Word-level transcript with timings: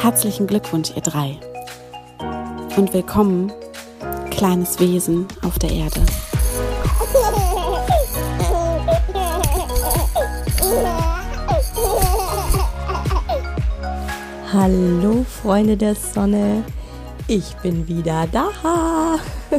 Herzlichen 0.00 0.46
Glückwunsch, 0.46 0.92
ihr 0.94 1.02
drei. 1.02 1.36
Und 2.76 2.94
willkommen, 2.94 3.52
kleines 4.30 4.78
Wesen 4.78 5.26
auf 5.42 5.58
der 5.58 5.70
Erde. 5.70 6.00
Hallo 14.52 15.26
Freunde 15.42 15.76
der 15.76 15.96
Sonne, 15.96 16.64
ich 17.26 17.56
bin 17.56 17.88
wieder 17.88 18.28
da. 18.30 19.18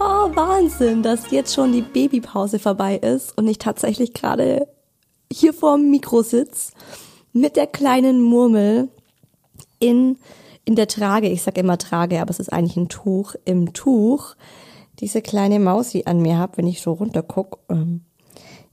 oh, 0.00 0.34
Wahnsinn, 0.34 1.04
dass 1.04 1.30
jetzt 1.30 1.54
schon 1.54 1.70
die 1.70 1.82
Babypause 1.82 2.58
vorbei 2.58 2.96
ist 2.96 3.38
und 3.38 3.46
ich 3.46 3.58
tatsächlich 3.58 4.12
gerade 4.12 4.66
hier 5.32 5.54
vor 5.54 5.76
dem 5.76 5.92
Mikro 5.92 6.22
sitze 6.22 6.72
mit 7.40 7.56
der 7.56 7.66
kleinen 7.66 8.22
Murmel 8.22 8.88
in, 9.78 10.18
in 10.64 10.74
der 10.74 10.88
Trage. 10.88 11.28
Ich 11.28 11.42
sag 11.42 11.58
immer 11.58 11.78
Trage, 11.78 12.20
aber 12.20 12.30
es 12.30 12.40
ist 12.40 12.52
eigentlich 12.52 12.76
ein 12.76 12.88
Tuch. 12.88 13.34
Im 13.44 13.72
Tuch 13.72 14.34
diese 15.00 15.22
kleine 15.22 15.60
Maus, 15.60 15.90
die 15.90 16.06
an 16.06 16.20
mir 16.20 16.38
hab, 16.38 16.58
wenn 16.58 16.66
ich 16.66 16.82
so 16.82 16.92
runter 16.92 17.22
guck, 17.22 17.60
ähm, 17.68 18.02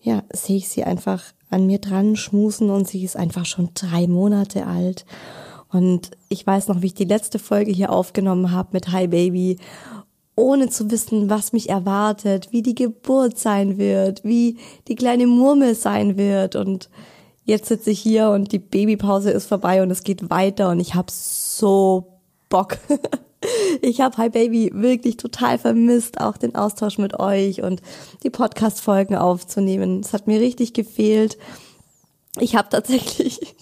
ja, 0.01 0.23
sehe 0.33 0.57
ich 0.57 0.69
sie 0.69 0.83
einfach 0.83 1.23
an 1.49 1.65
mir 1.67 1.79
dran 1.79 2.15
schmusen 2.15 2.69
und 2.69 2.87
sie 2.87 3.03
ist 3.03 3.15
einfach 3.15 3.45
schon 3.45 3.69
drei 3.73 4.07
Monate 4.07 4.65
alt. 4.65 5.05
Und 5.71 6.11
ich 6.29 6.45
weiß 6.45 6.67
noch, 6.67 6.81
wie 6.81 6.87
ich 6.87 6.93
die 6.93 7.05
letzte 7.05 7.39
Folge 7.39 7.71
hier 7.71 7.91
aufgenommen 7.91 8.51
habe 8.51 8.69
mit 8.73 8.91
Hi 8.91 9.07
Baby, 9.07 9.57
ohne 10.35 10.69
zu 10.69 10.91
wissen, 10.91 11.29
was 11.29 11.53
mich 11.53 11.69
erwartet, 11.69 12.49
wie 12.51 12.61
die 12.61 12.75
Geburt 12.75 13.37
sein 13.37 13.77
wird, 13.77 14.23
wie 14.23 14.57
die 14.87 14.95
kleine 14.95 15.27
Murmel 15.27 15.75
sein 15.75 16.17
wird. 16.17 16.55
Und 16.55 16.89
jetzt 17.45 17.67
sitze 17.67 17.91
ich 17.91 17.99
hier 17.99 18.29
und 18.29 18.51
die 18.51 18.59
Babypause 18.59 19.31
ist 19.31 19.47
vorbei 19.47 19.81
und 19.81 19.91
es 19.91 20.03
geht 20.03 20.29
weiter 20.29 20.69
und 20.69 20.79
ich 20.79 20.95
habe 20.95 21.11
so 21.11 22.19
Bock. 22.49 22.77
Ich 23.83 24.01
habe 24.01 24.17
Hi 24.17 24.29
Baby 24.29 24.71
wirklich 24.73 25.17
total 25.17 25.59
vermisst, 25.59 26.19
auch 26.19 26.37
den 26.37 26.55
Austausch 26.55 26.97
mit 26.97 27.19
euch 27.19 27.61
und 27.61 27.79
die 28.23 28.31
Podcast-Folgen 28.31 29.15
aufzunehmen. 29.15 29.99
Es 29.99 30.13
hat 30.13 30.25
mir 30.25 30.39
richtig 30.39 30.73
gefehlt. 30.73 31.37
Ich 32.39 32.55
habe 32.55 32.69
tatsächlich 32.69 33.39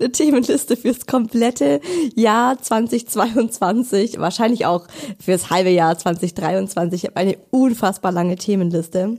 eine 0.00 0.12
Themenliste 0.12 0.76
fürs 0.76 1.06
komplette 1.06 1.80
Jahr 2.14 2.60
2022, 2.60 4.20
wahrscheinlich 4.20 4.66
auch 4.66 4.86
fürs 5.18 5.50
halbe 5.50 5.70
Jahr 5.70 5.98
2023. 5.98 7.02
Ich 7.02 7.10
habe 7.10 7.16
eine 7.16 7.36
unfassbar 7.50 8.12
lange 8.12 8.36
Themenliste, 8.36 9.16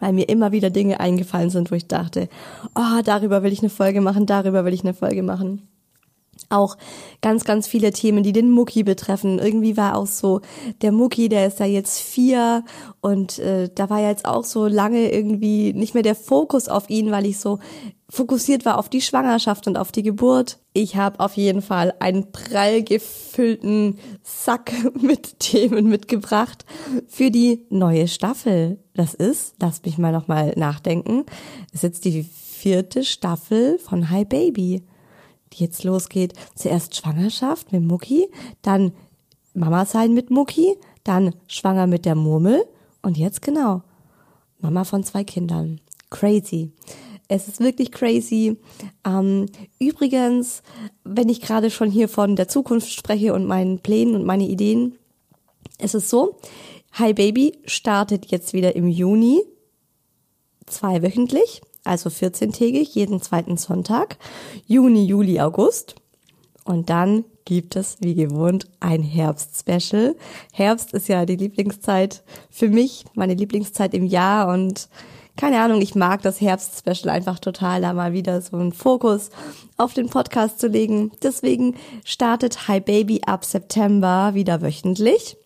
weil 0.00 0.12
mir 0.12 0.28
immer 0.28 0.52
wieder 0.52 0.70
Dinge 0.70 0.98
eingefallen 0.98 1.50
sind, 1.50 1.70
wo 1.70 1.74
ich 1.76 1.86
dachte, 1.86 2.28
oh, 2.74 3.02
darüber 3.04 3.42
will 3.42 3.52
ich 3.52 3.60
eine 3.60 3.70
Folge 3.70 4.00
machen, 4.00 4.26
darüber 4.26 4.64
will 4.64 4.74
ich 4.74 4.82
eine 4.82 4.94
Folge 4.94 5.22
machen 5.22 5.68
auch 6.48 6.76
ganz, 7.20 7.44
ganz 7.44 7.66
viele 7.68 7.92
Themen, 7.92 8.22
die 8.22 8.32
den 8.32 8.50
Mucki 8.50 8.82
betreffen. 8.82 9.38
Irgendwie 9.38 9.76
war 9.76 9.96
auch 9.96 10.06
so, 10.06 10.40
der 10.82 10.92
Mucki, 10.92 11.28
der 11.28 11.46
ist 11.46 11.60
ja 11.60 11.66
jetzt 11.66 12.00
vier 12.00 12.64
und 13.00 13.38
äh, 13.38 13.68
da 13.74 13.90
war 13.90 14.00
ja 14.00 14.08
jetzt 14.08 14.24
auch 14.24 14.44
so 14.44 14.66
lange 14.66 15.12
irgendwie 15.12 15.72
nicht 15.72 15.94
mehr 15.94 16.02
der 16.02 16.14
Fokus 16.14 16.68
auf 16.68 16.88
ihn, 16.88 17.10
weil 17.10 17.26
ich 17.26 17.38
so 17.38 17.58
fokussiert 18.10 18.64
war 18.64 18.78
auf 18.78 18.88
die 18.88 19.00
Schwangerschaft 19.00 19.66
und 19.66 19.78
auf 19.78 19.92
die 19.92 20.02
Geburt. 20.02 20.58
Ich 20.72 20.96
habe 20.96 21.20
auf 21.20 21.36
jeden 21.36 21.62
Fall 21.62 21.94
einen 22.00 22.32
prall 22.32 22.82
gefüllten 22.82 23.98
Sack 24.22 24.72
mit 25.00 25.38
Themen 25.38 25.88
mitgebracht 25.88 26.64
für 27.08 27.30
die 27.30 27.64
neue 27.70 28.08
Staffel. 28.08 28.78
Das 28.94 29.14
ist, 29.14 29.54
lass 29.60 29.82
mich 29.84 29.96
mal 29.96 30.12
nochmal 30.12 30.52
nachdenken, 30.56 31.24
ist 31.72 31.84
jetzt 31.84 32.04
die 32.04 32.24
vierte 32.24 33.04
Staffel 33.04 33.78
von 33.78 34.10
Hi 34.10 34.24
Baby 34.24 34.82
die 35.52 35.64
jetzt 35.64 35.84
losgeht. 35.84 36.34
Zuerst 36.54 36.96
Schwangerschaft 36.96 37.72
mit 37.72 37.82
Mucki, 37.82 38.28
dann 38.62 38.92
Mama 39.54 39.84
sein 39.84 40.14
mit 40.14 40.30
Mucki, 40.30 40.76
dann 41.04 41.34
schwanger 41.46 41.86
mit 41.86 42.04
der 42.04 42.14
Murmel 42.14 42.64
und 43.02 43.18
jetzt 43.18 43.42
genau 43.42 43.82
Mama 44.60 44.84
von 44.84 45.02
zwei 45.04 45.24
Kindern. 45.24 45.80
Crazy. 46.10 46.72
Es 47.30 47.46
ist 47.46 47.60
wirklich 47.60 47.92
crazy. 47.92 48.56
Ähm, 49.06 49.46
übrigens, 49.78 50.62
wenn 51.04 51.28
ich 51.28 51.40
gerade 51.40 51.70
schon 51.70 51.90
hier 51.90 52.08
von 52.08 52.34
der 52.34 52.48
Zukunft 52.48 52.92
spreche 52.92 53.32
und 53.34 53.46
meinen 53.46 53.78
Plänen 53.78 54.16
und 54.16 54.24
meine 54.24 54.48
Ideen, 54.48 54.98
es 55.78 55.94
ist 55.94 56.10
so, 56.10 56.38
Hi 56.92 57.14
Baby 57.14 57.58
startet 57.66 58.26
jetzt 58.32 58.52
wieder 58.52 58.74
im 58.74 58.88
Juni, 58.88 59.42
zweiwöchentlich 60.66 61.62
also 61.84 62.10
14-tägig, 62.10 62.90
jeden 62.94 63.22
zweiten 63.22 63.56
Sonntag, 63.56 64.18
Juni, 64.66 65.04
Juli, 65.04 65.40
August. 65.40 65.94
Und 66.64 66.90
dann 66.90 67.24
gibt 67.44 67.74
es, 67.74 67.96
wie 68.00 68.14
gewohnt, 68.14 68.68
ein 68.80 69.02
Herbst-Special. 69.02 70.14
Herbst 70.52 70.92
ist 70.92 71.08
ja 71.08 71.24
die 71.24 71.36
Lieblingszeit 71.36 72.22
für 72.50 72.68
mich, 72.68 73.04
meine 73.14 73.34
Lieblingszeit 73.34 73.94
im 73.94 74.04
Jahr 74.04 74.52
und 74.52 74.88
keine 75.40 75.62
Ahnung, 75.62 75.80
ich 75.80 75.94
mag 75.94 76.20
das 76.20 76.38
Herbst-Special 76.42 77.08
einfach 77.08 77.38
total, 77.38 77.80
da 77.80 77.94
mal 77.94 78.12
wieder 78.12 78.42
so 78.42 78.58
einen 78.58 78.74
Fokus 78.74 79.30
auf 79.78 79.94
den 79.94 80.10
Podcast 80.10 80.60
zu 80.60 80.66
legen. 80.66 81.12
Deswegen 81.22 81.76
startet 82.04 82.68
Hi 82.68 82.78
Baby 82.78 83.22
ab 83.24 83.46
September 83.46 84.32
wieder 84.34 84.60
wöchentlich. 84.60 85.39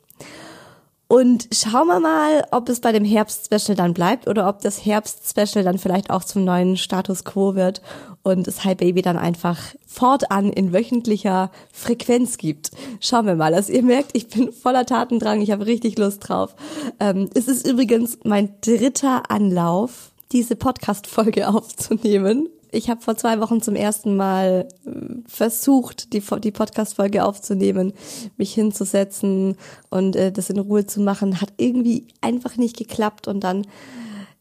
Und 1.06 1.48
schauen 1.52 1.86
wir 1.86 2.00
mal, 2.00 2.46
ob 2.50 2.68
es 2.68 2.80
bei 2.80 2.90
dem 2.90 3.04
Herbst-Special 3.04 3.76
dann 3.76 3.92
bleibt 3.92 4.26
oder 4.26 4.48
ob 4.48 4.62
das 4.62 4.84
Herbst-Special 4.84 5.62
dann 5.62 5.78
vielleicht 5.78 6.10
auch 6.10 6.24
zum 6.24 6.44
neuen 6.44 6.76
Status 6.76 7.24
quo 7.24 7.54
wird 7.54 7.82
und 8.22 8.48
es 8.48 8.64
Hi 8.64 8.74
Baby 8.74 9.02
dann 9.02 9.18
einfach 9.18 9.58
fortan 9.86 10.50
in 10.50 10.72
wöchentlicher 10.72 11.50
Frequenz 11.72 12.38
gibt. 12.38 12.70
Schauen 13.00 13.26
wir 13.26 13.36
mal. 13.36 13.54
Also 13.54 13.72
ihr 13.72 13.82
merkt, 13.82 14.10
ich 14.14 14.28
bin 14.28 14.50
voller 14.50 14.86
Tatendrang, 14.86 15.42
ich 15.42 15.50
habe 15.50 15.66
richtig 15.66 15.98
Lust 15.98 16.28
drauf. 16.28 16.54
Ähm, 16.98 17.28
es 17.34 17.48
ist 17.48 17.66
übrigens 17.66 18.18
mein 18.24 18.54
dritter 18.62 19.30
Anlauf, 19.30 20.10
diese 20.32 20.56
Podcast-Folge 20.56 21.48
aufzunehmen 21.54 22.48
ich 22.74 22.90
habe 22.90 23.00
vor 23.00 23.16
zwei 23.16 23.40
Wochen 23.40 23.62
zum 23.62 23.76
ersten 23.76 24.16
Mal 24.16 24.68
äh, 24.84 24.90
versucht, 25.26 26.12
die, 26.12 26.22
die 26.42 26.50
Podcast-Folge 26.50 27.24
aufzunehmen, 27.24 27.92
mich 28.36 28.52
hinzusetzen 28.52 29.56
und 29.90 30.16
äh, 30.16 30.32
das 30.32 30.50
in 30.50 30.58
Ruhe 30.58 30.86
zu 30.86 31.00
machen. 31.00 31.40
Hat 31.40 31.52
irgendwie 31.56 32.08
einfach 32.20 32.56
nicht 32.56 32.76
geklappt 32.76 33.28
und 33.28 33.44
dann 33.44 33.66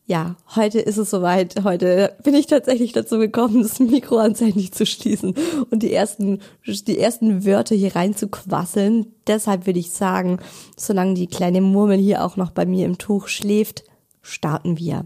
ja, 0.05 0.35
heute 0.55 0.79
ist 0.79 0.97
es 0.97 1.09
soweit. 1.09 1.63
Heute 1.63 2.17
bin 2.23 2.33
ich 2.33 2.47
tatsächlich 2.47 2.91
dazu 2.91 3.19
gekommen, 3.19 3.63
das 3.63 3.79
Mikro 3.79 4.17
anständig 4.17 4.73
zu 4.73 4.85
schließen 4.85 5.33
und 5.71 5.81
die 5.81 5.93
ersten, 5.93 6.39
die 6.65 6.99
ersten 6.99 7.45
Wörter 7.45 7.75
hier 7.75 7.95
rein 7.95 8.13
zu 8.15 8.27
quasseln. 8.27 9.05
Deshalb 9.27 9.65
würde 9.65 9.79
ich 9.79 9.91
sagen, 9.91 10.39
solange 10.75 11.13
die 11.13 11.27
kleine 11.27 11.61
Murmel 11.61 11.99
hier 11.99 12.25
auch 12.25 12.35
noch 12.35 12.51
bei 12.51 12.65
mir 12.65 12.85
im 12.85 12.97
Tuch 12.97 13.29
schläft, 13.29 13.85
starten 14.21 14.77
wir. 14.77 15.05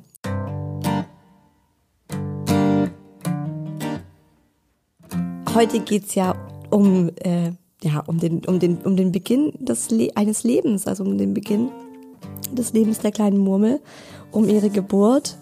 Heute 5.58 5.80
geht's 5.80 6.14
ja 6.14 6.36
um, 6.70 7.10
äh, 7.24 7.50
ja, 7.82 8.04
um 8.06 8.20
den, 8.20 8.46
um 8.46 8.60
den, 8.60 8.78
um 8.78 8.96
den 8.96 9.12
Beginn 9.12 9.54
des 9.58 9.90
Le 9.90 10.10
eines 10.14 10.44
Lebens, 10.44 10.86
also 10.86 11.04
um 11.04 11.18
den 11.18 11.34
Beginn 11.34 11.70
des 12.52 12.74
Lebens 12.74 13.00
der 13.00 13.12
kleinen 13.12 13.40
Murmel, 13.40 13.82
um 14.32 14.48
ihre 14.48 14.70
Geburt. 14.70 15.36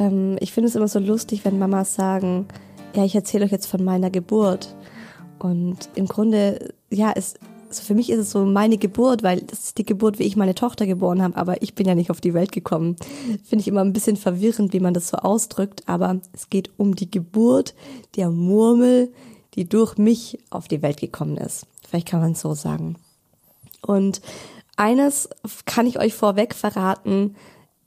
Ähm, 0.00 0.38
ich 0.40 0.52
finde 0.52 0.70
es 0.70 0.74
immer 0.74 0.88
so 0.88 0.98
lustig, 0.98 1.44
wenn 1.44 1.58
Mamas 1.58 1.94
sagen, 1.94 2.46
ja, 2.96 3.04
ich 3.04 3.14
erzähle 3.14 3.44
euch 3.44 3.50
jetzt 3.50 3.66
von 3.66 3.84
meiner 3.84 4.08
Geburt. 4.08 4.74
Und 5.38 5.90
im 5.96 6.06
Grunde, 6.06 6.72
ja, 6.88 7.12
es, 7.14 7.34
also 7.68 7.82
für 7.82 7.94
mich 7.94 8.08
ist 8.08 8.20
es 8.20 8.30
so 8.30 8.46
meine 8.46 8.78
Geburt, 8.78 9.22
weil 9.22 9.42
das 9.42 9.64
ist 9.64 9.76
die 9.76 9.84
Geburt, 9.84 10.18
wie 10.18 10.24
ich 10.24 10.34
meine 10.34 10.54
Tochter 10.54 10.86
geboren 10.86 11.20
habe, 11.20 11.36
aber 11.36 11.60
ich 11.60 11.74
bin 11.74 11.86
ja 11.86 11.94
nicht 11.94 12.10
auf 12.10 12.22
die 12.22 12.32
Welt 12.32 12.52
gekommen. 12.52 12.96
Finde 13.44 13.60
ich 13.60 13.68
immer 13.68 13.82
ein 13.82 13.92
bisschen 13.92 14.16
verwirrend, 14.16 14.72
wie 14.72 14.80
man 14.80 14.94
das 14.94 15.08
so 15.08 15.18
ausdrückt, 15.18 15.82
aber 15.84 16.20
es 16.32 16.48
geht 16.48 16.70
um 16.78 16.96
die 16.96 17.10
Geburt 17.10 17.74
der 18.16 18.30
Murmel, 18.30 19.12
die 19.54 19.68
durch 19.68 19.98
mich 19.98 20.38
auf 20.50 20.68
die 20.68 20.82
Welt 20.82 21.00
gekommen 21.00 21.36
ist. 21.36 21.66
Vielleicht 21.88 22.08
kann 22.08 22.20
man 22.20 22.32
es 22.32 22.40
so 22.40 22.54
sagen. 22.54 22.96
Und 23.82 24.20
eines 24.76 25.28
kann 25.66 25.86
ich 25.86 25.98
euch 25.98 26.14
vorweg 26.14 26.54
verraten, 26.54 27.36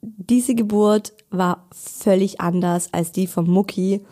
diese 0.01 0.53
Geburt 0.53 1.13
war 1.31 1.65
völlig 1.71 2.39
anders 2.39 2.89
als 2.91 3.11
die 3.11 3.27
von 3.27 3.49
Mucki. 3.49 4.05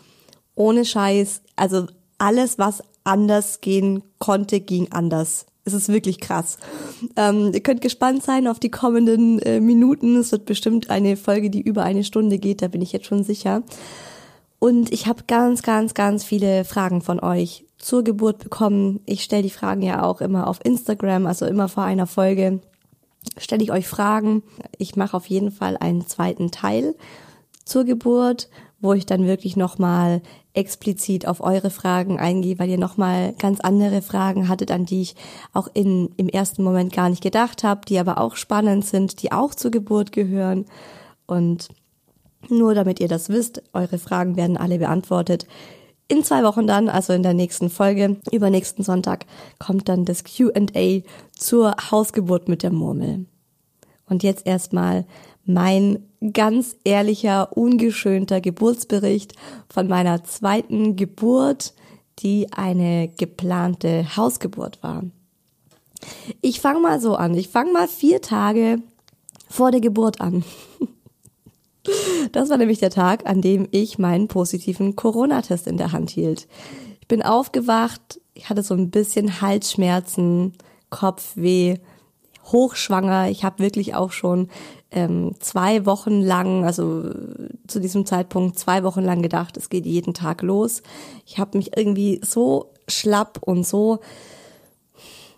Ohne 0.56 0.84
Scheiß, 0.84 1.42
also 1.56 1.86
alles, 2.18 2.58
was 2.58 2.82
anders 3.04 3.60
gehen 3.60 4.02
konnte, 4.18 4.60
ging 4.60 4.90
anders. 4.90 5.46
Es 5.64 5.72
ist 5.72 5.88
wirklich 5.88 6.20
krass. 6.20 6.58
Ähm, 7.16 7.52
ihr 7.54 7.62
könnt 7.62 7.80
gespannt 7.80 8.22
sein 8.22 8.46
auf 8.46 8.58
die 8.58 8.70
kommenden 8.70 9.38
äh, 9.40 9.60
Minuten. 9.60 10.16
Es 10.16 10.32
wird 10.32 10.44
bestimmt 10.44 10.90
eine 10.90 11.16
Folge, 11.16 11.48
die 11.48 11.62
über 11.62 11.84
eine 11.84 12.04
Stunde 12.04 12.38
geht, 12.38 12.60
da 12.60 12.68
bin 12.68 12.82
ich 12.82 12.92
jetzt 12.92 13.06
schon 13.06 13.24
sicher. 13.24 13.62
Und 14.64 14.94
ich 14.94 15.06
habe 15.06 15.24
ganz, 15.26 15.60
ganz, 15.60 15.92
ganz 15.92 16.24
viele 16.24 16.64
Fragen 16.64 17.02
von 17.02 17.20
euch 17.20 17.66
zur 17.76 18.02
Geburt 18.02 18.38
bekommen. 18.38 19.00
Ich 19.04 19.22
stelle 19.22 19.42
die 19.42 19.50
Fragen 19.50 19.82
ja 19.82 20.02
auch 20.02 20.22
immer 20.22 20.46
auf 20.46 20.64
Instagram, 20.64 21.26
also 21.26 21.44
immer 21.44 21.68
vor 21.68 21.82
einer 21.82 22.06
Folge 22.06 22.62
stelle 23.36 23.62
ich 23.62 23.70
euch 23.70 23.86
Fragen. 23.86 24.42
Ich 24.78 24.96
mache 24.96 25.18
auf 25.18 25.26
jeden 25.26 25.50
Fall 25.50 25.76
einen 25.76 26.06
zweiten 26.06 26.50
Teil 26.50 26.94
zur 27.66 27.84
Geburt, 27.84 28.48
wo 28.80 28.94
ich 28.94 29.04
dann 29.04 29.26
wirklich 29.26 29.54
nochmal 29.54 30.22
explizit 30.54 31.28
auf 31.28 31.42
eure 31.42 31.68
Fragen 31.68 32.18
eingehe, 32.18 32.58
weil 32.58 32.70
ihr 32.70 32.78
nochmal 32.78 33.34
ganz 33.34 33.60
andere 33.60 34.00
Fragen 34.00 34.48
hattet, 34.48 34.70
an 34.70 34.86
die 34.86 35.02
ich 35.02 35.14
auch 35.52 35.68
in, 35.74 36.08
im 36.16 36.30
ersten 36.30 36.62
Moment 36.62 36.90
gar 36.90 37.10
nicht 37.10 37.22
gedacht 37.22 37.64
habe, 37.64 37.82
die 37.86 37.98
aber 37.98 38.16
auch 38.16 38.36
spannend 38.36 38.86
sind, 38.86 39.20
die 39.20 39.30
auch 39.30 39.54
zur 39.54 39.70
Geburt 39.70 40.10
gehören. 40.10 40.64
Und 41.26 41.68
nur 42.50 42.74
damit 42.74 43.00
ihr 43.00 43.08
das 43.08 43.28
wisst, 43.28 43.62
eure 43.72 43.98
Fragen 43.98 44.36
werden 44.36 44.56
alle 44.56 44.78
beantwortet. 44.78 45.46
In 46.06 46.22
zwei 46.22 46.42
Wochen 46.44 46.66
dann, 46.66 46.88
also 46.88 47.12
in 47.12 47.22
der 47.22 47.34
nächsten 47.34 47.70
Folge, 47.70 48.16
übernächsten 48.30 48.84
Sonntag, 48.84 49.24
kommt 49.58 49.88
dann 49.88 50.04
das 50.04 50.22
QA 50.24 51.00
zur 51.32 51.74
Hausgeburt 51.90 52.48
mit 52.48 52.62
der 52.62 52.72
Murmel. 52.72 53.26
Und 54.06 54.22
jetzt 54.22 54.46
erstmal 54.46 55.06
mein 55.46 56.04
ganz 56.32 56.76
ehrlicher, 56.84 57.56
ungeschönter 57.56 58.40
Geburtsbericht 58.40 59.34
von 59.68 59.88
meiner 59.88 60.24
zweiten 60.24 60.96
Geburt, 60.96 61.74
die 62.20 62.52
eine 62.52 63.08
geplante 63.08 64.16
Hausgeburt 64.16 64.82
war. 64.82 65.04
Ich 66.40 66.60
fange 66.60 66.80
mal 66.80 67.00
so 67.00 67.16
an. 67.16 67.34
Ich 67.34 67.48
fange 67.48 67.72
mal 67.72 67.88
vier 67.88 68.20
Tage 68.20 68.82
vor 69.48 69.70
der 69.70 69.80
Geburt 69.80 70.20
an. 70.20 70.44
Das 72.32 72.50
war 72.50 72.56
nämlich 72.56 72.78
der 72.78 72.90
Tag, 72.90 73.26
an 73.26 73.40
dem 73.40 73.68
ich 73.70 73.98
meinen 73.98 74.28
positiven 74.28 74.96
Corona-Test 74.96 75.66
in 75.66 75.76
der 75.76 75.92
Hand 75.92 76.10
hielt. 76.10 76.48
Ich 77.00 77.08
bin 77.08 77.22
aufgewacht, 77.22 78.20
ich 78.34 78.48
hatte 78.48 78.62
so 78.62 78.74
ein 78.74 78.90
bisschen 78.90 79.40
Halsschmerzen, 79.40 80.54
Kopfweh, 80.90 81.76
hochschwanger. 82.46 83.28
Ich 83.28 83.44
habe 83.44 83.62
wirklich 83.62 83.94
auch 83.94 84.12
schon 84.12 84.48
ähm, 84.90 85.34
zwei 85.40 85.86
Wochen 85.86 86.20
lang, 86.20 86.64
also 86.64 87.10
zu 87.66 87.80
diesem 87.80 88.06
Zeitpunkt 88.06 88.58
zwei 88.58 88.82
Wochen 88.84 89.02
lang 89.02 89.22
gedacht, 89.22 89.56
es 89.56 89.68
geht 89.68 89.86
jeden 89.86 90.14
Tag 90.14 90.42
los. 90.42 90.82
Ich 91.26 91.38
habe 91.38 91.58
mich 91.58 91.76
irgendwie 91.76 92.20
so 92.24 92.70
schlapp 92.88 93.38
und 93.42 93.66
so 93.66 94.00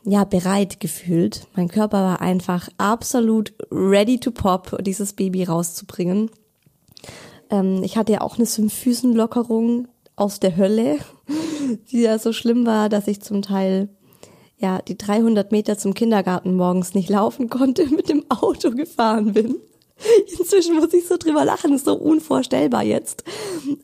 ja 0.07 0.25
bereit 0.25 0.81
gefühlt. 0.81 1.47
Mein 1.55 1.69
Körper 1.69 2.03
war 2.03 2.21
einfach 2.21 2.69
absolut 2.79 3.53
ready 3.71 4.19
to 4.19 4.31
pop, 4.31 4.77
dieses 4.81 5.13
Baby 5.13 5.45
rauszubringen. 5.45 6.31
Ähm, 7.51 7.83
ich 7.83 7.97
hatte 7.97 8.13
ja 8.13 8.21
auch 8.21 8.37
eine 8.37 8.47
Symphysenlockerung 8.47 9.89
aus 10.15 10.41
der 10.41 10.57
Hölle, 10.57 10.99
die 11.91 12.03
ja 12.03 12.19
so 12.19 12.33
schlimm 12.33 12.65
war, 12.67 12.89
dass 12.89 13.09
ich 13.09 13.21
zum 13.21 13.43
Teil 13.43 13.89
ja, 14.59 14.81
die 14.81 14.97
300 14.97 15.53
Meter 15.53 15.77
zum 15.77 15.93
Kindergarten 15.93 16.55
morgens 16.55 16.95
nicht 16.95 17.11
laufen 17.11 17.51
konnte, 17.51 17.87
mit 17.91 18.09
dem 18.09 18.25
Auto 18.31 18.71
gefahren 18.71 19.33
bin. 19.33 19.57
Inzwischen 20.39 20.77
muss 20.77 20.93
ich 20.93 21.07
so 21.07 21.17
drüber 21.17 21.45
lachen, 21.45 21.73
ist 21.73 21.87
so 21.87 21.95
unvorstellbar 21.95 22.83
jetzt. 22.83 23.25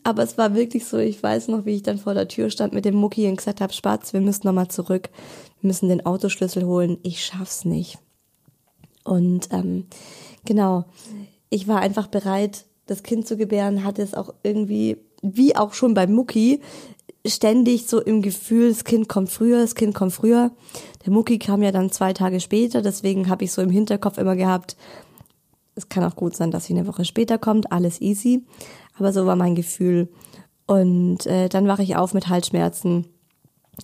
Aber 0.05 0.23
es 0.23 0.37
war 0.37 0.55
wirklich 0.55 0.85
so, 0.85 0.99
ich 0.99 1.23
weiß 1.23 1.49
noch, 1.49 1.65
wie 1.65 1.77
ich 1.77 1.83
dann 1.83 1.99
vor 1.99 2.13
der 2.13 2.29
Tür 2.29 2.51
stand 2.51 2.75
mit 2.75 2.85
dem 2.85 2.95
Mucki 2.95 3.27
und 3.29 3.37
gesagt 3.37 3.63
habe, 3.63 3.73
Spatz, 3.73 4.13
wir 4.13 4.21
müssen 4.21 4.47
nochmal 4.47 4.69
zurück, 4.69 5.09
müssen 5.63 5.89
den 5.89 6.05
Autoschlüssel 6.05 6.65
holen, 6.65 6.99
ich 7.03 7.25
schaff's 7.25 7.65
nicht. 7.65 7.99
Und 9.05 9.49
ähm, 9.53 9.87
genau, 10.45 10.85
ich 11.51 11.69
war 11.69 11.81
einfach 11.81 12.07
bereit, 12.07 12.67
das 12.87 13.03
Kind 13.03 13.27
zu 13.27 13.37
gebären, 13.37 13.85
hatte 13.85 14.03
es 14.03 14.15
auch 14.15 14.35
irgendwie, 14.43 14.99
wie 15.23 15.57
auch 15.57 15.75
schon 15.75 15.95
beim 15.95 16.13
Mucki, 16.13 16.61
ständig 17.27 17.87
so 17.87 18.01
im 18.01 18.23
Gefühl, 18.23 18.71
das 18.71 18.85
Kind 18.85 19.09
kommt 19.09 19.31
früher, 19.31 19.61
das 19.61 19.75
Kind 19.75 19.95
kommt 19.95 20.13
früher. 20.13 20.51
Der 21.05 21.13
Mucki 21.13 21.39
kam 21.39 21.63
ja 21.63 21.71
dann 21.71 21.91
zwei 21.91 22.13
Tage 22.13 22.41
später, 22.41 22.83
deswegen 22.83 23.29
habe 23.29 23.45
ich 23.45 23.53
so 23.53 23.63
im 23.63 23.71
Hinterkopf 23.71 24.19
immer 24.19 24.37
gehabt, 24.37 24.77
es 25.75 25.89
kann 25.89 26.05
auch 26.05 26.17
gut 26.17 26.37
sein, 26.37 26.51
dass 26.51 26.67
sie 26.67 26.75
eine 26.75 26.87
Woche 26.87 27.05
später 27.05 27.39
kommt, 27.39 27.73
alles 27.73 28.01
easy. 28.01 28.45
Aber 28.99 29.13
so 29.13 29.27
war 29.27 29.37
mein 29.37 29.55
Gefühl. 29.55 30.09
Und 30.67 31.27
äh, 31.27 31.49
dann 31.49 31.67
wache 31.67 31.83
ich 31.83 31.97
auf 31.97 32.15
mit 32.15 32.29
Halsschmerzen 32.29 33.07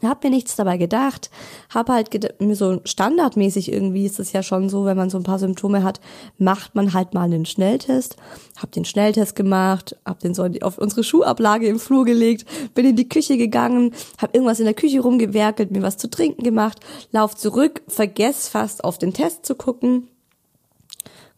hab 0.03 0.23
mir 0.23 0.31
nichts 0.31 0.55
dabei 0.55 0.77
gedacht, 0.77 1.31
hab 1.71 1.89
halt 1.89 2.41
mir 2.41 2.55
so 2.55 2.81
standardmäßig 2.85 3.73
irgendwie 3.73 4.07
ist 4.07 4.21
es 4.21 4.33
ja 4.33 4.43
schon 4.43 4.69
so, 4.69 4.85
wenn 4.85 4.97
man 4.97 5.11
so 5.11 5.19
ein 5.19 5.25
paar 5.25 5.39
Symptome 5.39 5.83
hat, 5.83 6.01
macht 6.39 6.75
man 6.75 6.93
halt 6.93 7.15
mal 7.15 7.25
einen 7.25 7.47
Schnelltest. 7.47 8.17
Hab 8.61 8.73
den 8.73 8.85
Schnelltest 8.85 9.35
gemacht, 9.35 9.97
hab 10.05 10.21
den 10.21 10.35
so 10.35 10.49
auf 10.63 10.79
unsere 10.79 11.03
Schuhablage 11.03 11.67
im 11.67 11.79
Flur 11.79 12.05
gelegt, 12.05 12.47
bin 12.75 12.87
in 12.87 12.97
die 12.97 13.09
Küche 13.09 13.37
gegangen, 13.37 13.93
hab 14.19 14.35
irgendwas 14.35 14.61
in 14.61 14.67
der 14.67 14.75
Küche 14.75 15.01
rumgewerkelt, 15.01 15.71
mir 15.71 15.83
was 15.83 15.97
zu 15.97 16.09
trinken 16.09 16.45
gemacht, 16.45 16.79
lauf 17.11 17.35
zurück, 17.35 17.83
vergess 17.89 18.49
fast 18.49 18.85
auf 18.85 18.99
den 18.99 19.13
Test 19.13 19.45
zu 19.47 19.55
gucken, 19.55 20.09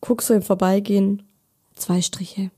guck 0.00 0.22
so 0.22 0.34
im 0.34 0.42
Vorbeigehen, 0.42 1.22
zwei 1.74 2.02
Striche. 2.02 2.50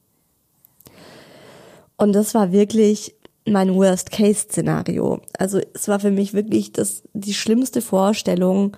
Und 1.96 2.14
das 2.14 2.34
war 2.34 2.50
wirklich 2.50 3.14
mein 3.46 3.74
Worst-Case-Szenario. 3.74 5.20
Also 5.38 5.60
es 5.74 5.88
war 5.88 6.00
für 6.00 6.10
mich 6.10 6.34
wirklich 6.34 6.72
das, 6.72 7.02
die 7.12 7.34
schlimmste 7.34 7.82
Vorstellung, 7.82 8.76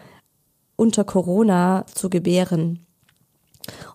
unter 0.76 1.04
Corona 1.04 1.84
zu 1.94 2.10
gebären. 2.10 2.84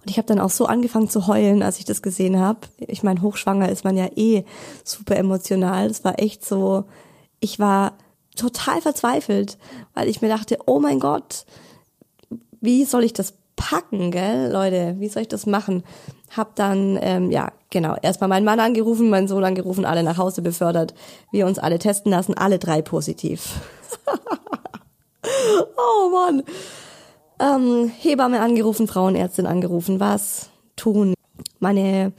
Und 0.01 0.09
ich 0.09 0.17
habe 0.17 0.27
dann 0.27 0.39
auch 0.39 0.49
so 0.49 0.65
angefangen 0.65 1.09
zu 1.09 1.27
heulen, 1.27 1.61
als 1.61 1.79
ich 1.79 1.85
das 1.85 2.01
gesehen 2.01 2.39
habe. 2.39 2.61
Ich 2.77 3.03
meine, 3.03 3.21
hochschwanger 3.21 3.69
ist 3.69 3.83
man 3.83 3.97
ja 3.97 4.07
eh 4.15 4.43
super 4.83 5.17
emotional. 5.17 5.87
Das 5.87 6.03
war 6.03 6.19
echt 6.19 6.45
so, 6.45 6.85
ich 7.39 7.59
war 7.59 7.93
total 8.35 8.81
verzweifelt, 8.81 9.57
weil 9.93 10.07
ich 10.07 10.21
mir 10.21 10.29
dachte, 10.29 10.57
oh 10.65 10.79
mein 10.79 10.99
Gott, 10.99 11.45
wie 12.61 12.85
soll 12.85 13.03
ich 13.03 13.13
das 13.13 13.33
packen, 13.55 14.11
gell, 14.11 14.51
Leute? 14.51 14.95
Wie 14.99 15.09
soll 15.09 15.23
ich 15.23 15.27
das 15.27 15.45
machen? 15.45 15.83
Hab 16.35 16.55
dann, 16.55 16.97
ähm, 17.01 17.29
ja, 17.29 17.51
genau, 17.69 17.95
erstmal 18.01 18.27
meinen 18.27 18.45
Mann 18.45 18.59
angerufen, 18.59 19.09
meinen 19.09 19.27
Sohn 19.27 19.43
angerufen, 19.43 19.85
alle 19.85 20.03
nach 20.03 20.17
Hause 20.17 20.41
befördert. 20.41 20.93
Wir 21.31 21.45
uns 21.45 21.59
alle 21.59 21.79
testen 21.79 22.11
lassen, 22.11 22.33
alle 22.33 22.59
drei 22.59 22.81
positiv. 22.81 23.61
oh 25.77 26.09
Mann. 26.09 26.43
Ähm, 27.39 27.91
Hebamme 27.99 28.41
angerufen, 28.41 28.87
Frauenärztin 28.87 29.45
angerufen, 29.45 29.99
was 29.99 30.49
tun? 30.75 31.13
Meine 31.59 32.11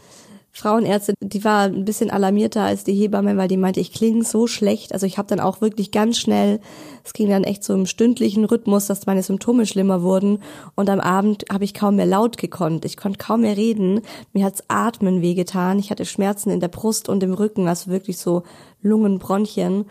Frauenärztin, 0.53 1.15
die 1.21 1.45
war 1.45 1.63
ein 1.63 1.85
bisschen 1.85 2.11
alarmierter 2.11 2.63
als 2.63 2.83
die 2.83 2.95
Hebamme, 2.95 3.37
weil 3.37 3.49
die 3.49 3.57
meinte, 3.57 3.81
ich 3.81 3.93
klinge 3.93 4.25
so 4.25 4.47
schlecht. 4.47 4.93
Also 4.93 5.07
ich 5.07 5.17
habe 5.17 5.29
dann 5.29 5.39
auch 5.39 5.61
wirklich 5.61 5.93
ganz 5.93 6.19
schnell, 6.19 6.61
es 7.05 7.13
ging 7.13 7.29
dann 7.29 7.45
echt 7.45 7.63
so 7.63 7.73
im 7.73 7.87
stündlichen 7.87 8.45
Rhythmus, 8.45 8.87
dass 8.87 9.07
meine 9.07 9.23
Symptome 9.23 9.65
schlimmer 9.65 10.03
wurden. 10.03 10.43
Und 10.75 10.91
am 10.91 11.01
Abend 11.01 11.45
habe 11.53 11.65
ich 11.65 11.73
kaum 11.73 11.97
mehr 11.97 12.07
laut 12.07 12.37
gekonnt. 12.37 12.85
Ich 12.85 12.97
konnte 12.97 13.19
kaum 13.19 13.43
mehr 13.43 13.57
reden. 13.57 14.01
Mir 14.33 14.45
hat's 14.45 14.65
Atmen 14.69 15.23
wehgetan. 15.23 15.79
Ich 15.79 15.91
hatte 15.91 16.05
Schmerzen 16.05 16.51
in 16.51 16.61
der 16.61 16.69
Brust 16.69 17.09
und 17.09 17.23
im 17.23 17.33
Rücken, 17.33 17.69
also 17.69 17.91
wirklich 17.91 18.19
so 18.19 18.43
Lungenbronchien. 18.83 19.85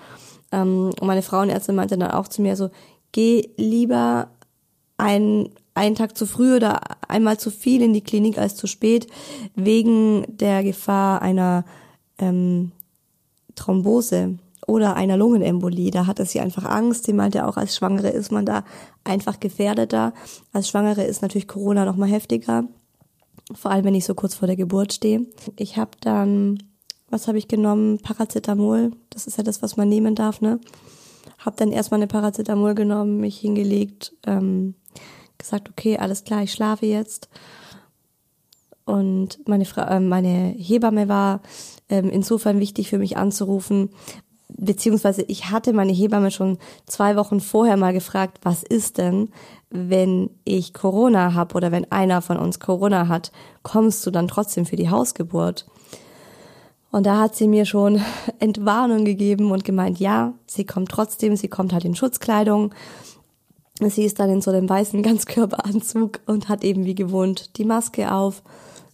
Ähm, 0.52 0.92
und 1.00 1.08
meine 1.08 1.22
Frauenärztin 1.22 1.76
meinte 1.76 1.98
dann 1.98 2.12
auch 2.12 2.28
zu 2.28 2.42
mir 2.42 2.56
so, 2.58 2.70
geh 3.14 3.50
lieber 3.56 4.30
ein 4.98 5.50
einen 5.74 5.96
Tag 5.96 6.18
zu 6.18 6.26
früh 6.26 6.56
oder 6.56 6.82
einmal 7.08 7.40
zu 7.40 7.52
viel 7.52 7.82
in 7.82 7.94
die 7.94 8.02
Klinik 8.02 8.38
als 8.38 8.56
zu 8.56 8.68
spät, 8.68 9.08
wegen 9.56 10.26
der 10.28 10.64
Gefahr 10.64 11.22
einer 11.22 11.66
ähm, 12.18 12.72
Thrombose 13.56 14.38
oder 14.68 14.96
einer 14.96 15.18
Lungenembolie. 15.18 15.92
Da 15.92 16.06
hatte 16.06 16.26
sie 16.26 16.40
einfach 16.40 16.66
Angst. 16.66 17.06
Sie 17.06 17.14
meinte 17.14 17.48
auch, 17.48 17.58
als 17.58 17.76
Schwangere 17.76 18.10
ist 18.10 18.32
man 18.32 18.46
da 18.46 18.64
einfach 19.04 19.40
gefährdeter. 19.40 20.14
Als 20.54 20.70
Schwangere 20.70 21.04
ist 21.04 21.22
natürlich 21.22 21.48
Corona 21.48 21.86
noch 21.86 21.96
mal 21.96 22.10
heftiger. 22.10 22.66
Vor 23.54 23.72
allem, 23.72 23.86
wenn 23.86 23.96
ich 23.96 24.06
so 24.06 24.14
kurz 24.14 24.36
vor 24.36 24.48
der 24.48 24.56
Geburt 24.56 24.94
stehe. 24.94 25.26
Ich 25.58 25.78
habe 25.78 25.92
dann, 26.02 26.62
was 27.10 27.28
habe 27.28 27.40
ich 27.40 27.48
genommen? 27.48 27.98
Paracetamol. 27.98 28.92
Das 29.10 29.26
ist 29.26 29.38
ja 29.38 29.44
das, 29.44 29.64
was 29.64 29.76
man 29.76 29.90
nehmen 29.90 30.14
darf, 30.14 30.42
ne? 30.42 30.60
Hab 31.40 31.58
dann 31.58 31.72
erstmal 31.72 32.00
eine 32.00 32.08
Paracetamol 32.08 32.76
genommen, 32.76 33.22
mich 33.22 33.40
hingelegt, 33.40 34.14
ähm, 34.28 34.76
gesagt, 35.40 35.70
okay, 35.70 35.98
alles 35.98 36.24
klar, 36.24 36.44
ich 36.44 36.52
schlafe 36.52 36.86
jetzt. 36.86 37.30
Und 38.86 39.48
meine, 39.48 39.66
Frau, 39.66 39.82
äh, 39.84 40.00
meine 40.00 40.54
Hebamme 40.58 41.08
war 41.08 41.42
ähm, 41.90 42.10
insofern 42.10 42.60
wichtig 42.60 42.90
für 42.90 42.98
mich 42.98 43.18
anzurufen, 43.18 43.90
beziehungsweise 44.50 45.22
ich 45.24 45.52
hatte 45.52 45.74
meine 45.74 45.92
Hebamme 45.92 46.32
schon 46.32 46.58
zwei 46.86 47.16
Wochen 47.16 47.40
vorher 47.40 47.78
mal 47.78 47.94
gefragt, 47.94 48.40
was 48.44 48.64
ist 48.64 48.98
denn, 48.98 49.30
wenn 49.70 50.32
ich 50.44 50.74
Corona 50.74 51.34
habe 51.36 51.56
oder 51.56 51.72
wenn 51.72 51.92
einer 51.92 52.22
von 52.22 52.38
uns 52.38 52.60
Corona 52.60 53.08
hat, 53.08 53.32
kommst 53.62 54.06
du 54.06 54.12
dann 54.12 54.28
trotzdem 54.28 54.66
für 54.66 54.76
die 54.76 54.90
Hausgeburt? 54.90 55.68
Und 56.92 57.06
da 57.06 57.20
hat 57.20 57.36
sie 57.36 57.48
mir 57.48 57.66
schon 57.66 58.02
Entwarnung 58.40 59.06
gegeben 59.06 59.52
und 59.52 59.64
gemeint, 59.64 60.00
ja, 60.00 60.34
sie 60.48 60.66
kommt 60.66 60.90
trotzdem, 60.90 61.36
sie 61.36 61.48
kommt 61.48 61.74
halt 61.74 61.86
in 61.86 61.96
Schutzkleidung 61.96 62.74
Sie 63.80 64.04
ist 64.04 64.20
dann 64.20 64.30
in 64.30 64.42
so 64.42 64.52
einem 64.52 64.68
weißen 64.68 65.02
Ganzkörperanzug 65.04 66.20
und 66.26 66.50
hat 66.50 66.64
eben 66.64 66.86
wie 66.86 66.96
gewohnt 66.96 67.58
die 67.58 67.66
Maske 67.66 68.12
auf. 68.12 68.44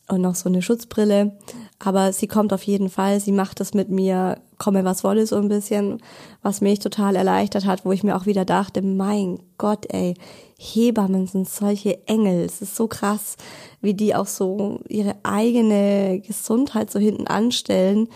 und 0.07 0.21
noch 0.21 0.35
so 0.35 0.49
eine 0.49 0.61
Schutzbrille. 0.61 1.35
Aber 1.79 2.13
sie 2.13 2.27
kommt 2.27 2.53
auf 2.53 2.63
jeden 2.63 2.89
Fall. 2.89 3.19
Sie 3.19 3.31
macht 3.31 3.59
es 3.59 3.73
mit 3.73 3.89
mir, 3.89 4.37
komme 4.57 4.85
was 4.85 5.03
wolle, 5.03 5.25
so 5.25 5.35
ein 5.37 5.49
bisschen, 5.49 6.01
was 6.41 6.61
mich 6.61 6.79
total 6.79 7.15
erleichtert 7.15 7.65
hat, 7.65 7.85
wo 7.85 7.91
ich 7.91 8.03
mir 8.03 8.15
auch 8.15 8.25
wieder 8.25 8.45
dachte, 8.45 8.81
mein 8.81 9.39
Gott, 9.57 9.85
ey, 9.89 10.13
Hebammen 10.57 11.27
sind 11.27 11.49
solche 11.49 12.07
Engel. 12.07 12.45
Es 12.45 12.61
ist 12.61 12.75
so 12.75 12.87
krass, 12.87 13.35
wie 13.81 13.93
die 13.93 14.15
auch 14.15 14.27
so 14.27 14.79
ihre 14.87 15.15
eigene 15.23 16.21
Gesundheit 16.25 16.91
so 16.91 16.99
hinten 16.99 17.27
anstellen, 17.27 18.07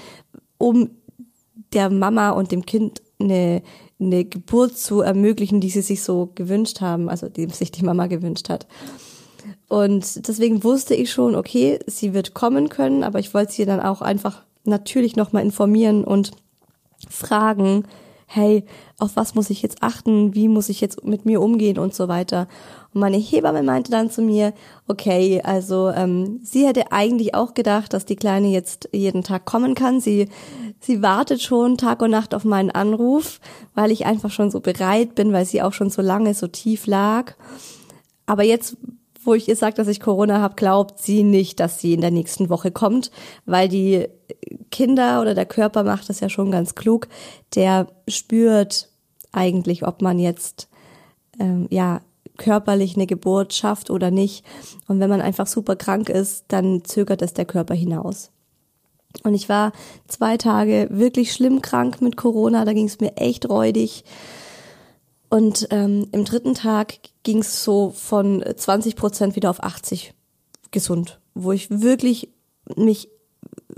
um 0.58 0.92
der 1.74 1.90
Mama 1.90 2.32
und 2.32 2.52
dem 2.52 2.66
Kind 2.66 3.02
eine, 3.20 3.62
eine 4.00 4.26
Geburt 4.26 4.78
zu 4.78 5.02
ermöglichen, 5.02 5.60
die 5.60 5.70
sie 5.70 5.82
sich 5.82 6.04
so 6.04 6.30
gewünscht 6.36 6.82
haben, 6.82 7.10
also 7.10 7.28
die 7.28 7.48
sich 7.50 7.72
die 7.72 7.84
Mama 7.84 8.08
gewünscht 8.08 8.50
hat. 8.50 8.66
Und 9.68 10.28
deswegen 10.28 10.64
wusste 10.64 10.96
ich 10.96 11.12
schon, 11.12 11.36
okay, 11.36 11.80
sie 11.86 12.14
wird 12.14 12.34
kommen 12.34 12.70
können, 12.70 13.04
aber 13.04 13.20
ich 13.20 13.34
wollte 13.34 13.54
sie 13.54 13.66
dann 13.66 13.80
auch 13.80 14.02
einfach 14.02 14.44
natürlich 14.64 15.16
nochmal 15.16 15.44
informieren 15.44 16.04
und 16.04 16.32
fragen, 17.10 17.86
hey, 18.26 18.64
auf 18.98 19.16
was 19.16 19.36
muss 19.36 19.50
ich 19.50 19.62
jetzt 19.62 19.82
achten, 19.82 20.36
wie 20.36 20.48
muss 20.48 20.70
ich 20.70 20.82
jetzt 20.82 21.04
mit 21.04 21.26
mir 21.26 21.42
umgehen 21.42 21.80
und 21.80 21.96
so 21.96 22.08
weiter. 22.08 22.48
Und 22.94 23.02
meine 23.02 23.18
Hebamme 23.18 23.64
meinte 23.64 23.92
dann 23.92 24.10
zu 24.10 24.22
mir, 24.22 24.54
okay, 24.88 25.42
also 25.44 25.90
ähm, 25.90 26.40
sie 26.44 26.66
hätte 26.66 26.92
eigentlich 26.92 27.36
auch 27.36 27.54
gedacht, 27.54 27.94
dass 27.94 28.06
die 28.06 28.16
Kleine 28.16 28.48
jetzt 28.48 28.90
jeden 28.92 29.24
Tag 29.24 29.46
kommen 29.46 29.76
kann. 29.76 30.02
Sie, 30.02 30.30
sie 30.80 31.02
wartet 31.02 31.42
schon 31.42 31.78
Tag 31.78 32.02
und 32.02 32.12
Nacht 32.12 32.34
auf 32.34 32.46
meinen 32.46 32.72
Anruf, 32.72 33.40
weil 33.76 33.92
ich 33.92 34.06
einfach 34.06 34.32
schon 34.32 34.50
so 34.50 34.60
bereit 34.60 35.16
bin, 35.16 35.34
weil 35.34 35.46
sie 35.46 35.62
auch 35.62 35.74
schon 35.74 35.90
so 35.90 36.02
lange 36.02 36.34
so 36.34 36.48
tief 36.48 36.88
lag. 36.88 37.34
Aber 38.26 38.44
jetzt 38.44 38.78
wo 39.24 39.34
ich 39.34 39.48
ihr 39.48 39.56
sage, 39.56 39.76
dass 39.76 39.88
ich 39.88 40.00
Corona 40.00 40.40
habe, 40.40 40.56
glaubt 40.56 41.00
sie 41.00 41.24
nicht, 41.24 41.60
dass 41.60 41.80
sie 41.80 41.94
in 41.94 42.02
der 42.02 42.12
nächsten 42.12 42.50
Woche 42.50 42.72
kommt, 42.72 43.12
weil 43.46 43.68
die 43.68 44.08
Kinder 44.72 45.22
oder 45.22 45.36
der 45.36 45.46
Körper 45.46 45.84
macht 45.84 46.10
das 46.10 46.20
ja 46.20 46.30
schon 46.30 46.52
ganz 46.52 46.76
klug. 46.76 47.08
Der 47.56 47.88
spürt 48.08 48.90
eigentlich, 49.32 49.86
ob 49.86 50.02
man 50.02 50.20
jetzt 50.20 50.70
ähm, 51.40 51.68
ja 51.70 52.02
körperlich 52.40 52.96
eine 52.96 53.06
Geburt 53.06 53.54
schafft 53.54 53.92
oder 53.92 54.10
nicht. 54.10 54.44
Und 54.88 55.00
wenn 55.00 55.10
man 55.10 55.22
einfach 55.22 55.46
super 55.46 55.76
krank 55.76 56.10
ist, 56.10 56.46
dann 56.48 56.84
zögert 56.84 57.22
es 57.22 57.34
der 57.34 57.46
Körper 57.46 57.76
hinaus. 57.76 58.32
Und 59.24 59.36
ich 59.36 59.50
war 59.50 59.72
zwei 60.08 60.38
Tage 60.38 60.88
wirklich 60.92 61.34
schlimm 61.34 61.62
krank 61.62 62.02
mit 62.02 62.16
Corona, 62.16 62.66
da 62.66 62.74
ging 62.74 62.88
es 62.88 63.00
mir 63.00 63.18
echt 63.18 63.48
räudig. 63.50 64.04
Und 65.30 65.68
ähm, 65.70 66.08
im 66.12 66.26
dritten 66.26 66.56
Tag 66.56 66.96
ging 67.24 67.40
es 67.40 67.64
so 67.64 67.92
von 67.92 68.44
20 68.56 68.96
Prozent 68.96 69.36
wieder 69.36 69.50
auf 69.50 69.64
80 69.64 70.14
gesund, 70.72 71.20
wo 71.36 71.52
ich 71.52 71.70
wirklich 71.70 72.30
mich 72.76 73.10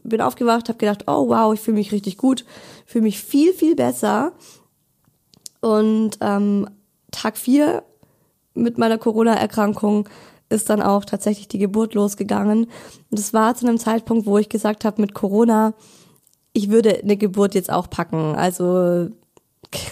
bin 0.04 0.22
aufgewacht, 0.22 0.70
habe 0.70 0.78
gedacht, 0.78 1.04
oh 1.08 1.28
wow, 1.30 1.54
ich 1.54 1.60
fühle 1.60 1.78
mich 1.78 1.92
richtig 1.92 2.18
gut, 2.18 2.46
fühle 2.86 3.04
mich 3.04 3.20
viel 3.20 3.54
viel 3.54 3.76
besser. 3.76 4.34
Und 5.60 6.18
ähm, 6.22 6.70
Tag 7.12 7.38
vier 7.38 7.84
mit 8.54 8.78
meiner 8.78 8.98
Corona-Erkrankung 8.98 10.08
ist 10.50 10.70
dann 10.70 10.82
auch 10.82 11.06
tatsächlich 11.06 11.48
die 11.48 11.60
Geburt 11.60 11.94
losgegangen. 11.94 12.66
Und 13.10 13.20
es 13.20 13.34
war 13.34 13.56
zu 13.56 13.66
einem 13.66 13.78
Zeitpunkt, 13.78 14.26
wo 14.26 14.38
ich 14.38 14.50
gesagt 14.50 14.86
habe, 14.86 15.02
mit 15.02 15.14
Corona, 15.14 15.74
ich 16.54 16.70
würde 16.70 17.00
eine 17.02 17.18
Geburt 17.18 17.56
jetzt 17.56 17.72
auch 17.72 17.90
packen. 17.90 18.36
Also 18.36 19.10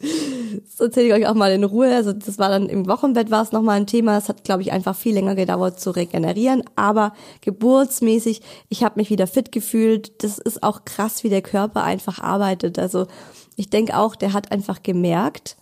das 0.00 0.80
erzähle 0.80 1.06
ich 1.06 1.12
euch 1.12 1.26
auch 1.28 1.34
mal 1.34 1.52
in 1.52 1.64
Ruhe. 1.64 1.94
Also 1.94 2.12
das 2.12 2.38
war 2.38 2.48
dann 2.48 2.68
im 2.68 2.88
Wochenbett 2.88 3.30
war 3.30 3.42
es 3.42 3.52
nochmal 3.52 3.76
ein 3.76 3.86
Thema. 3.86 4.18
Es 4.18 4.28
hat, 4.28 4.42
glaube 4.44 4.62
ich, 4.62 4.72
einfach 4.72 4.96
viel 4.96 5.14
länger 5.14 5.36
gedauert 5.36 5.78
zu 5.78 5.90
regenerieren. 5.90 6.64
Aber 6.74 7.12
geburtsmäßig, 7.40 8.42
ich 8.68 8.82
habe 8.82 8.98
mich 8.98 9.10
wieder 9.10 9.28
fit 9.28 9.52
gefühlt. 9.52 10.24
Das 10.24 10.38
ist 10.38 10.62
auch 10.62 10.84
krass, 10.84 11.22
wie 11.22 11.30
der 11.30 11.42
Körper 11.42 11.84
einfach 11.84 12.18
arbeitet. 12.18 12.78
Also 12.78 13.06
ich 13.54 13.70
denke 13.70 13.96
auch, 13.96 14.16
der 14.16 14.32
hat 14.32 14.50
einfach 14.50 14.82
gemerkt, 14.82 15.56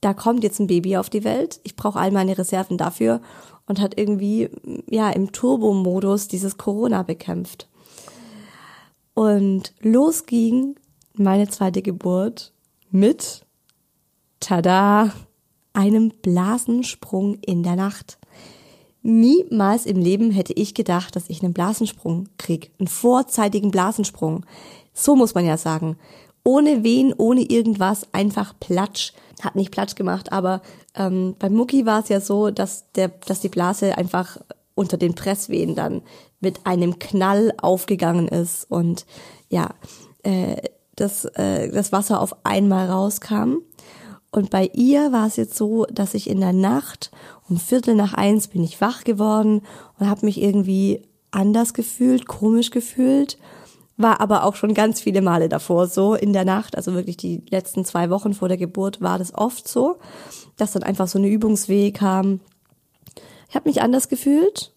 da 0.00 0.14
kommt 0.14 0.42
jetzt 0.42 0.60
ein 0.60 0.66
Baby 0.66 0.96
auf 0.96 1.10
die 1.10 1.24
Welt. 1.24 1.60
Ich 1.62 1.76
brauche 1.76 1.98
all 1.98 2.10
meine 2.10 2.36
Reserven 2.36 2.78
dafür 2.78 3.20
und 3.66 3.80
hat 3.80 3.98
irgendwie 3.98 4.48
ja 4.88 5.10
im 5.10 5.32
Turbo-Modus 5.32 6.28
dieses 6.28 6.56
Corona 6.56 7.02
bekämpft. 7.02 7.68
Und 9.14 9.74
los 9.80 10.26
ging 10.26 10.76
meine 11.14 11.48
zweite 11.48 11.82
Geburt 11.82 12.52
mit, 12.90 13.44
tada, 14.40 15.12
einem 15.72 16.10
Blasensprung 16.22 17.34
in 17.42 17.62
der 17.62 17.76
Nacht. 17.76 18.18
Niemals 19.02 19.86
im 19.86 19.98
Leben 19.98 20.30
hätte 20.30 20.52
ich 20.52 20.74
gedacht, 20.74 21.16
dass 21.16 21.30
ich 21.30 21.42
einen 21.42 21.54
Blasensprung 21.54 22.28
krieg, 22.38 22.70
einen 22.78 22.88
vorzeitigen 22.88 23.70
Blasensprung. 23.70 24.44
So 24.92 25.16
muss 25.16 25.34
man 25.34 25.46
ja 25.46 25.56
sagen. 25.56 25.96
Ohne 26.44 26.82
Wehen, 26.84 27.12
ohne 27.16 27.42
irgendwas, 27.42 28.06
einfach 28.12 28.54
Platsch. 28.58 29.12
Hat 29.42 29.56
nicht 29.56 29.70
Platsch 29.70 29.94
gemacht, 29.94 30.32
aber 30.32 30.60
ähm, 30.94 31.34
bei 31.38 31.48
Mucki 31.48 31.86
war 31.86 32.02
es 32.02 32.08
ja 32.08 32.20
so, 32.20 32.50
dass 32.50 32.90
der, 32.92 33.08
dass 33.08 33.40
die 33.40 33.48
Blase 33.48 33.96
einfach 33.96 34.38
unter 34.74 34.96
den 34.96 35.14
Presswehen 35.14 35.74
dann 35.74 36.02
mit 36.40 36.66
einem 36.66 36.98
Knall 36.98 37.52
aufgegangen 37.60 38.28
ist 38.28 38.70
und 38.70 39.06
ja, 39.48 39.74
äh, 40.22 40.56
dass 40.96 41.24
äh, 41.24 41.70
das 41.70 41.92
Wasser 41.92 42.20
auf 42.20 42.44
einmal 42.44 42.90
rauskam. 42.90 43.58
Und 44.30 44.50
bei 44.50 44.70
ihr 44.74 45.12
war 45.12 45.26
es 45.26 45.36
jetzt 45.36 45.56
so, 45.56 45.86
dass 45.86 46.14
ich 46.14 46.30
in 46.30 46.40
der 46.40 46.52
Nacht 46.52 47.10
um 47.48 47.56
Viertel 47.58 47.94
nach 47.94 48.14
eins 48.14 48.48
bin 48.48 48.62
ich 48.62 48.80
wach 48.80 49.02
geworden 49.02 49.62
und 49.98 50.08
habe 50.08 50.26
mich 50.26 50.40
irgendwie 50.40 51.02
anders 51.32 51.74
gefühlt, 51.74 52.26
komisch 52.28 52.70
gefühlt. 52.70 53.38
War 54.00 54.20
aber 54.20 54.44
auch 54.44 54.56
schon 54.56 54.72
ganz 54.72 55.00
viele 55.00 55.20
Male 55.20 55.48
davor 55.48 55.86
so 55.86 56.14
in 56.14 56.32
der 56.32 56.44
Nacht, 56.44 56.76
also 56.76 56.94
wirklich 56.94 57.16
die 57.16 57.42
letzten 57.50 57.84
zwei 57.84 58.08
Wochen 58.08 58.32
vor 58.32 58.48
der 58.48 58.56
Geburt 58.56 59.00
war 59.00 59.18
das 59.18 59.34
oft 59.34 59.68
so, 59.68 59.98
dass 60.56 60.72
dann 60.72 60.82
einfach 60.82 61.06
so 61.06 61.18
eine 61.18 61.28
Übungsweh 61.28 61.92
kam. 61.92 62.40
Ich 63.48 63.54
habe 63.54 63.68
mich 63.68 63.82
anders 63.82 64.08
gefühlt 64.08 64.72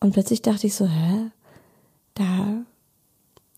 und 0.00 0.12
plötzlich 0.12 0.42
dachte 0.42 0.66
ich 0.66 0.74
so, 0.74 0.86
hä, 0.86 1.30
da 2.14 2.64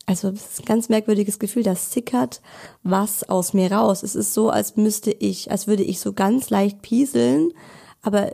also 0.07 0.29
es 0.29 0.53
ist 0.53 0.61
ein 0.61 0.65
ganz 0.65 0.89
merkwürdiges 0.89 1.39
Gefühl, 1.39 1.63
da 1.63 1.75
sickert 1.75 2.41
was 2.83 3.29
aus 3.29 3.53
mir 3.53 3.71
raus. 3.71 4.03
Es 4.03 4.15
ist 4.15 4.33
so, 4.33 4.49
als 4.49 4.77
müsste 4.77 5.11
ich, 5.11 5.51
als 5.51 5.67
würde 5.67 5.83
ich 5.83 6.01
so 6.01 6.15
ganz 6.15 6.49
leicht 6.49 6.81
pieseln, 6.81 7.53
aber 8.01 8.33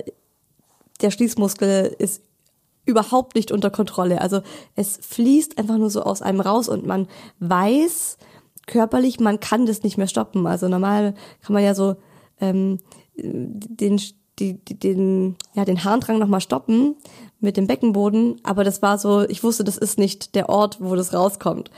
der 1.00 1.10
Schließmuskel 1.10 1.96
ist 1.98 2.22
überhaupt 2.84 3.34
nicht 3.34 3.52
unter 3.52 3.70
Kontrolle. 3.70 4.20
Also 4.20 4.42
es 4.74 4.98
fließt 5.00 5.58
einfach 5.58 5.78
nur 5.78 5.90
so 5.90 6.02
aus 6.02 6.22
einem 6.22 6.40
raus 6.40 6.68
und 6.68 6.86
man 6.86 7.08
weiß 7.40 8.18
körperlich, 8.66 9.20
man 9.20 9.40
kann 9.40 9.66
das 9.66 9.82
nicht 9.82 9.98
mehr 9.98 10.06
stoppen. 10.06 10.46
Also 10.46 10.68
normal 10.68 11.14
kann 11.42 11.54
man 11.54 11.62
ja 11.62 11.74
so 11.74 11.96
ähm, 12.40 12.78
den 13.16 14.00
die, 14.38 14.54
die, 14.64 14.78
den, 14.78 15.36
ja, 15.54 15.64
den 15.64 15.84
Harndrang 15.84 16.18
nochmal 16.18 16.40
stoppen 16.40 16.96
mit 17.40 17.56
dem 17.56 17.66
Beckenboden, 17.66 18.40
aber 18.42 18.64
das 18.64 18.82
war 18.82 18.98
so, 18.98 19.22
ich 19.28 19.44
wusste, 19.44 19.64
das 19.64 19.78
ist 19.78 19.98
nicht 19.98 20.34
der 20.34 20.48
Ort, 20.48 20.78
wo 20.80 20.96
das 20.96 21.14
rauskommt. 21.14 21.70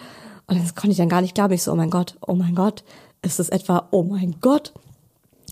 Und 0.46 0.62
das 0.62 0.74
konnte 0.74 0.92
ich 0.92 0.96
dann 0.96 1.08
gar 1.08 1.20
nicht 1.20 1.34
glauben. 1.34 1.52
Ich 1.54 1.64
so, 1.64 1.72
oh 1.72 1.76
mein 1.76 1.90
Gott, 1.90 2.16
oh 2.26 2.34
mein 2.34 2.54
Gott, 2.54 2.84
ist 3.22 3.38
das 3.38 3.48
etwa, 3.48 3.88
oh 3.90 4.04
mein 4.04 4.36
Gott. 4.40 4.72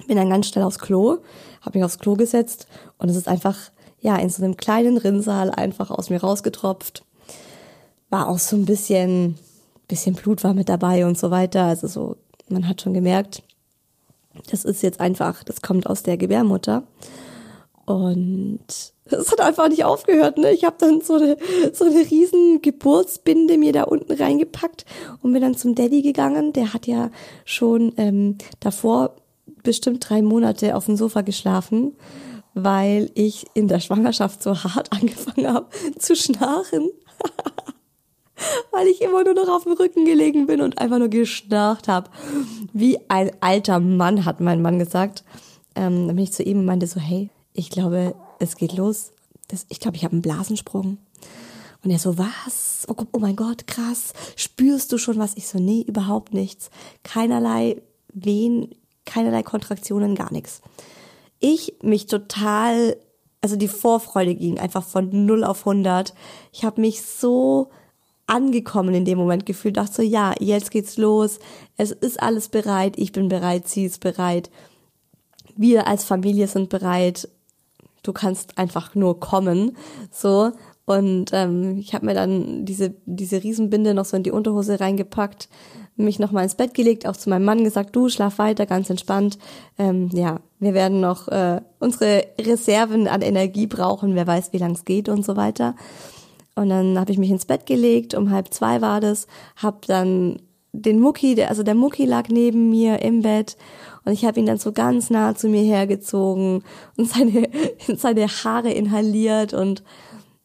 Bin 0.06 0.16
dann 0.16 0.30
ganz 0.30 0.49
schnell 0.49 0.64
aufs 0.64 0.78
Klo, 0.78 1.18
habe 1.61 1.78
mich 1.78 1.84
aufs 1.84 1.99
Klo 1.99 2.14
gesetzt 2.14 2.66
und 2.99 3.08
es 3.08 3.16
ist 3.16 3.28
einfach, 3.28 3.56
ja, 4.04 4.16
in 4.16 4.28
so 4.28 4.44
einem 4.44 4.58
kleinen 4.58 4.99
Rinnsal 4.99 5.50
einfach 5.50 5.90
aus 5.90 6.11
mir 6.11 6.20
rausgetropft. 6.20 7.04
War 8.11 8.28
auch 8.28 8.38
so 8.38 8.54
ein 8.54 8.66
bisschen, 8.66 9.38
bisschen 9.88 10.14
Blut 10.14 10.44
war 10.44 10.52
mit 10.52 10.68
dabei 10.68 11.06
und 11.06 11.16
so 11.16 11.30
weiter. 11.30 11.64
Also 11.64 11.87
so, 11.87 12.16
man 12.50 12.68
hat 12.68 12.82
schon 12.82 12.92
gemerkt, 12.92 13.42
das 14.50 14.66
ist 14.66 14.82
jetzt 14.82 15.00
einfach, 15.00 15.42
das 15.42 15.62
kommt 15.62 15.87
aus 15.87 16.02
der 16.02 16.18
Gebärmutter. 16.18 16.82
Und 17.87 18.66
es 19.06 19.32
hat 19.32 19.40
einfach 19.40 19.70
nicht 19.70 19.87
aufgehört. 19.87 20.37
Ne? 20.37 20.52
Ich 20.52 20.64
habe 20.64 20.76
dann 20.78 21.00
so 21.00 21.14
eine, 21.14 21.38
so 21.73 21.87
eine 21.87 22.00
riesen 22.11 22.61
Geburtsbinde 22.61 23.56
mir 23.56 23.73
da 23.73 23.84
unten 23.84 24.12
reingepackt 24.12 24.84
und 25.23 25.32
bin 25.32 25.40
dann 25.40 25.56
zum 25.56 25.75
Daddy 25.75 26.02
gegangen. 26.02 26.52
Der 26.52 26.75
hat 26.75 26.87
ja 26.87 27.11
schon 27.46 27.94
ähm, 27.96 28.37
davor 28.61 29.16
bestimmt 29.62 30.06
drei 30.06 30.20
Monate 30.20 30.76
auf 30.76 30.84
dem 30.84 30.96
Sofa 30.96 31.23
geschlafen, 31.23 31.96
weil 32.54 33.11
ich 33.14 33.46
in 33.54 33.68
der 33.68 33.80
Schwangerschaft 33.80 34.42
so 34.42 34.56
hart 34.56 34.92
angefangen 34.99 35.52
habe 35.52 35.66
zu 35.99 36.16
schnarchen. 36.16 36.90
weil 38.70 38.87
ich 38.88 39.00
immer 39.00 39.25
nur 39.25 39.34
noch 39.34 39.49
auf 39.49 39.64
dem 39.64 39.73
Rücken 39.73 40.04
gelegen 40.04 40.46
bin 40.46 40.61
und 40.61 40.78
einfach 40.78 40.99
nur 40.99 41.08
geschnarcht 41.08 41.88
habe. 41.88 42.11
Wie 42.73 42.99
ein 43.08 43.30
alter 43.40 43.80
Mann, 43.80 44.25
hat 44.25 44.40
mein 44.40 44.62
Mann 44.62 44.78
gesagt. 44.78 45.25
Ähm, 45.75 46.06
dann 46.06 46.16
bin 46.16 46.25
ich 46.25 46.32
zu 46.32 46.42
ihm 46.42 46.61
und 46.61 46.64
meinte 46.64 46.87
so, 46.87 47.00
hey, 47.00 47.30
ich 47.52 47.70
glaube, 47.70 48.14
es 48.38 48.56
geht 48.56 48.76
los. 48.76 49.12
Das, 49.49 49.66
ich 49.68 49.80
glaube, 49.80 49.96
ich 49.96 50.04
habe 50.04 50.12
einen 50.12 50.23
Blasensprung. 50.23 50.99
Und 51.84 51.90
er 51.90 51.99
so, 51.99 52.18
was? 52.18 52.87
Oh, 52.88 52.94
oh 53.12 53.18
mein 53.18 53.37
Gott, 53.37 53.66
krass. 53.66 54.12
Spürst 54.37 54.90
du 54.90 54.99
schon 54.99 55.18
was? 55.18 55.37
Ich 55.37 55.46
so, 55.46 55.58
nee, 55.58 55.84
überhaupt 55.87 56.32
nichts. 56.32 56.70
Keinerlei 57.02 57.82
Wehen, 58.12 58.75
keinerlei 59.04 59.42
Kontraktionen, 59.42 60.14
gar 60.14 60.32
nichts. 60.32 60.62
Ich 61.40 61.74
mich 61.82 62.06
total 62.06 62.96
also 63.44 63.56
die 63.56 63.68
Vorfreude 63.68 64.34
ging 64.34 64.58
einfach 64.58 64.82
von 64.82 65.26
0 65.26 65.44
auf 65.44 65.66
100. 65.66 66.14
Ich 66.50 66.64
habe 66.64 66.80
mich 66.80 67.02
so 67.02 67.68
angekommen 68.26 68.94
in 68.94 69.04
dem 69.04 69.18
Moment 69.18 69.44
gefühlt, 69.44 69.76
dachte 69.76 69.96
so, 69.96 70.02
ja, 70.02 70.32
jetzt 70.40 70.70
geht's 70.70 70.96
los, 70.96 71.40
es 71.76 71.90
ist 71.92 72.22
alles 72.22 72.48
bereit, 72.48 72.94
ich 72.96 73.12
bin 73.12 73.28
bereit, 73.28 73.68
sie 73.68 73.84
ist 73.84 74.00
bereit, 74.00 74.50
wir 75.56 75.86
als 75.86 76.04
Familie 76.04 76.48
sind 76.48 76.70
bereit, 76.70 77.28
du 78.02 78.14
kannst 78.14 78.56
einfach 78.56 78.94
nur 78.94 79.20
kommen, 79.20 79.76
so. 80.10 80.52
Und 80.86 81.30
ähm, 81.32 81.78
ich 81.78 81.94
habe 81.94 82.06
mir 82.06 82.14
dann 82.14 82.64
diese, 82.66 82.94
diese 83.06 83.42
Riesenbinde 83.42 83.94
noch 83.94 84.04
so 84.04 84.16
in 84.16 84.22
die 84.22 84.30
Unterhose 84.30 84.80
reingepackt, 84.80 85.48
mich 85.96 86.18
noch 86.18 86.30
mal 86.30 86.42
ins 86.42 86.56
Bett 86.56 86.74
gelegt, 86.74 87.06
auch 87.06 87.16
zu 87.16 87.30
meinem 87.30 87.44
Mann 87.44 87.64
gesagt, 87.64 87.94
du 87.94 88.08
schlaf 88.08 88.38
weiter, 88.38 88.66
ganz 88.66 88.90
entspannt. 88.90 89.38
Ähm, 89.78 90.10
ja, 90.12 90.40
wir 90.64 90.75
werden 90.75 91.00
noch 91.00 91.28
äh, 91.28 91.61
unsere 91.78 92.25
Reserven 92.40 93.06
an 93.06 93.23
Energie 93.23 93.66
brauchen, 93.66 94.14
wer 94.14 94.26
weiß, 94.26 94.52
wie 94.52 94.59
lang 94.59 94.73
es 94.73 94.85
geht 94.85 95.09
und 95.09 95.25
so 95.25 95.37
weiter. 95.37 95.76
Und 96.56 96.68
dann 96.68 96.99
habe 96.99 97.12
ich 97.12 97.18
mich 97.18 97.30
ins 97.30 97.47
Bett 97.47 97.66
gelegt, 97.66 98.14
um 98.14 98.30
halb 98.30 98.52
zwei 98.52 98.80
war 98.80 99.00
das, 99.00 99.26
hab 99.56 99.87
dann 99.87 100.40
den 100.73 101.00
Mucki, 101.00 101.40
also 101.42 101.62
der 101.62 101.75
Mucki 101.75 102.04
lag 102.04 102.28
neben 102.28 102.71
mir 102.71 103.00
im 103.02 103.23
Bett 103.23 103.56
und 104.04 104.12
ich 104.12 104.25
habe 104.25 104.40
ihn 104.40 104.47
dann 104.47 104.59
so 104.59 104.73
ganz 104.73 105.09
nah 105.09 105.35
zu 105.35 105.49
mir 105.49 105.62
hergezogen 105.62 106.64
und 106.97 107.09
seine, 107.09 107.49
seine 107.97 108.26
Haare 108.26 108.73
inhaliert 108.73 109.54
und 109.54 109.83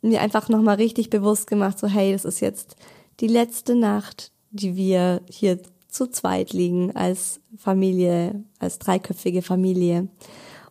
mir 0.02 0.22
einfach 0.22 0.48
nochmal 0.50 0.76
richtig 0.76 1.10
bewusst 1.10 1.48
gemacht, 1.48 1.78
so 1.80 1.88
hey, 1.88 2.14
das 2.14 2.26
ist 2.26 2.40
jetzt 2.40 2.76
die 3.20 3.28
letzte 3.28 3.76
Nacht, 3.76 4.32
die 4.52 4.76
wir 4.76 5.22
hier 5.30 5.60
zu 5.90 6.08
zweit 6.08 6.54
liegen 6.54 6.96
als 6.96 7.42
Familie, 7.58 8.44
als 8.60 8.80
dreiköpfige 8.80 9.42
Familie. 9.42 10.08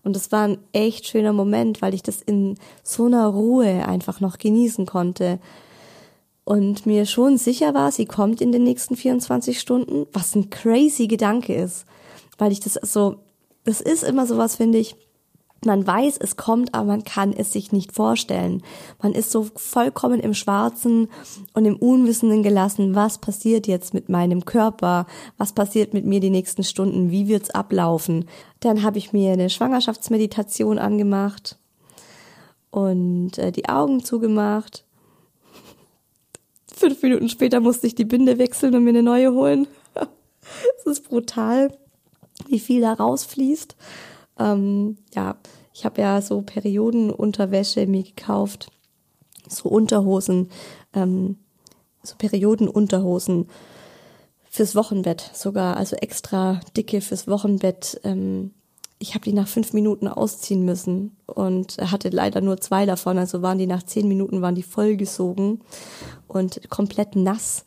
Und 0.04 0.16
es 0.16 0.32
war 0.32 0.44
ein 0.44 0.58
echt 0.72 1.06
schöner 1.06 1.32
Moment, 1.32 1.82
weil 1.82 1.92
ich 1.92 2.02
das 2.02 2.22
in 2.22 2.56
so 2.82 3.06
einer 3.06 3.26
Ruhe 3.26 3.86
einfach 3.86 4.20
noch 4.20 4.38
genießen 4.38 4.86
konnte. 4.86 5.38
Und 6.44 6.86
mir 6.86 7.04
schon 7.04 7.36
sicher 7.36 7.74
war, 7.74 7.92
sie 7.92 8.06
kommt 8.06 8.40
in 8.40 8.52
den 8.52 8.62
nächsten 8.62 8.96
24 8.96 9.60
Stunden, 9.60 10.06
was 10.12 10.34
ein 10.34 10.48
crazy 10.48 11.08
Gedanke 11.08 11.54
ist. 11.54 11.84
Weil 12.38 12.52
ich 12.52 12.60
das 12.60 12.74
so, 12.74 13.16
das 13.64 13.80
ist 13.80 14.02
immer 14.02 14.26
sowas, 14.26 14.56
finde 14.56 14.78
ich, 14.78 14.96
man 15.64 15.86
weiß, 15.86 16.18
es 16.18 16.36
kommt, 16.36 16.74
aber 16.74 16.84
man 16.84 17.04
kann 17.04 17.32
es 17.32 17.52
sich 17.52 17.72
nicht 17.72 17.92
vorstellen. 17.92 18.62
Man 19.02 19.12
ist 19.12 19.32
so 19.32 19.48
vollkommen 19.56 20.20
im 20.20 20.34
Schwarzen 20.34 21.08
und 21.52 21.64
im 21.64 21.76
Unwissenden 21.76 22.42
gelassen, 22.42 22.94
was 22.94 23.18
passiert 23.18 23.66
jetzt 23.66 23.92
mit 23.92 24.08
meinem 24.08 24.44
Körper, 24.44 25.06
was 25.36 25.52
passiert 25.52 25.94
mit 25.94 26.04
mir 26.04 26.20
die 26.20 26.30
nächsten 26.30 26.62
Stunden, 26.62 27.10
wie 27.10 27.26
wird's 27.26 27.50
ablaufen. 27.50 28.26
Dann 28.60 28.82
habe 28.82 28.98
ich 28.98 29.12
mir 29.12 29.32
eine 29.32 29.50
Schwangerschaftsmeditation 29.50 30.78
angemacht 30.78 31.58
und 32.70 33.38
äh, 33.38 33.50
die 33.50 33.68
Augen 33.68 34.04
zugemacht. 34.04 34.84
Fünf 36.72 37.02
Minuten 37.02 37.28
später 37.28 37.58
musste 37.58 37.88
ich 37.88 37.96
die 37.96 38.04
Binde 38.04 38.38
wechseln 38.38 38.74
und 38.76 38.84
mir 38.84 38.90
eine 38.90 39.02
neue 39.02 39.32
holen. 39.32 39.66
Es 40.78 40.86
ist 40.86 41.08
brutal, 41.08 41.76
wie 42.46 42.58
viel 42.58 42.80
da 42.80 42.94
rausfließt. 42.94 43.76
Ähm, 44.38 44.98
ja, 45.14 45.36
ich 45.72 45.84
habe 45.84 46.00
ja 46.00 46.20
so 46.20 46.42
Periodenunterwäsche 46.42 47.86
mir 47.86 48.02
gekauft, 48.02 48.70
so 49.48 49.68
Unterhosen, 49.68 50.50
ähm, 50.92 51.36
so 52.02 52.16
Periodenunterhosen 52.16 53.48
fürs 54.50 54.74
Wochenbett 54.74 55.30
sogar, 55.34 55.76
also 55.76 55.96
extra 55.96 56.60
dicke 56.76 57.00
fürs 57.00 57.28
Wochenbett. 57.28 58.00
Ähm, 58.04 58.52
ich 58.98 59.14
habe 59.14 59.24
die 59.24 59.32
nach 59.32 59.46
fünf 59.46 59.72
Minuten 59.72 60.08
ausziehen 60.08 60.64
müssen 60.64 61.16
und 61.26 61.76
hatte 61.78 62.08
leider 62.08 62.40
nur 62.40 62.60
zwei 62.60 62.84
davon, 62.84 63.18
also 63.18 63.42
waren 63.42 63.58
die 63.58 63.66
nach 63.66 63.84
zehn 63.84 64.08
Minuten 64.08 64.42
waren 64.42 64.56
die 64.56 64.64
vollgesogen 64.64 65.60
und 66.26 66.68
komplett 66.70 67.14
nass 67.14 67.64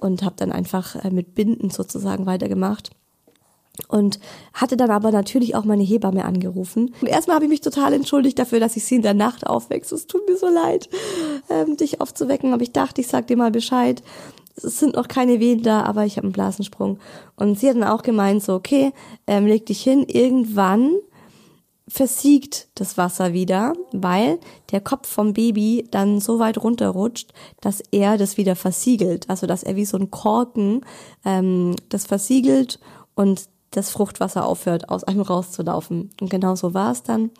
und 0.00 0.22
habe 0.22 0.36
dann 0.36 0.52
einfach 0.52 0.96
äh, 1.04 1.10
mit 1.10 1.34
Binden 1.34 1.70
sozusagen 1.70 2.26
weitergemacht 2.26 2.90
und 3.88 4.18
hatte 4.52 4.76
dann 4.76 4.90
aber 4.90 5.10
natürlich 5.10 5.54
auch 5.54 5.64
meine 5.64 5.82
Hebamme 5.82 6.24
angerufen. 6.24 6.94
Und 7.00 7.08
erstmal 7.08 7.36
habe 7.36 7.44
ich 7.44 7.50
mich 7.50 7.60
total 7.60 7.92
entschuldigt 7.92 8.38
dafür, 8.38 8.60
dass 8.60 8.76
ich 8.76 8.84
sie 8.84 8.96
in 8.96 9.02
der 9.02 9.14
Nacht 9.14 9.46
aufwechse. 9.46 9.94
Es 9.94 10.06
tut 10.06 10.28
mir 10.28 10.36
so 10.36 10.48
leid, 10.48 10.88
ähm, 11.50 11.76
dich 11.76 12.00
aufzuwecken, 12.00 12.52
aber 12.52 12.62
ich 12.62 12.72
dachte, 12.72 13.00
ich 13.00 13.08
sag 13.08 13.26
dir 13.26 13.36
mal 13.36 13.50
Bescheid. 13.50 14.02
Es 14.56 14.78
sind 14.78 14.94
noch 14.94 15.08
keine 15.08 15.38
Wehen 15.38 15.62
da, 15.62 15.82
aber 15.82 16.06
ich 16.06 16.16
habe 16.16 16.26
einen 16.26 16.32
Blasensprung. 16.32 16.98
Und 17.36 17.58
sie 17.58 17.68
hat 17.68 17.76
dann 17.76 17.84
auch 17.84 18.02
gemeint, 18.02 18.42
so, 18.42 18.54
okay, 18.54 18.92
ähm, 19.26 19.46
leg 19.46 19.66
dich 19.66 19.82
hin, 19.82 20.04
irgendwann 20.08 20.92
versiegt 21.88 22.68
das 22.74 22.98
Wasser 22.98 23.32
wieder, 23.32 23.74
weil 23.92 24.40
der 24.72 24.80
Kopf 24.80 25.08
vom 25.08 25.34
Baby 25.34 25.86
dann 25.90 26.20
so 26.20 26.38
weit 26.38 26.58
runterrutscht, 26.58 27.32
dass 27.60 27.80
er 27.92 28.18
das 28.18 28.36
wieder 28.36 28.56
versiegelt. 28.56 29.30
Also 29.30 29.46
dass 29.46 29.62
er 29.62 29.76
wie 29.76 29.84
so 29.84 29.96
ein 29.96 30.10
Korken 30.10 30.84
ähm, 31.24 31.76
das 31.88 32.06
versiegelt 32.06 32.80
und 33.14 33.48
das 33.70 33.90
Fruchtwasser 33.90 34.46
aufhört, 34.46 34.88
aus 34.88 35.04
einem 35.04 35.20
rauszulaufen. 35.20 36.10
Und 36.20 36.30
genau 36.30 36.54
so 36.54 36.74
war 36.74 36.92
es 36.92 37.02
dann. 37.02 37.30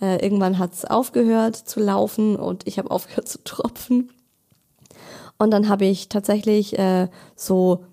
Äh, 0.00 0.24
irgendwann 0.24 0.58
hat 0.58 0.72
es 0.72 0.84
aufgehört 0.84 1.56
zu 1.56 1.80
laufen 1.80 2.36
und 2.36 2.66
ich 2.66 2.78
habe 2.78 2.90
aufgehört 2.92 3.28
zu 3.28 3.42
tropfen. 3.44 4.10
Und 5.38 5.50
dann 5.50 5.68
habe 5.68 5.84
ich 5.84 6.08
tatsächlich 6.08 6.78
äh, 6.78 7.08
so 7.36 7.84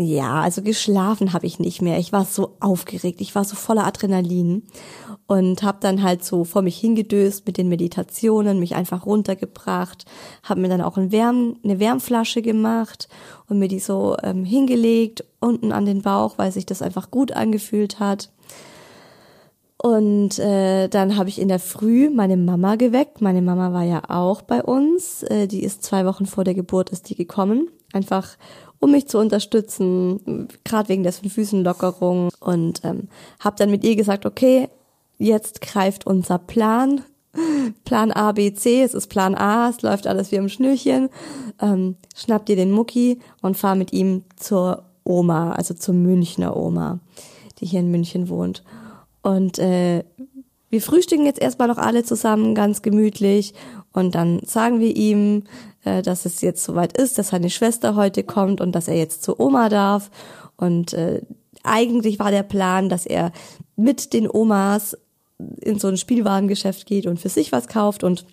ja, 0.00 0.40
also 0.40 0.62
geschlafen 0.62 1.32
habe 1.32 1.46
ich 1.46 1.58
nicht 1.58 1.82
mehr. 1.82 1.98
Ich 1.98 2.12
war 2.12 2.24
so 2.24 2.54
aufgeregt, 2.60 3.20
ich 3.20 3.34
war 3.34 3.44
so 3.44 3.56
voller 3.56 3.84
Adrenalin 3.84 4.62
und 5.26 5.64
habe 5.64 5.78
dann 5.80 6.04
halt 6.04 6.24
so 6.24 6.44
vor 6.44 6.62
mich 6.62 6.78
hingedöst 6.78 7.46
mit 7.46 7.58
den 7.58 7.68
Meditationen, 7.68 8.60
mich 8.60 8.76
einfach 8.76 9.06
runtergebracht, 9.06 10.04
habe 10.44 10.60
mir 10.60 10.68
dann 10.68 10.82
auch 10.82 10.96
ein 10.96 11.10
Wärm, 11.10 11.56
eine 11.64 11.80
Wärmflasche 11.80 12.42
gemacht 12.42 13.08
und 13.48 13.58
mir 13.58 13.66
die 13.66 13.80
so 13.80 14.16
ähm, 14.22 14.44
hingelegt 14.44 15.24
unten 15.40 15.72
an 15.72 15.84
den 15.84 16.02
Bauch, 16.02 16.38
weil 16.38 16.52
sich 16.52 16.64
das 16.64 16.80
einfach 16.80 17.10
gut 17.10 17.32
angefühlt 17.32 17.98
hat. 17.98 18.30
Und 19.80 20.38
äh, 20.38 20.88
dann 20.88 21.16
habe 21.16 21.28
ich 21.28 21.40
in 21.40 21.48
der 21.48 21.60
Früh 21.60 22.10
meine 22.10 22.36
Mama 22.36 22.76
geweckt. 22.76 23.20
Meine 23.20 23.42
Mama 23.42 23.72
war 23.72 23.84
ja 23.84 24.02
auch 24.08 24.42
bei 24.42 24.62
uns. 24.62 25.22
Äh, 25.24 25.46
die 25.46 25.62
ist 25.62 25.82
zwei 25.82 26.04
Wochen 26.04 26.26
vor 26.26 26.44
der 26.44 26.54
Geburt 26.54 26.90
ist 26.90 27.08
die 27.08 27.14
gekommen, 27.14 27.68
einfach 27.92 28.36
um 28.80 28.92
mich 28.92 29.08
zu 29.08 29.18
unterstützen, 29.18 30.48
gerade 30.64 30.88
wegen 30.88 31.02
der 31.02 31.12
Füßenlockerung. 31.12 32.30
Und 32.40 32.80
ähm, 32.84 33.08
habe 33.40 33.56
dann 33.56 33.70
mit 33.70 33.84
ihr 33.84 33.96
gesagt, 33.96 34.26
okay, 34.26 34.68
jetzt 35.18 35.60
greift 35.60 36.06
unser 36.06 36.38
Plan. 36.38 37.02
Plan 37.84 38.10
A, 38.10 38.32
B, 38.32 38.52
C, 38.54 38.82
es 38.82 38.94
ist 38.94 39.08
Plan 39.08 39.34
A, 39.34 39.68
es 39.68 39.82
läuft 39.82 40.06
alles 40.06 40.32
wie 40.32 40.36
im 40.36 40.48
Schnürchen. 40.48 41.08
Ähm, 41.60 41.96
schnapp 42.16 42.46
dir 42.46 42.56
den 42.56 42.72
Mucki 42.72 43.20
und 43.42 43.56
fahr 43.56 43.74
mit 43.74 43.92
ihm 43.92 44.24
zur 44.36 44.84
Oma, 45.04 45.52
also 45.52 45.74
zur 45.74 45.94
Münchner 45.94 46.56
Oma, 46.56 47.00
die 47.60 47.66
hier 47.66 47.80
in 47.80 47.90
München 47.90 48.28
wohnt. 48.28 48.64
Und 49.22 49.58
äh, 49.58 50.04
wir 50.70 50.82
frühstücken 50.82 51.24
jetzt 51.24 51.40
erstmal 51.40 51.68
noch 51.68 51.78
alle 51.78 52.04
zusammen, 52.04 52.54
ganz 52.54 52.82
gemütlich. 52.82 53.54
Und 53.92 54.14
dann 54.14 54.40
sagen 54.44 54.80
wir 54.80 54.94
ihm, 54.94 55.44
äh, 55.88 56.02
dass 56.02 56.26
es 56.26 56.40
jetzt 56.40 56.64
soweit 56.64 56.96
ist, 56.96 57.18
dass 57.18 57.28
seine 57.28 57.50
Schwester 57.50 57.96
heute 57.96 58.22
kommt 58.22 58.60
und 58.60 58.72
dass 58.72 58.88
er 58.88 58.96
jetzt 58.96 59.22
zur 59.22 59.40
Oma 59.40 59.68
darf. 59.68 60.10
Und 60.56 60.92
äh, 60.92 61.22
eigentlich 61.62 62.18
war 62.18 62.30
der 62.30 62.42
Plan, 62.42 62.88
dass 62.88 63.06
er 63.06 63.32
mit 63.76 64.12
den 64.12 64.28
Omas 64.30 64.96
in 65.60 65.78
so 65.78 65.88
ein 65.88 65.96
Spielwarengeschäft 65.96 66.86
geht 66.86 67.06
und 67.06 67.20
für 67.20 67.28
sich 67.28 67.52
was 67.52 67.68
kauft 67.68 68.04
und 68.04 68.26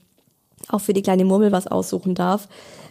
auch 0.67 0.81
für 0.81 0.93
die 0.93 1.03
kleine 1.03 1.25
Murmel 1.25 1.51
was 1.51 1.67
aussuchen 1.67 2.15
darf. 2.15 2.47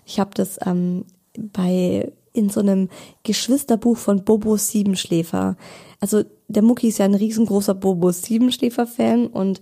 Ich 0.06 0.20
habe 0.20 0.30
das 0.34 0.58
ähm, 0.64 1.04
bei 1.36 2.12
in 2.32 2.48
so 2.50 2.60
einem 2.60 2.88
Geschwisterbuch 3.22 3.96
von 3.96 4.24
Bobo 4.24 4.56
Siebenschläfer. 4.56 5.56
Also 6.00 6.24
der 6.48 6.62
Mucki 6.62 6.88
ist 6.88 6.98
ja 6.98 7.04
ein 7.04 7.14
riesengroßer 7.14 7.74
Bobo 7.74 8.10
Siebenschläfer-Fan 8.10 9.28
und 9.28 9.60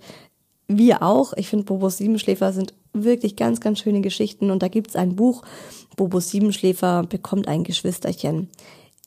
wir 0.69 1.03
auch. 1.03 1.35
Ich 1.35 1.49
finde, 1.49 1.67
Bobo 1.67 1.91
Siebenschläfer 1.91 2.53
sind 2.53 2.73
wirklich 2.92 3.37
ganz, 3.37 3.61
ganz 3.61 3.81
schöne 3.81 4.00
Geschichten. 4.00 4.50
Und 4.50 4.62
da 4.62 4.68
gibt's 4.68 4.96
ein 4.96 5.16
Buch, 5.16 5.42
Bobo 5.96 6.20
Siebenschläfer 6.20 7.05
bekommt 7.05 7.48
ein 7.48 7.64
Geschwisterchen. 7.64 8.48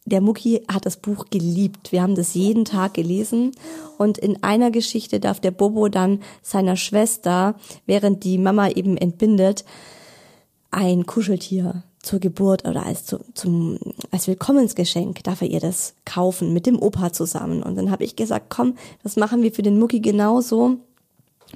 Der 0.06 0.22
Mucki 0.22 0.62
hat 0.72 0.86
das 0.86 0.98
Buch 0.98 1.26
geliebt. 1.32 1.92
Wir 1.92 2.04
haben 2.04 2.16
das 2.16 2.36
jeden 2.36 2.64
Tag 2.64 2.94
gelesen. 2.94 3.52
Und 3.98 4.20
in 4.20 4.44
einer 4.44 4.70
Geschichte 4.70 5.20
darf 5.20 5.40
der 5.40 5.52
Bobo 5.52 5.90
dann 5.90 6.20
seiner 6.44 6.76
Schwester, 6.76 7.56
während 7.88 8.24
die 8.24 8.38
Mama 8.38 8.70
eben 8.70 8.98
entbindet, 8.98 9.66
ein 10.70 11.06
Kuscheltier 11.08 11.84
zur 12.04 12.20
Geburt 12.20 12.68
oder 12.68 12.86
als, 12.86 13.06
zu, 13.06 13.20
zum, 13.34 13.80
als 14.12 14.28
Willkommensgeschenk 14.28 15.24
darf 15.24 15.42
er 15.42 15.50
ihr 15.50 15.60
das 15.60 15.96
kaufen 16.06 16.54
mit 16.54 16.68
dem 16.68 16.80
Opa 16.80 17.12
zusammen. 17.12 17.64
Und 17.64 17.76
dann 17.76 17.90
habe 17.90 18.04
ich 18.04 18.16
gesagt, 18.16 18.48
komm, 18.50 18.76
das 19.02 19.16
machen 19.16 19.42
wir 19.42 19.52
für 19.52 19.64
den 19.64 19.80
Mucki 19.80 20.02
genauso 20.02 20.78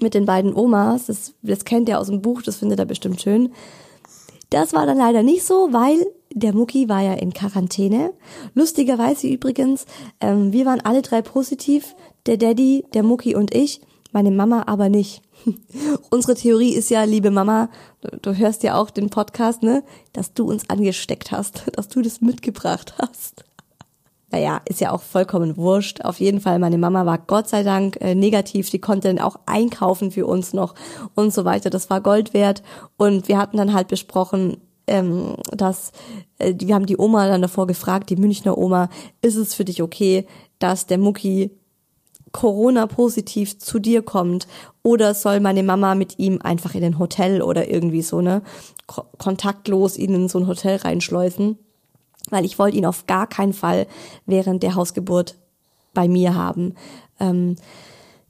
mit 0.01 0.13
den 0.13 0.25
beiden 0.25 0.53
Omas. 0.53 1.07
Das, 1.07 1.33
das 1.41 1.65
kennt 1.65 1.89
er 1.89 1.99
aus 1.99 2.07
dem 2.07 2.21
Buch, 2.21 2.41
das 2.41 2.57
findet 2.57 2.79
er 2.79 2.85
bestimmt 2.85 3.21
schön. 3.21 3.51
Das 4.49 4.73
war 4.73 4.85
dann 4.85 4.97
leider 4.97 5.21
nicht 5.23 5.43
so, 5.43 5.69
weil 5.71 6.05
der 6.33 6.53
Mucki 6.53 6.89
war 6.89 7.01
ja 7.01 7.13
in 7.13 7.33
Quarantäne. 7.33 8.13
Lustigerweise 8.53 9.27
übrigens, 9.27 9.85
ähm, 10.21 10.53
wir 10.53 10.65
waren 10.65 10.81
alle 10.81 11.01
drei 11.01 11.21
positiv, 11.21 11.95
der 12.25 12.37
Daddy, 12.37 12.85
der 12.93 13.03
Mucki 13.03 13.35
und 13.35 13.53
ich. 13.53 13.81
meine 14.11 14.31
Mama 14.31 14.63
aber 14.65 14.89
nicht. 14.89 15.21
Unsere 16.09 16.35
Theorie 16.35 16.73
ist 16.73 16.89
ja, 16.89 17.03
liebe 17.03 17.29
Mama, 17.31 17.69
du, 18.01 18.17
du, 18.17 18.37
hörst 18.37 18.63
ja 18.63 18.75
auch 18.75 18.89
den 18.89 19.09
Podcast, 19.09 19.61
ne, 19.61 19.83
dass 20.13 20.33
du 20.33 20.49
uns 20.49 20.69
angesteckt 20.69 21.31
hast, 21.31 21.65
dass 21.73 21.87
du 21.87 22.01
das 22.01 22.21
mitgebracht 22.21 22.95
hast. 22.97 23.45
Naja, 24.31 24.61
ist 24.65 24.79
ja 24.79 24.91
auch 24.91 25.01
vollkommen 25.01 25.57
wurscht. 25.57 26.01
Auf 26.01 26.19
jeden 26.19 26.39
Fall, 26.39 26.59
meine 26.59 26.77
Mama 26.77 27.05
war 27.05 27.17
Gott 27.17 27.49
sei 27.49 27.63
Dank 27.63 27.97
äh, 27.99 28.13
negativ. 28.13 28.69
Die 28.69 28.79
konnte 28.79 29.07
dann 29.07 29.19
auch 29.19 29.37
einkaufen 29.45 30.11
für 30.11 30.27
uns 30.27 30.53
noch 30.53 30.75
und 31.15 31.33
so 31.33 31.45
weiter. 31.45 31.69
Das 31.69 31.89
war 31.89 32.01
Gold 32.01 32.33
wert. 32.33 32.61
Und 32.97 33.27
wir 33.27 33.37
hatten 33.37 33.57
dann 33.57 33.73
halt 33.73 33.87
besprochen, 33.87 34.57
ähm, 34.87 35.35
dass 35.51 35.91
äh, 36.37 36.53
wir 36.57 36.75
haben 36.75 36.85
die 36.85 36.97
Oma 36.97 37.27
dann 37.27 37.41
davor 37.41 37.67
gefragt, 37.67 38.09
die 38.09 38.17
Münchner 38.17 38.57
Oma, 38.57 38.89
ist 39.21 39.35
es 39.35 39.53
für 39.53 39.65
dich 39.65 39.81
okay, 39.81 40.25
dass 40.59 40.85
der 40.85 40.97
Mucki 40.97 41.51
Corona-positiv 42.31 43.57
zu 43.57 43.79
dir 43.79 44.01
kommt 44.01 44.47
oder 44.83 45.13
soll 45.13 45.39
meine 45.39 45.63
Mama 45.63 45.95
mit 45.95 46.19
ihm 46.19 46.39
einfach 46.43 46.75
in 46.75 46.83
ein 46.83 46.99
Hotel 46.99 47.41
oder 47.41 47.69
irgendwie 47.69 48.01
so, 48.01 48.21
ne, 48.21 48.41
kontaktlos 49.17 49.97
ihn 49.97 50.13
in 50.13 50.29
so 50.29 50.39
ein 50.39 50.47
Hotel 50.47 50.77
reinschleusen, 50.77 51.57
weil 52.31 52.45
ich 52.45 52.59
wollte 52.59 52.77
ihn 52.77 52.85
auf 52.85 53.07
gar 53.07 53.27
keinen 53.27 53.53
Fall 53.53 53.87
während 54.25 54.63
der 54.63 54.75
Hausgeburt 54.75 55.35
bei 55.93 56.07
mir 56.07 56.35
haben. 56.35 56.75
Ähm, 57.19 57.55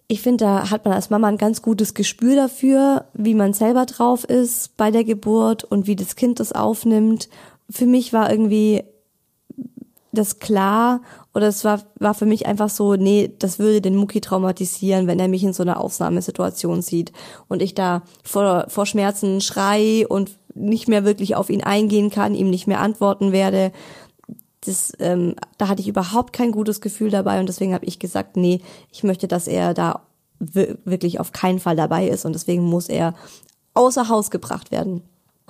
ich 0.08 0.22
finde, 0.22 0.46
da 0.46 0.72
hat 0.72 0.86
man 0.86 0.94
als 0.96 1.12
Mama 1.12 1.28
ein 1.28 1.38
ganz 1.38 1.62
gutes 1.62 1.94
Gespür 1.94 2.36
dafür, 2.36 3.06
wie 3.14 3.36
man 3.36 3.54
selber 3.54 3.86
drauf 3.86 4.24
ist 4.24 4.76
bei 4.76 4.90
der 4.90 5.04
Geburt 5.04 5.64
und 5.64 5.86
wie 5.86 5.96
das 5.96 6.16
Kind 6.16 6.40
das 6.40 6.52
aufnimmt. 6.52 7.30
Für 7.70 7.86
mich 7.86 8.12
war 8.12 8.32
irgendwie 8.32 8.84
das 10.12 10.40
klar 10.40 11.02
oder 11.36 11.48
es 11.48 11.64
war, 11.64 11.84
war 12.00 12.16
für 12.16 12.26
mich 12.26 12.48
einfach 12.48 12.70
so, 12.70 12.96
nee, 12.96 13.32
das 13.38 13.60
würde 13.60 13.82
den 13.82 13.96
Mucki 13.96 14.20
traumatisieren, 14.22 15.06
wenn 15.06 15.20
er 15.20 15.28
mich 15.28 15.44
in 15.44 15.54
so 15.54 15.62
einer 15.62 15.80
Aufnahmesituation 15.80 16.82
sieht 16.82 17.12
und 17.48 17.62
ich 17.62 17.76
da 17.76 18.02
vor, 18.24 18.66
vor 18.70 18.88
Schmerzen 18.88 19.42
schrei 19.42 20.08
und 20.08 20.32
nicht 20.56 20.88
mehr 20.88 21.06
wirklich 21.06 21.36
auf 21.36 21.50
ihn 21.50 21.64
eingehen 21.64 22.10
kann, 22.10 22.36
ihm 22.36 22.50
nicht 22.50 22.68
mehr 22.68 22.82
antworten 22.82 23.32
werde. 23.32 23.72
Das, 24.62 24.92
ähm, 25.00 25.36
da 25.58 25.68
hatte 25.68 25.82
ich 25.82 25.88
überhaupt 25.88 26.34
kein 26.34 26.52
gutes 26.52 26.82
Gefühl 26.82 27.12
dabei 27.12 27.40
und 27.40 27.48
deswegen 27.48 27.74
habe 27.74 27.86
ich 27.86 28.00
gesagt, 28.00 28.36
nee, 28.36 28.62
ich 28.92 29.04
möchte, 29.04 29.28
dass 29.28 29.48
er 29.48 29.74
da 29.74 30.02
wirklich 30.40 31.20
auf 31.20 31.32
keinen 31.32 31.60
Fall 31.60 31.76
dabei 31.76 32.08
ist 32.08 32.26
und 32.26 32.34
deswegen 32.34 32.64
muss 32.64 32.88
er 32.88 33.14
außer 33.74 34.10
Haus 34.10 34.32
gebracht 34.32 34.72
werden. 34.72 35.04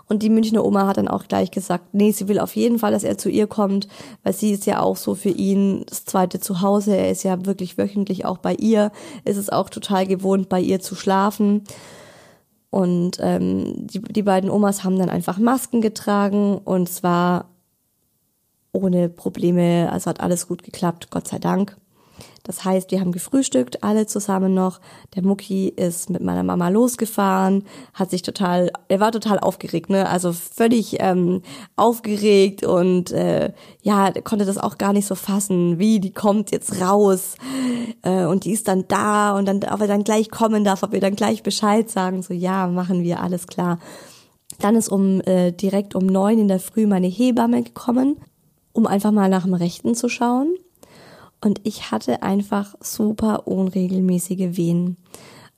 Und 0.09 0.23
die 0.23 0.31
Münchner 0.31 0.65
Oma 0.65 0.87
hat 0.87 0.97
dann 0.97 1.07
auch 1.07 1.27
gleich 1.27 1.51
gesagt, 1.51 1.93
nee, 1.93 2.11
sie 2.11 2.27
will 2.27 2.39
auf 2.39 2.55
jeden 2.55 2.79
Fall, 2.79 2.91
dass 2.91 3.03
er 3.03 3.19
zu 3.19 3.29
ihr 3.29 3.45
kommt, 3.45 3.87
weil 4.23 4.33
sie 4.33 4.51
ist 4.51 4.65
ja 4.65 4.81
auch 4.81 4.97
so 4.97 5.13
für 5.13 5.29
ihn 5.29 5.83
das 5.87 6.03
zweite 6.05 6.39
Zuhause. 6.39 6.97
Er 6.97 7.11
ist 7.11 7.23
ja 7.23 7.45
wirklich 7.45 7.77
wöchentlich 7.77 8.25
auch 8.25 8.39
bei 8.39 8.55
ihr. 8.55 8.91
ist 9.23 9.37
Es 9.37 9.51
auch 9.51 9.69
total 9.69 10.07
gewohnt, 10.07 10.49
bei 10.49 10.59
ihr 10.59 10.79
zu 10.79 10.95
schlafen. 10.95 11.63
Und 12.69 13.17
ähm, 13.19 13.87
die, 13.87 14.01
die 14.01 14.23
beiden 14.23 14.49
Omas 14.49 14.83
haben 14.83 14.99
dann 14.99 15.09
einfach 15.09 15.37
Masken 15.39 15.81
getragen 15.81 16.57
und 16.57 16.87
zwar 16.87 17.49
ohne 18.71 19.09
Probleme. 19.09 19.89
Also 19.91 20.09
hat 20.09 20.19
alles 20.19 20.47
gut 20.47 20.63
geklappt, 20.63 21.09
Gott 21.09 21.27
sei 21.27 21.39
Dank. 21.39 21.77
Das 22.49 22.65
heißt, 22.65 22.89
wir 22.89 22.99
haben 22.99 23.11
gefrühstückt, 23.11 23.83
alle 23.83 24.07
zusammen 24.07 24.55
noch. 24.55 24.79
Der 25.13 25.21
Mucki 25.21 25.67
ist 25.67 26.09
mit 26.09 26.23
meiner 26.23 26.41
Mama 26.41 26.69
losgefahren, 26.69 27.63
hat 27.93 28.09
sich 28.09 28.23
total, 28.23 28.71
er 28.87 28.99
war 28.99 29.11
total 29.11 29.37
aufgeregt, 29.37 29.91
ne? 29.91 30.09
Also 30.09 30.33
völlig 30.33 30.95
ähm, 30.99 31.43
aufgeregt 31.75 32.63
und 32.63 33.11
äh, 33.11 33.53
ja, 33.83 34.11
konnte 34.23 34.45
das 34.45 34.57
auch 34.57 34.79
gar 34.79 34.93
nicht 34.93 35.05
so 35.05 35.13
fassen, 35.13 35.77
wie 35.77 35.99
die 35.99 36.11
kommt 36.11 36.49
jetzt 36.49 36.81
raus 36.81 37.35
äh, 38.01 38.25
und 38.25 38.45
die 38.45 38.53
ist 38.53 38.67
dann 38.67 38.85
da 38.87 39.37
und 39.37 39.45
dann, 39.45 39.57
ob 39.71 39.81
er 39.81 39.87
dann 39.87 40.03
gleich 40.03 40.31
kommen 40.31 40.63
darf, 40.63 40.81
ob 40.81 40.91
wir 40.91 41.01
dann 41.01 41.15
gleich 41.15 41.43
Bescheid 41.43 41.87
sagen. 41.87 42.23
So 42.23 42.33
ja, 42.33 42.65
machen 42.65 43.03
wir, 43.03 43.21
alles 43.21 43.45
klar. 43.45 43.77
Dann 44.57 44.73
ist 44.73 44.89
um 44.89 45.21
äh, 45.21 45.51
direkt 45.51 45.93
um 45.93 46.07
neun 46.07 46.39
in 46.39 46.47
der 46.47 46.59
Früh 46.59 46.87
meine 46.87 47.09
Hebamme 47.09 47.61
gekommen, 47.61 48.17
um 48.73 48.87
einfach 48.87 49.11
mal 49.11 49.29
nach 49.29 49.43
dem 49.43 49.53
Rechten 49.53 49.93
zu 49.93 50.09
schauen. 50.09 50.55
Und 51.41 51.61
ich 51.63 51.91
hatte 51.91 52.21
einfach 52.21 52.75
super 52.81 53.47
unregelmäßige 53.47 54.57
Wehen. 54.57 54.97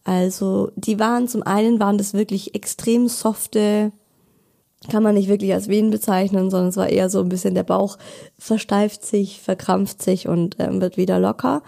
Also 0.03 0.71
die 0.75 0.99
waren 0.99 1.27
zum 1.27 1.43
einen 1.43 1.79
waren 1.79 1.97
das 1.97 2.13
wirklich 2.13 2.55
extrem 2.55 3.07
softe, 3.07 3.91
kann 4.89 5.03
man 5.03 5.13
nicht 5.13 5.29
wirklich 5.29 5.53
als 5.53 5.67
Wehen 5.67 5.91
bezeichnen, 5.91 6.49
sondern 6.49 6.69
es 6.69 6.77
war 6.77 6.89
eher 6.89 7.09
so 7.09 7.19
ein 7.19 7.29
bisschen 7.29 7.53
der 7.53 7.63
Bauch 7.63 7.97
versteift 8.39 9.05
sich, 9.05 9.39
verkrampft 9.39 10.01
sich 10.01 10.27
und 10.27 10.55
ähm, 10.59 10.81
wird 10.81 10.97
wieder 10.97 11.19
locker. 11.19 11.61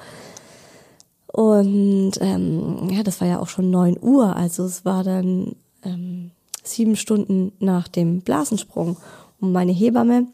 Und 1.27 2.13
ähm, 2.21 2.89
ja, 2.91 3.03
das 3.03 3.21
war 3.21 3.27
ja 3.27 3.39
auch 3.39 3.47
schon 3.47 3.69
neun 3.69 3.97
Uhr, 4.01 4.35
also 4.35 4.65
es 4.65 4.85
war 4.85 5.03
dann 5.03 5.55
ähm, 5.83 6.31
sieben 6.63 6.95
Stunden 6.95 7.51
nach 7.59 7.87
dem 7.87 8.21
Blasensprung. 8.21 8.97
Und 9.39 9.51
meine 9.51 9.71
Hebamme 9.71 10.27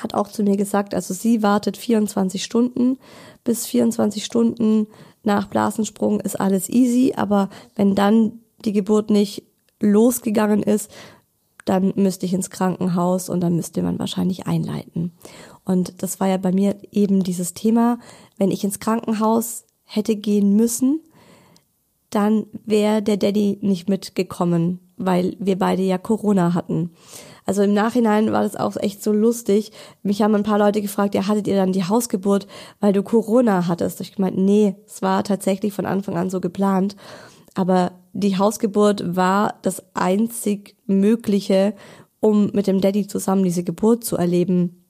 hat 0.00 0.14
auch 0.14 0.28
zu 0.28 0.42
mir 0.42 0.56
gesagt, 0.56 0.94
also 0.94 1.14
sie 1.14 1.42
wartet 1.42 1.76
24 1.76 2.42
Stunden. 2.42 2.98
Bis 3.44 3.66
24 3.66 4.24
Stunden 4.24 4.86
nach 5.22 5.48
Blasensprung 5.48 6.20
ist 6.20 6.38
alles 6.38 6.68
easy, 6.68 7.14
aber 7.16 7.48
wenn 7.74 7.94
dann 7.94 8.40
die 8.64 8.72
Geburt 8.72 9.10
nicht 9.10 9.44
losgegangen 9.80 10.62
ist, 10.62 10.90
dann 11.64 11.92
müsste 11.96 12.26
ich 12.26 12.34
ins 12.34 12.50
Krankenhaus 12.50 13.28
und 13.28 13.40
dann 13.40 13.56
müsste 13.56 13.82
man 13.82 13.98
wahrscheinlich 13.98 14.46
einleiten. 14.46 15.12
Und 15.64 16.02
das 16.02 16.20
war 16.20 16.28
ja 16.28 16.36
bei 16.36 16.52
mir 16.52 16.76
eben 16.92 17.22
dieses 17.22 17.54
Thema, 17.54 17.98
wenn 18.36 18.50
ich 18.50 18.64
ins 18.64 18.80
Krankenhaus 18.80 19.64
hätte 19.84 20.16
gehen 20.16 20.56
müssen, 20.56 21.00
dann 22.10 22.46
wäre 22.64 23.02
der 23.02 23.16
Daddy 23.16 23.58
nicht 23.62 23.88
mitgekommen, 23.88 24.78
weil 24.96 25.36
wir 25.38 25.58
beide 25.58 25.82
ja 25.82 25.98
Corona 25.98 26.54
hatten. 26.54 26.90
Also 27.46 27.62
im 27.62 27.74
Nachhinein 27.74 28.32
war 28.32 28.42
das 28.42 28.56
auch 28.56 28.76
echt 28.76 29.02
so 29.02 29.12
lustig. 29.12 29.72
Mich 30.02 30.22
haben 30.22 30.34
ein 30.34 30.42
paar 30.44 30.58
Leute 30.58 30.80
gefragt, 30.80 31.14
ja, 31.14 31.26
hattet 31.26 31.46
ihr 31.46 31.56
dann 31.56 31.72
die 31.72 31.84
Hausgeburt, 31.84 32.46
weil 32.80 32.92
du 32.92 33.02
Corona 33.02 33.66
hattest? 33.68 34.00
Ich 34.00 34.14
gemeint, 34.14 34.38
nee, 34.38 34.76
es 34.86 35.02
war 35.02 35.24
tatsächlich 35.24 35.72
von 35.72 35.86
Anfang 35.86 36.16
an 36.16 36.30
so 36.30 36.40
geplant. 36.40 36.96
Aber 37.54 37.92
die 38.12 38.38
Hausgeburt 38.38 39.16
war 39.16 39.54
das 39.62 39.82
einzig 39.94 40.76
Mögliche, 40.86 41.74
um 42.20 42.50
mit 42.52 42.66
dem 42.66 42.80
Daddy 42.80 43.06
zusammen 43.06 43.44
diese 43.44 43.64
Geburt 43.64 44.04
zu 44.04 44.16
erleben. 44.16 44.84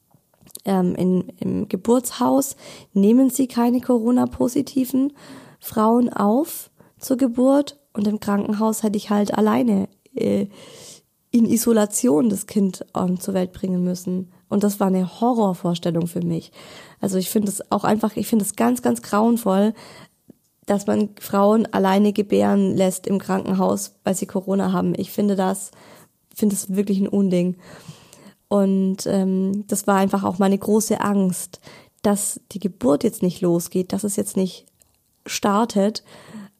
Ähm, 0.64 0.94
in, 0.94 1.28
Im 1.40 1.68
Geburtshaus 1.68 2.56
nehmen 2.92 3.30
sie 3.30 3.48
keine 3.48 3.80
Corona-positiven 3.80 5.12
Frauen 5.58 6.10
auf 6.10 6.70
zur 6.98 7.16
Geburt 7.16 7.78
und 7.92 8.06
im 8.06 8.20
Krankenhaus 8.20 8.82
hätte 8.82 8.96
ich 8.96 9.10
halt 9.10 9.36
alleine 9.36 9.88
äh, 10.14 10.46
in 11.34 11.46
Isolation 11.46 12.28
das 12.28 12.46
Kind 12.46 12.86
ähm, 12.94 13.18
zur 13.18 13.34
Welt 13.34 13.52
bringen 13.52 13.82
müssen. 13.82 14.30
Und 14.48 14.62
das 14.62 14.78
war 14.78 14.86
eine 14.86 15.20
Horrorvorstellung 15.20 16.06
für 16.06 16.24
mich. 16.24 16.52
Also 17.00 17.18
ich 17.18 17.28
finde 17.28 17.48
es 17.48 17.72
auch 17.72 17.82
einfach, 17.82 18.14
ich 18.14 18.28
finde 18.28 18.44
es 18.44 18.54
ganz, 18.54 18.82
ganz 18.82 19.02
grauenvoll, 19.02 19.74
dass 20.66 20.86
man 20.86 21.10
Frauen 21.18 21.66
alleine 21.66 22.12
gebären 22.12 22.76
lässt 22.76 23.08
im 23.08 23.18
Krankenhaus, 23.18 23.96
weil 24.04 24.14
sie 24.14 24.26
Corona 24.26 24.70
haben. 24.70 24.94
Ich 24.96 25.10
finde 25.10 25.34
das, 25.34 25.72
finde 26.32 26.54
es 26.54 26.76
wirklich 26.76 27.00
ein 27.00 27.08
Unding. 27.08 27.56
Und 28.46 29.04
ähm, 29.06 29.64
das 29.66 29.88
war 29.88 29.96
einfach 29.96 30.22
auch 30.22 30.38
meine 30.38 30.56
große 30.56 31.00
Angst, 31.00 31.60
dass 32.02 32.40
die 32.52 32.60
Geburt 32.60 33.02
jetzt 33.02 33.24
nicht 33.24 33.40
losgeht, 33.40 33.92
dass 33.92 34.04
es 34.04 34.14
jetzt 34.14 34.36
nicht 34.36 34.66
startet, 35.26 36.04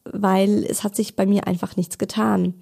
weil 0.03 0.65
es 0.65 0.83
hat 0.83 0.97
sich 0.97 1.15
bei 1.15 1.25
mir 1.25 1.47
einfach 1.47 1.77
nichts 1.77 1.97
getan. 1.97 2.55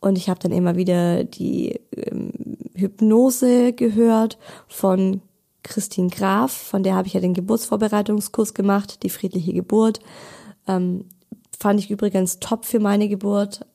Und 0.00 0.18
ich 0.18 0.28
habe 0.28 0.40
dann 0.40 0.52
immer 0.52 0.76
wieder 0.76 1.24
die 1.24 1.80
ähm, 1.96 2.32
Hypnose 2.74 3.72
gehört 3.72 4.38
von 4.68 5.22
Christine 5.62 6.10
Graf, 6.10 6.52
von 6.52 6.82
der 6.82 6.94
habe 6.94 7.08
ich 7.08 7.14
ja 7.14 7.20
den 7.20 7.34
Geburtsvorbereitungskurs 7.34 8.54
gemacht, 8.54 9.02
die 9.02 9.10
friedliche 9.10 9.52
Geburt. 9.52 10.00
Ähm, 10.68 11.06
fand 11.58 11.80
ich 11.80 11.90
übrigens 11.90 12.38
top 12.38 12.64
für 12.64 12.78
meine 12.78 13.08
Geburt. 13.08 13.66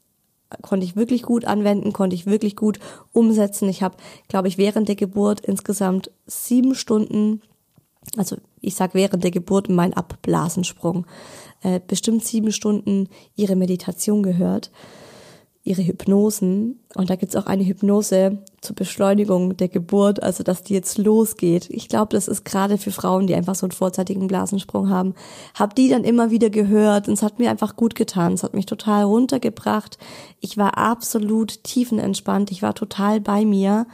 Konnte 0.62 0.86
ich 0.86 0.96
wirklich 0.96 1.24
gut 1.24 1.46
anwenden, 1.46 1.94
konnte 1.94 2.16
ich 2.16 2.26
wirklich 2.26 2.56
gut 2.56 2.80
umsetzen. 3.14 3.70
Ich 3.70 3.84
habe, 3.84 3.96
glaube 4.28 4.48
ich, 4.48 4.58
während 4.58 4.90
der 4.90 4.96
Geburt 4.96 5.42
insgesamt 5.42 6.12
sieben 6.26 6.76
Stunden, 6.76 7.42
also 8.18 8.38
ich 8.60 8.76
sag 8.76 8.94
während 8.94 9.24
der 9.24 9.32
Geburt 9.32 9.70
mein 9.70 9.94
Abblasensprung, 9.94 11.06
äh, 11.62 11.80
bestimmt 11.86 12.26
sieben 12.26 12.52
Stunden 12.52 13.08
ihre 13.36 13.56
Meditation 13.56 14.24
gehört 14.24 14.72
ihre 15.64 15.86
Hypnosen. 15.86 16.80
Und 16.96 17.10
da 17.10 17.16
gibt's 17.16 17.36
auch 17.36 17.46
eine 17.46 17.64
Hypnose 17.64 18.40
zur 18.62 18.76
Beschleunigung 18.76 19.58
der 19.58 19.68
Geburt, 19.68 20.22
also 20.24 20.44
dass 20.44 20.64
die 20.64 20.74
jetzt 20.74 20.98
losgeht. 20.98 21.70
Ich 21.70 21.88
glaube, 21.88 22.16
das 22.16 22.28
ist 22.28 22.46
gerade 22.46 22.78
für 22.78 22.92
Frauen, 22.92 23.28
die 23.28 23.36
einfach 23.36 23.56
so 23.56 23.66
einen 23.66 23.72
vorzeitigen 23.72 24.28
Blasensprung 24.28 24.90
haben. 24.90 25.14
Hab 25.54 25.76
die 25.76 25.90
dann 25.90 26.04
immer 26.04 26.32
wieder 26.32 26.50
gehört 26.50 27.08
und 27.08 27.14
es 27.14 27.24
hat 27.24 27.38
mir 27.38 27.52
einfach 27.52 27.76
gut 27.76 27.94
getan. 27.94 28.34
Es 28.34 28.44
hat 28.44 28.56
mich 28.56 28.66
total 28.66 29.04
runtergebracht. 29.04 30.00
Ich 30.40 30.58
war 30.58 30.78
absolut 30.78 31.64
tiefenentspannt. 31.64 32.52
Ich 32.52 32.64
war 32.64 32.74
total 32.74 33.22
bei 33.22 33.46
mir. 33.46 33.86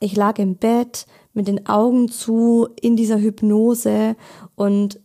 Ich 0.00 0.16
lag 0.16 0.38
im 0.38 0.56
Bett 0.56 1.06
mit 1.34 1.46
den 1.46 1.66
Augen 1.66 2.08
zu 2.08 2.68
in 2.80 2.96
dieser 2.96 3.18
Hypnose 3.18 4.16
und 4.56 4.98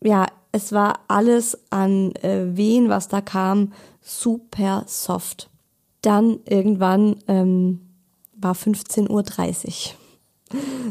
ja, 0.00 0.26
es 0.52 0.72
war 0.72 1.00
alles 1.08 1.58
an 1.70 2.14
äh, 2.16 2.56
Wehen, 2.56 2.90
was 2.90 3.08
da 3.08 3.20
kam, 3.20 3.72
super 4.02 4.84
soft. 4.86 5.48
Dann 6.02 6.40
irgendwann 6.44 7.16
ähm, 7.26 7.80
war 8.36 8.54
15.30 8.54 9.08
Uhr. 9.08 9.22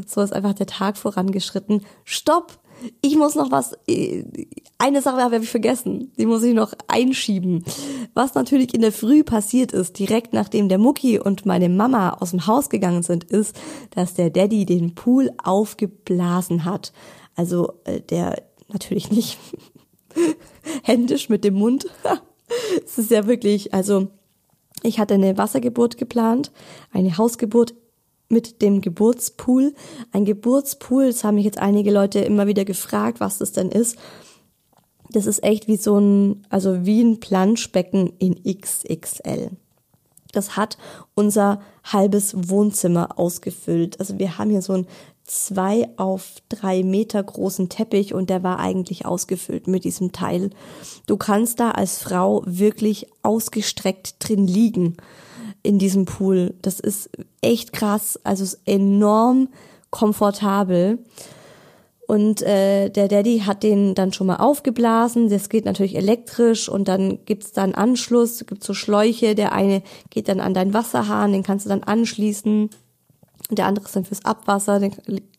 So 0.07 0.21
ist 0.21 0.33
einfach 0.33 0.53
der 0.53 0.65
Tag 0.65 0.97
vorangeschritten. 0.97 1.85
Stopp! 2.03 2.57
Ich 3.01 3.15
muss 3.15 3.35
noch 3.35 3.51
was, 3.51 3.77
äh, 3.87 4.23
eine 4.79 5.03
Sache 5.03 5.21
habe 5.21 5.37
ich 5.37 5.49
vergessen, 5.49 6.11
die 6.17 6.25
muss 6.25 6.41
ich 6.41 6.55
noch 6.55 6.73
einschieben. 6.87 7.63
Was 8.15 8.33
natürlich 8.33 8.73
in 8.73 8.81
der 8.81 8.91
Früh 8.91 9.23
passiert 9.23 9.71
ist, 9.71 9.99
direkt 9.99 10.33
nachdem 10.33 10.67
der 10.67 10.79
Mucki 10.79 11.19
und 11.19 11.45
meine 11.45 11.69
Mama 11.69 12.17
aus 12.19 12.31
dem 12.31 12.47
Haus 12.47 12.71
gegangen 12.71 13.03
sind, 13.03 13.25
ist, 13.25 13.55
dass 13.91 14.15
der 14.15 14.31
Daddy 14.31 14.65
den 14.65 14.95
Pool 14.95 15.29
aufgeblasen 15.43 16.65
hat. 16.65 16.91
Also 17.35 17.73
äh, 17.83 18.01
der 18.01 18.41
natürlich 18.73 19.11
nicht 19.11 19.37
händisch 20.83 21.29
mit 21.29 21.43
dem 21.43 21.55
Mund. 21.55 21.87
es 22.85 22.97
ist 22.97 23.11
ja 23.11 23.27
wirklich, 23.27 23.73
also 23.73 24.07
ich 24.83 24.99
hatte 24.99 25.13
eine 25.13 25.37
Wassergeburt 25.37 25.97
geplant, 25.97 26.51
eine 26.91 27.17
Hausgeburt 27.17 27.75
mit 28.29 28.61
dem 28.61 28.81
Geburtspool. 28.81 29.73
Ein 30.11 30.25
Geburtspool, 30.25 31.07
das 31.07 31.23
haben 31.23 31.35
mich 31.35 31.45
jetzt 31.45 31.59
einige 31.59 31.91
Leute 31.91 32.19
immer 32.19 32.47
wieder 32.47 32.65
gefragt, 32.65 33.19
was 33.19 33.37
das 33.37 33.51
denn 33.51 33.69
ist. 33.69 33.97
Das 35.11 35.25
ist 35.25 35.43
echt 35.43 35.67
wie 35.67 35.75
so 35.75 35.99
ein, 35.99 36.43
also 36.49 36.85
wie 36.85 37.01
ein 37.01 37.19
Planschbecken 37.19 38.13
in 38.17 38.41
XXL. 38.43 39.51
Das 40.31 40.55
hat 40.55 40.77
unser 41.13 41.61
halbes 41.83 42.49
Wohnzimmer 42.49 43.19
ausgefüllt. 43.19 43.99
Also 43.99 44.17
wir 44.17 44.37
haben 44.37 44.49
hier 44.49 44.61
so 44.61 44.73
ein 44.73 44.87
zwei 45.31 45.87
auf 45.95 46.33
drei 46.49 46.83
Meter 46.83 47.23
großen 47.23 47.69
Teppich 47.69 48.13
und 48.13 48.29
der 48.29 48.43
war 48.43 48.59
eigentlich 48.59 49.05
ausgefüllt 49.05 49.67
mit 49.67 49.85
diesem 49.85 50.11
Teil. 50.11 50.49
Du 51.07 51.15
kannst 51.15 51.61
da 51.61 51.71
als 51.71 51.99
Frau 51.99 52.43
wirklich 52.45 53.07
ausgestreckt 53.23 54.15
drin 54.19 54.45
liegen 54.45 54.97
in 55.63 55.79
diesem 55.79 56.05
Pool. 56.05 56.53
Das 56.61 56.81
ist 56.81 57.09
echt 57.41 57.71
krass, 57.71 58.19
also 58.23 58.43
ist 58.43 58.59
enorm 58.65 59.47
komfortabel. 59.89 60.99
Und 62.07 62.41
äh, 62.41 62.89
der 62.89 63.07
Daddy 63.07 63.43
hat 63.45 63.63
den 63.63 63.95
dann 63.95 64.11
schon 64.11 64.27
mal 64.27 64.35
aufgeblasen. 64.35 65.29
Das 65.29 65.47
geht 65.47 65.63
natürlich 65.63 65.95
elektrisch 65.95 66.67
und 66.67 66.89
dann 66.89 67.19
gibt's 67.23 67.53
dann 67.53 67.73
Anschluss, 67.73 68.45
gibt 68.45 68.65
so 68.65 68.73
Schläuche. 68.73 69.33
Der 69.33 69.53
eine 69.53 69.81
geht 70.09 70.27
dann 70.27 70.41
an 70.41 70.53
deinen 70.53 70.73
Wasserhahn, 70.73 71.31
den 71.31 71.43
kannst 71.43 71.65
du 71.65 71.69
dann 71.69 71.83
anschließen. 71.83 72.69
Der 73.49 73.65
andere 73.65 73.85
ist 73.85 73.95
dann 73.95 74.05
fürs 74.05 74.23
Abwasser, 74.23 74.79
der 74.79 74.91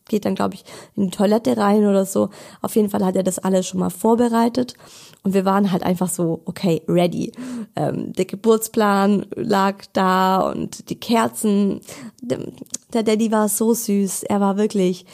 geht 0.07 0.25
dann, 0.25 0.35
glaube 0.35 0.55
ich, 0.55 0.65
in 0.95 1.05
die 1.05 1.15
Toilette 1.15 1.57
rein 1.57 1.85
oder 1.85 2.05
so. 2.05 2.29
Auf 2.61 2.75
jeden 2.75 2.89
Fall 2.89 3.03
hat 3.05 3.15
er 3.15 3.23
das 3.23 3.39
alles 3.39 3.67
schon 3.67 3.79
mal 3.79 3.89
vorbereitet. 3.89 4.75
Und 5.23 5.33
wir 5.33 5.45
waren 5.45 5.71
halt 5.71 5.83
einfach 5.83 6.09
so, 6.09 6.41
okay, 6.45 6.81
ready. 6.87 7.31
Ähm, 7.75 8.13
der 8.13 8.25
Geburtsplan 8.25 9.25
lag 9.35 9.85
da 9.93 10.41
und 10.51 10.89
die 10.89 10.99
Kerzen. 10.99 11.81
Der 12.21 13.03
Daddy 13.03 13.31
war 13.31 13.47
so 13.47 13.73
süß. 13.73 14.23
Er 14.23 14.41
war 14.41 14.57
wirklich, 14.57 15.05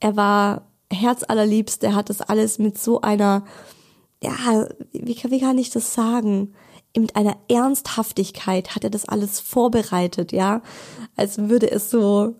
er 0.00 0.16
war 0.16 0.62
herzallerliebst. 0.90 1.84
Er 1.84 1.94
hat 1.94 2.08
das 2.08 2.22
alles 2.22 2.58
mit 2.58 2.78
so 2.78 3.02
einer, 3.02 3.44
ja, 4.22 4.66
wie, 4.92 5.16
wie 5.22 5.40
kann 5.40 5.58
ich 5.58 5.70
das 5.70 5.94
sagen? 5.94 6.54
Mit 6.96 7.16
einer 7.16 7.36
Ernsthaftigkeit 7.48 8.74
hat 8.74 8.84
er 8.84 8.90
das 8.90 9.08
alles 9.08 9.40
vorbereitet, 9.40 10.32
ja, 10.32 10.62
als 11.16 11.38
würde 11.38 11.70
es 11.70 11.90
so 11.90 12.36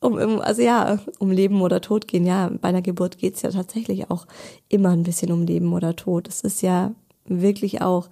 um, 0.00 0.40
also 0.40 0.62
ja, 0.62 0.98
um 1.18 1.30
Leben 1.30 1.60
oder 1.60 1.80
Tod 1.80 2.08
gehen. 2.08 2.24
Ja, 2.24 2.50
bei 2.60 2.68
einer 2.68 2.82
Geburt 2.82 3.18
geht's 3.18 3.42
ja 3.42 3.50
tatsächlich 3.50 4.10
auch 4.10 4.26
immer 4.68 4.90
ein 4.90 5.02
bisschen 5.02 5.30
um 5.30 5.42
Leben 5.42 5.72
oder 5.72 5.94
Tod. 5.94 6.26
Es 6.26 6.40
ist 6.40 6.62
ja 6.62 6.94
wirklich 7.26 7.82
auch, 7.82 8.08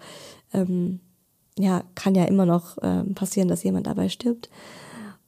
ähm, 0.52 1.00
ja, 1.58 1.82
kann 1.94 2.14
ja 2.14 2.24
immer 2.24 2.44
noch 2.44 2.76
ähm, 2.82 3.14
passieren, 3.14 3.48
dass 3.48 3.64
jemand 3.64 3.86
dabei 3.86 4.10
stirbt. 4.10 4.50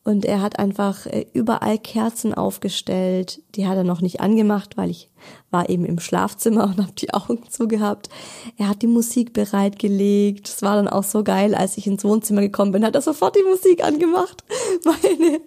Und 0.03 0.25
er 0.25 0.41
hat 0.41 0.59
einfach 0.59 1.07
äh, 1.07 1.27
überall 1.35 1.79
Kerzen 1.79 2.33
aufgestellt. 2.33 3.43
Die 3.55 3.67
hat 3.67 3.77
er 3.77 3.85
noch 3.85 4.01
nicht 4.01 4.21
angemacht, 4.21 4.77
weil 4.77 4.91
ich 4.91 5.11
war 5.51 5.69
eben 5.69 5.85
im 5.85 5.99
Schlafzimmer 5.99 6.65
und 6.77 6.79
habe 6.79 6.93
die 6.93 7.13
Augen 7.13 7.43
zugehabt. 7.51 8.09
Er 8.57 8.69
hat 8.69 8.83
die 8.83 8.87
Musik 8.87 9.33
bereitgelegt. 9.33 10.49
Es 10.49 10.63
war 10.63 10.77
dann 10.77 10.89
auch 10.89 11.05
so 11.05 11.23
geil, 11.23 11.55
als 11.55 11.77
ich 11.77 11.87
ins 11.87 12.05
Wohnzimmer 12.05 12.41
gekommen 12.41 12.73
bin, 12.73 12.85
hat 12.85 12.95
er 12.95 13.03
sofort 13.03 13.37
die 13.37 13.43
Musik 13.43 13.85
angemacht. 13.85 14.43
Meine 14.85 15.41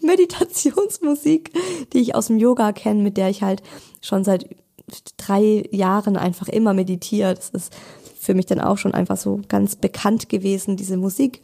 Meditationsmusik, 0.00 1.52
die 1.92 1.98
ich 1.98 2.14
aus 2.14 2.28
dem 2.28 2.38
Yoga 2.38 2.72
kenne, 2.72 3.02
mit 3.02 3.16
der 3.16 3.28
ich 3.28 3.42
halt 3.42 3.62
schon 4.00 4.24
seit 4.24 4.48
drei 5.16 5.68
Jahren 5.72 6.16
einfach 6.16 6.48
immer 6.48 6.74
meditiere. 6.74 7.34
Das 7.34 7.50
ist 7.50 7.74
für 8.18 8.34
mich 8.34 8.46
dann 8.46 8.60
auch 8.60 8.78
schon 8.78 8.94
einfach 8.94 9.16
so 9.16 9.40
ganz 9.48 9.76
bekannt 9.76 10.28
gewesen, 10.28 10.76
diese 10.76 10.96
Musik. 10.96 11.42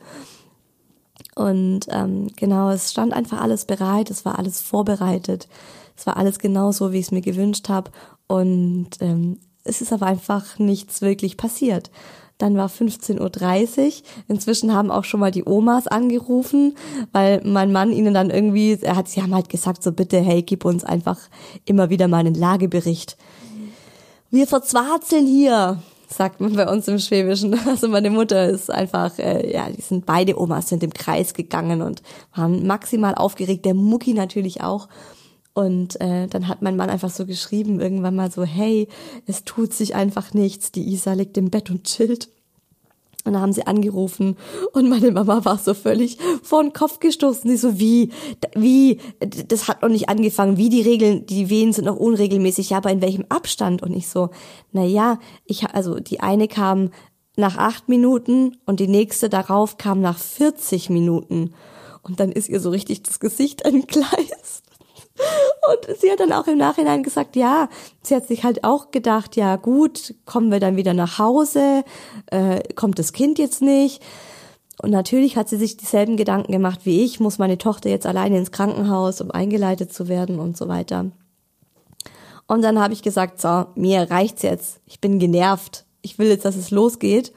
Und 1.35 1.87
ähm, 1.89 2.29
genau, 2.37 2.71
es 2.71 2.91
stand 2.91 3.13
einfach 3.13 3.41
alles 3.41 3.65
bereit, 3.65 4.11
es 4.11 4.25
war 4.25 4.39
alles 4.39 4.61
vorbereitet, 4.61 5.49
es 5.97 6.07
war 6.07 6.17
alles 6.17 6.39
genau 6.39 6.73
so, 6.73 6.93
wie 6.93 6.99
ich 6.99 7.07
es 7.07 7.13
mir 7.13 7.23
gewünscht 7.23 7.69
habe. 7.69 7.91
Und 8.27 8.91
ähm, 9.01 9.39
es 9.65 9.81
ist 9.81 9.93
aber 9.93 10.07
einfach 10.07 10.59
nichts 10.59 11.01
wirklich 11.01 11.37
passiert. 11.37 11.91
Dann 12.39 12.57
war 12.57 12.69
15.30 12.69 13.21
Uhr. 13.21 13.93
Inzwischen 14.27 14.75
haben 14.75 14.91
auch 14.91 15.05
schon 15.05 15.21
mal 15.21 15.31
die 15.31 15.45
Omas 15.47 15.87
angerufen, 15.87 16.75
weil 17.13 17.41
mein 17.45 17.71
Mann 17.71 17.93
ihnen 17.93 18.15
dann 18.15 18.31
irgendwie, 18.31 18.79
er 18.81 18.97
hat, 18.97 19.09
sie 19.09 19.23
haben 19.23 19.35
halt 19.35 19.49
gesagt, 19.49 19.83
so 19.83 19.93
bitte, 19.93 20.19
hey, 20.19 20.43
gib 20.43 20.65
uns 20.65 20.83
einfach 20.83 21.19
immer 21.67 21.89
wieder 21.89 22.09
mal 22.09 22.19
einen 22.19 22.35
Lagebericht. 22.35 23.17
Wir 24.31 24.47
verzwarzeln 24.47 25.27
hier, 25.27 25.83
sagt 26.13 26.41
man 26.41 26.55
bei 26.55 26.69
uns 26.69 26.89
im 26.89 26.99
Schwäbischen. 26.99 27.59
Also 27.67 27.89
meine 27.89 28.11
Mutter 28.11 28.49
ist 28.49 28.71
einfach, 28.71 29.19
äh, 29.19 29.53
ja, 29.53 29.71
die 29.71 29.81
sind 29.81 30.07
beide 30.07 30.39
Omas 30.39 30.69
sind 30.69 30.83
im 30.83 30.93
Kreis 30.93 31.35
gegangen 31.35 31.83
und 31.83 32.03
waren 32.35 32.67
maximal 32.67 33.15
aufgeregt. 33.15 33.65
Der 33.65 33.75
Mucki 33.75 34.15
natürlich 34.15 34.61
auch. 34.63 34.89
Und 35.55 36.01
äh, 36.01 36.29
dann 36.29 36.49
hat 36.49 36.63
mein 36.63 36.77
Mann 36.77 36.91
einfach 36.91 37.11
so 37.11 37.27
geschrieben, 37.27 37.81
irgendwann 37.81 38.17
mal 38.17 38.31
so, 38.31 38.45
hey, 38.45 38.89
es 39.27 39.45
tut 39.45 39.73
sich 39.75 39.95
einfach 39.95 40.33
nichts, 40.33 40.73
die 40.73 40.89
Isa 40.93 41.13
liegt 41.13 41.37
im 41.37 41.51
Bett 41.51 41.71
und 41.71 41.85
chillt. 41.85 42.31
Und 43.25 43.35
dann 43.35 43.43
haben 43.43 43.53
sie 43.53 43.67
angerufen 43.67 44.37
und 44.73 44.89
meine 44.89 45.13
Mama 45.13 45.45
war 45.45 45.57
so 45.57 45.75
völlig 45.75 46.19
vor 46.43 46.63
den 46.63 46.73
Kopf 46.73 46.99
gestoßen. 46.99 47.49
Sie 47.49 47.57
so, 47.57 47.79
wie, 47.79 48.11
wie, 48.57 48.99
das 49.21 49.69
hat 49.69 49.83
noch 49.83 49.89
nicht 49.89 50.09
angefangen, 50.09 50.57
wie 50.57 50.69
die 50.69 50.83
Regeln, 50.83 51.25
die 51.27 51.49
Wehen 51.49 51.73
sind 51.73 51.85
noch 51.85 51.97
unregelmäßig, 51.97 52.71
ja, 52.71 52.79
aber 52.79 52.91
in 52.91 53.01
welchem 53.01 53.25
Abstand? 53.29 53.83
Und 53.83 53.95
ich 53.95 54.09
so, 54.09 54.31
na 54.73 54.85
ja, 54.85 55.21
ich, 55.45 55.65
also 55.69 56.01
die 56.01 56.21
eine 56.21 56.49
kam 56.49 56.91
nach 57.37 57.57
acht 57.57 57.89
Minuten 57.89 58.57
und 58.67 58.81
die 58.81 58.89
nächste 58.89 59.29
darauf 59.29 59.79
kam 59.79 60.01
nach 60.01 60.19
40 60.19 60.91
Minuten. 60.91 61.55
Und 62.03 62.19
dann 62.19 62.33
ist 62.33 62.49
ihr 62.49 62.61
so 62.61 62.71
richtig 62.71 63.05
das 63.05 63.21
Gesicht 63.21 63.63
entgleist. 63.65 64.62
Und 65.71 65.97
sie 65.99 66.11
hat 66.11 66.21
dann 66.21 66.33
auch 66.33 66.47
im 66.47 66.59
Nachhinein 66.59 67.03
gesagt, 67.03 67.37
ja, 67.37 67.69
sie 68.03 68.15
hat 68.15 68.27
sich 68.27 68.45
halt 68.45 68.65
auch 68.65 68.91
gedacht, 68.91 69.37
ja 69.37 69.57
gut, 69.57 70.15
kommen 70.27 70.51
wir 70.51 70.61
dann 70.61 70.77
wieder 70.77 70.95
nach 70.95 71.19
Hause, 71.19 71.85
äh, 72.27 72.61
kommt 72.75 72.99
das 72.99 73.13
Kind 73.13 73.39
jetzt 73.39 73.63
nicht. 73.63 74.03
Und 74.83 74.91
natürlich 74.91 75.37
hat 75.37 75.49
sie 75.49 75.57
sich 75.57 75.77
dieselben 75.77 76.17
Gedanken 76.17 76.51
gemacht 76.51 76.81
wie 76.85 77.05
ich, 77.05 77.21
muss 77.21 77.39
meine 77.39 77.59
Tochter 77.59 77.89
jetzt 77.89 78.07
alleine 78.07 78.39
ins 78.39 78.51
Krankenhaus, 78.51 79.21
um 79.21 79.31
eingeleitet 79.31 79.93
zu 79.93 80.09
werden 80.09 80.39
und 80.41 80.57
so 80.57 80.67
weiter. 80.69 81.13
Und 82.49 82.63
dann 82.63 82.81
habe 82.81 82.93
ich 82.93 83.03
gesagt, 83.03 83.41
so, 83.41 83.67
mir 83.77 84.11
reicht's 84.11 84.43
jetzt, 84.43 84.81
ich 84.87 85.01
bin 85.01 85.19
genervt, 85.19 85.85
ich 86.03 86.19
will 86.19 86.29
jetzt, 86.29 86.45
dass 86.45 86.57
es 86.57 86.71
losgeht. 86.71 87.33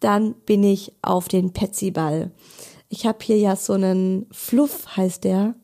Dann 0.00 0.34
bin 0.44 0.62
ich 0.62 0.92
auf 1.02 1.26
den 1.28 1.52
Petsy-Ball. 1.52 2.30
Ich 2.88 3.06
habe 3.06 3.18
hier 3.22 3.38
ja 3.38 3.56
so 3.56 3.72
einen 3.72 4.26
Fluff, 4.30 4.96
heißt 4.96 5.24
der, 5.24 5.54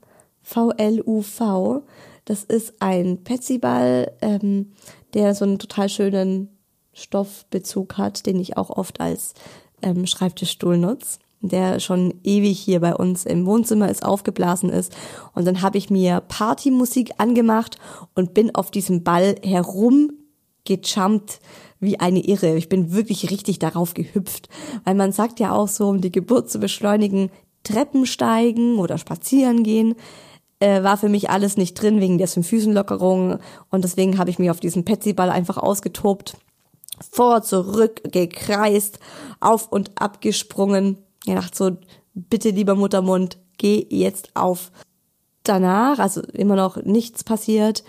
VLUV. 0.43 1.83
Das 2.25 2.45
ist 2.45 2.75
ein 2.81 3.25
Petsyball, 3.25 4.13
ähm, 4.21 4.73
der 5.15 5.35
so 5.35 5.45
einen 5.45 5.59
total 5.59 5.89
schönen 5.89 6.49
Stoffbezug 6.93 7.97
hat, 7.99 8.27
den 8.27 8.39
ich 8.39 8.57
auch 8.57 8.71
oft 8.71 9.01
als 9.01 9.35
ähm, 9.83 10.07
Schreibtischstuhl 10.07 10.79
nutze 10.79 11.19
der 11.43 11.81
schon 11.81 12.15
ewig 12.23 12.59
hier 12.59 12.81
bei 12.81 12.95
uns 12.95 13.25
im 13.25 13.45
Wohnzimmer 13.47 13.91
ist, 13.91 14.05
aufgeblasen 14.05 14.71
ist. 14.71 14.97
Und 15.35 15.45
dann 15.45 15.61
habe 15.61 15.77
ich 15.77 15.91
mir 15.91 16.21
Partymusik 16.21 17.15
angemacht 17.19 17.79
und 18.15 18.33
bin 18.33 18.55
auf 18.55 18.71
diesem 18.71 19.03
Ball 19.03 19.35
herumgejumpt 19.43 21.41
wie 21.81 21.99
eine 21.99 22.21
Irre. 22.21 22.57
Ich 22.57 22.69
bin 22.69 22.93
wirklich 22.93 23.29
richtig 23.31 23.59
darauf 23.59 23.95
gehüpft, 23.95 24.49
weil 24.85 24.95
man 24.95 25.11
sagt 25.11 25.41
ja 25.41 25.53
auch 25.53 25.69
so, 25.69 25.89
um 25.89 26.01
die 26.01 26.13
Geburt 26.13 26.49
zu 26.49 26.61
beschleunigen, 26.61 27.31
Treppen 27.65 28.07
steigen 28.07 28.79
oder 28.79 28.99
spazieren 28.99 29.63
gehen 29.63 29.95
äh, 30.63 30.85
war 30.85 30.97
für 30.97 31.09
mich 31.09 31.29
alles 31.29 31.57
nicht 31.57 31.75
drin 31.75 32.01
wegen 32.01 32.19
der 32.19 32.29
Symphysenlockerung 32.29 33.41
und 33.71 33.83
deswegen 33.85 34.17
habe 34.19 34.31
ich 34.31 34.39
mich 34.39 34.49
auf 34.49 34.61
diesen 34.61 34.85
Petsyball 34.85 35.29
einfach 35.29 35.57
ausgetobt, 35.57 36.37
vor, 37.11 37.43
zurück, 37.43 38.01
gekreist, 38.05 39.01
auf 39.41 39.73
und 39.73 39.91
ab 39.97 40.21
gesprungen. 40.21 40.99
Ich 41.27 41.35
dachte 41.35 41.57
so, 41.57 41.77
bitte 42.15 42.51
lieber 42.51 42.77
Muttermund, 42.77 43.39
geh 43.59 43.85
jetzt 43.91 44.31
auf. 44.35 44.71
Danach, 45.43 45.99
also 45.99 46.23
immer 46.23 46.55
noch 46.55 46.77
nichts 46.77 47.25
passiert, 47.25 47.83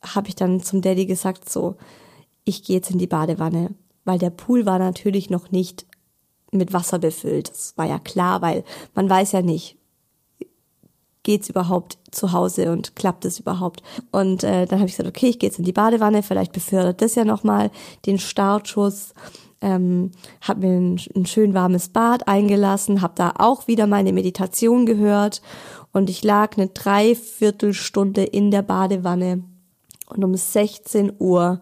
habe 0.00 0.28
ich 0.28 0.36
dann 0.36 0.60
zum 0.60 0.82
Daddy 0.82 1.06
gesagt 1.06 1.50
so, 1.50 1.74
ich 2.44 2.62
gehe 2.62 2.76
jetzt 2.76 2.92
in 2.92 2.98
die 2.98 3.08
Badewanne, 3.08 3.74
weil 4.04 4.20
der 4.20 4.30
Pool 4.30 4.64
war 4.64 4.78
natürlich 4.78 5.28
noch 5.28 5.50
nicht 5.50 5.86
mit 6.52 6.72
Wasser 6.72 7.00
befüllt. 7.00 7.50
Das 7.50 7.76
war 7.76 7.86
ja 7.86 7.98
klar, 7.98 8.42
weil 8.42 8.62
man 8.94 9.10
weiß 9.10 9.32
ja 9.32 9.42
nicht, 9.42 9.76
geht's 11.26 11.50
überhaupt 11.50 11.98
zu 12.12 12.30
Hause 12.30 12.70
und 12.70 12.94
klappt 12.94 13.24
es 13.24 13.40
überhaupt? 13.40 13.82
Und 14.12 14.44
äh, 14.44 14.64
dann 14.64 14.78
habe 14.78 14.88
ich 14.88 14.96
gesagt, 14.96 15.08
okay, 15.08 15.26
ich 15.26 15.40
gehe 15.40 15.48
jetzt 15.50 15.58
in 15.58 15.64
die 15.64 15.72
Badewanne, 15.72 16.22
vielleicht 16.22 16.52
befördert 16.52 17.02
das 17.02 17.16
ja 17.16 17.24
nochmal 17.24 17.72
den 18.06 18.18
Startschuss. 18.18 19.12
Ähm, 19.60 20.12
habe 20.40 20.60
mir 20.60 20.76
ein, 20.76 21.00
ein 21.16 21.26
schön 21.26 21.52
warmes 21.52 21.88
Bad 21.88 22.28
eingelassen, 22.28 23.02
habe 23.02 23.14
da 23.16 23.34
auch 23.38 23.66
wieder 23.66 23.88
meine 23.88 24.12
Meditation 24.12 24.86
gehört 24.86 25.42
und 25.92 26.10
ich 26.10 26.22
lag 26.22 26.56
eine 26.56 26.68
Dreiviertelstunde 26.68 28.22
in 28.22 28.52
der 28.52 28.62
Badewanne 28.62 29.42
und 30.08 30.24
um 30.24 30.34
16 30.34 31.12
Uhr 31.18 31.60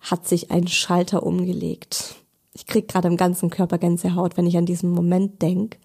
hat 0.00 0.28
sich 0.28 0.50
ein 0.50 0.66
Schalter 0.68 1.22
umgelegt. 1.22 2.16
Ich 2.52 2.66
krieg 2.66 2.88
gerade 2.88 3.08
im 3.08 3.16
ganzen 3.16 3.48
Körper 3.48 3.78
Gänsehaut, 3.78 4.36
wenn 4.36 4.46
ich 4.46 4.58
an 4.58 4.66
diesen 4.66 4.90
Moment 4.90 5.40
denk 5.40 5.78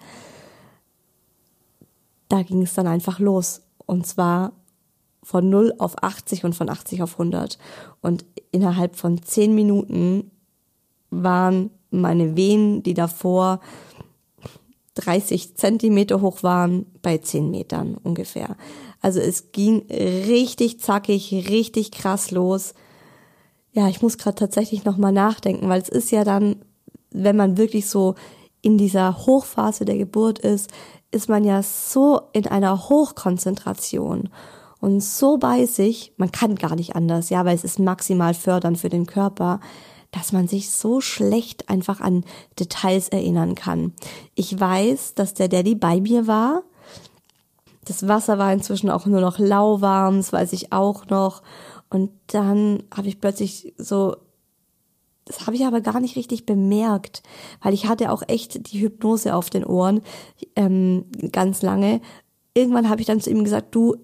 da 2.29 2.41
ging 2.43 2.61
es 2.61 2.73
dann 2.73 2.87
einfach 2.87 3.19
los. 3.19 3.61
Und 3.85 4.05
zwar 4.05 4.53
von 5.23 5.49
0 5.49 5.73
auf 5.77 6.01
80 6.01 6.45
und 6.45 6.53
von 6.53 6.69
80 6.69 7.03
auf 7.03 7.13
100. 7.13 7.57
Und 8.01 8.25
innerhalb 8.51 8.95
von 8.95 9.21
10 9.21 9.53
Minuten 9.53 10.31
waren 11.09 11.69
meine 11.89 12.35
Venen, 12.35 12.83
die 12.83 12.93
davor 12.93 13.59
30 14.95 15.55
Zentimeter 15.55 16.21
hoch 16.21 16.43
waren, 16.43 16.85
bei 17.01 17.17
10 17.17 17.51
Metern 17.51 17.95
ungefähr. 17.95 18.55
Also 19.01 19.19
es 19.19 19.51
ging 19.51 19.85
richtig 19.89 20.79
zackig, 20.79 21.31
richtig 21.49 21.91
krass 21.91 22.31
los. 22.31 22.73
Ja, 23.73 23.87
ich 23.89 24.01
muss 24.01 24.17
gerade 24.17 24.35
tatsächlich 24.35 24.85
nochmal 24.85 25.11
nachdenken, 25.11 25.69
weil 25.69 25.81
es 25.81 25.89
ist 25.89 26.11
ja 26.11 26.23
dann, 26.23 26.57
wenn 27.11 27.35
man 27.35 27.57
wirklich 27.57 27.87
so 27.87 28.15
in 28.61 28.77
dieser 28.77 29.25
Hochphase 29.25 29.85
der 29.85 29.97
Geburt 29.97 30.39
ist, 30.39 30.71
ist 31.11 31.29
man 31.29 31.43
ja 31.43 31.63
so 31.63 32.21
in 32.33 32.47
einer 32.47 32.89
Hochkonzentration 32.89 34.29
und 34.79 35.01
so 35.01 35.37
bei 35.37 35.65
sich, 35.65 36.13
man 36.17 36.31
kann 36.31 36.55
gar 36.55 36.75
nicht 36.75 36.95
anders, 36.95 37.29
ja, 37.29 37.45
weil 37.45 37.55
es 37.55 37.63
ist 37.63 37.79
maximal 37.79 38.33
fördernd 38.33 38.77
für 38.77 38.89
den 38.89 39.05
Körper, 39.05 39.59
dass 40.11 40.31
man 40.31 40.47
sich 40.47 40.71
so 40.71 41.01
schlecht 41.01 41.69
einfach 41.69 41.99
an 41.99 42.23
Details 42.59 43.09
erinnern 43.09 43.55
kann. 43.55 43.93
Ich 44.35 44.57
weiß, 44.59 45.15
dass 45.15 45.33
der 45.33 45.47
Daddy 45.47 45.75
bei 45.75 45.99
mir 45.99 46.27
war. 46.27 46.63
Das 47.85 48.07
Wasser 48.07 48.37
war 48.37 48.51
inzwischen 48.53 48.89
auch 48.89 49.05
nur 49.05 49.21
noch 49.21 49.39
lauwarm, 49.39 50.17
das 50.17 50.33
weiß 50.33 50.53
ich 50.53 50.71
auch 50.71 51.07
noch. 51.07 51.41
Und 51.89 52.11
dann 52.27 52.83
habe 52.95 53.07
ich 53.07 53.19
plötzlich 53.19 53.73
so 53.77 54.15
das 55.27 55.45
habe 55.45 55.55
ich 55.55 55.65
aber 55.65 55.81
gar 55.81 55.99
nicht 55.99 56.15
richtig 56.15 56.45
bemerkt, 56.45 57.21
weil 57.61 57.73
ich 57.73 57.87
hatte 57.87 58.11
auch 58.11 58.23
echt 58.27 58.71
die 58.71 58.79
Hypnose 58.79 59.35
auf 59.35 59.49
den 59.49 59.65
Ohren 59.65 60.01
ähm, 60.55 61.05
ganz 61.31 61.61
lange. 61.61 62.01
Irgendwann 62.53 62.89
habe 62.89 63.01
ich 63.01 63.07
dann 63.07 63.19
zu 63.19 63.29
ihm 63.29 63.43
gesagt, 63.43 63.75
du, 63.75 63.97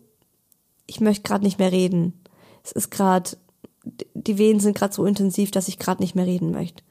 ich 0.86 1.00
möchte 1.00 1.24
gerade 1.24 1.46
nicht 1.46 1.60
mehr 1.60 1.72
reden. 1.72 2.22
Es 2.64 2.74
ist 2.74 2.92
gerade, 2.92 3.38
die 4.14 4.38
Wehen 4.38 4.60
sind 4.60 4.76
gerade 4.76 4.94
so 4.94 5.06
intensiv, 5.06 5.52
dass 5.52 5.70
ich 5.70 5.80
gerade 5.80 6.02
nicht 6.02 6.14
mehr 6.14 6.26
reden 6.26 6.52
möchte. 6.52 6.84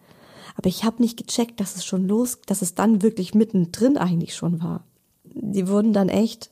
Aber 0.56 0.68
ich 0.68 0.84
habe 0.84 1.02
nicht 1.02 1.18
gecheckt, 1.18 1.60
dass 1.60 1.76
es 1.76 1.84
schon 1.84 2.08
los, 2.08 2.38
dass 2.46 2.62
es 2.62 2.74
dann 2.74 3.02
wirklich 3.02 3.34
mittendrin 3.34 3.98
eigentlich 3.98 4.34
schon 4.34 4.62
war. 4.62 4.84
Die 5.24 5.68
wurden 5.68 5.92
dann 5.92 6.08
echt 6.08 6.50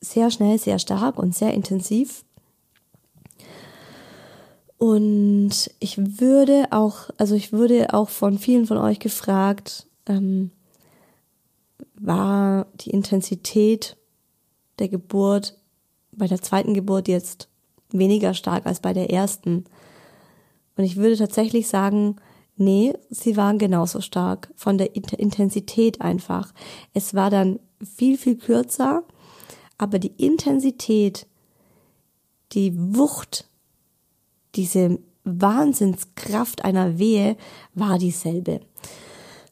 sehr 0.00 0.30
schnell, 0.30 0.58
sehr 0.58 0.78
stark 0.78 1.18
und 1.18 1.34
sehr 1.34 1.54
intensiv. 1.54 2.23
Und 4.78 5.70
ich 5.78 6.20
würde 6.20 6.66
auch, 6.70 7.10
also 7.16 7.34
ich 7.34 7.52
würde 7.52 7.94
auch 7.94 8.08
von 8.08 8.38
vielen 8.38 8.66
von 8.66 8.78
euch 8.78 8.98
gefragt, 8.98 9.86
ähm, 10.06 10.50
war 11.94 12.66
die 12.74 12.90
Intensität 12.90 13.96
der 14.78 14.88
Geburt 14.88 15.56
bei 16.12 16.26
der 16.26 16.42
zweiten 16.42 16.74
Geburt 16.74 17.08
jetzt 17.08 17.48
weniger 17.90 18.34
stark 18.34 18.66
als 18.66 18.80
bei 18.80 18.92
der 18.92 19.10
ersten? 19.10 19.64
Und 20.76 20.84
ich 20.84 20.96
würde 20.96 21.16
tatsächlich 21.16 21.68
sagen, 21.68 22.16
nee, 22.56 22.92
sie 23.10 23.36
waren 23.36 23.58
genauso 23.58 24.00
stark 24.00 24.50
von 24.56 24.78
der 24.78 24.94
Intensität 24.96 26.00
einfach. 26.00 26.52
Es 26.92 27.14
war 27.14 27.30
dann 27.30 27.60
viel, 27.82 28.18
viel 28.18 28.36
kürzer, 28.36 29.04
aber 29.78 29.98
die 29.98 30.12
Intensität, 30.16 31.26
die 32.52 32.74
Wucht 32.76 33.48
diese 34.56 34.98
Wahnsinnskraft 35.24 36.64
einer 36.64 36.98
Wehe 36.98 37.36
war 37.74 37.98
dieselbe. 37.98 38.60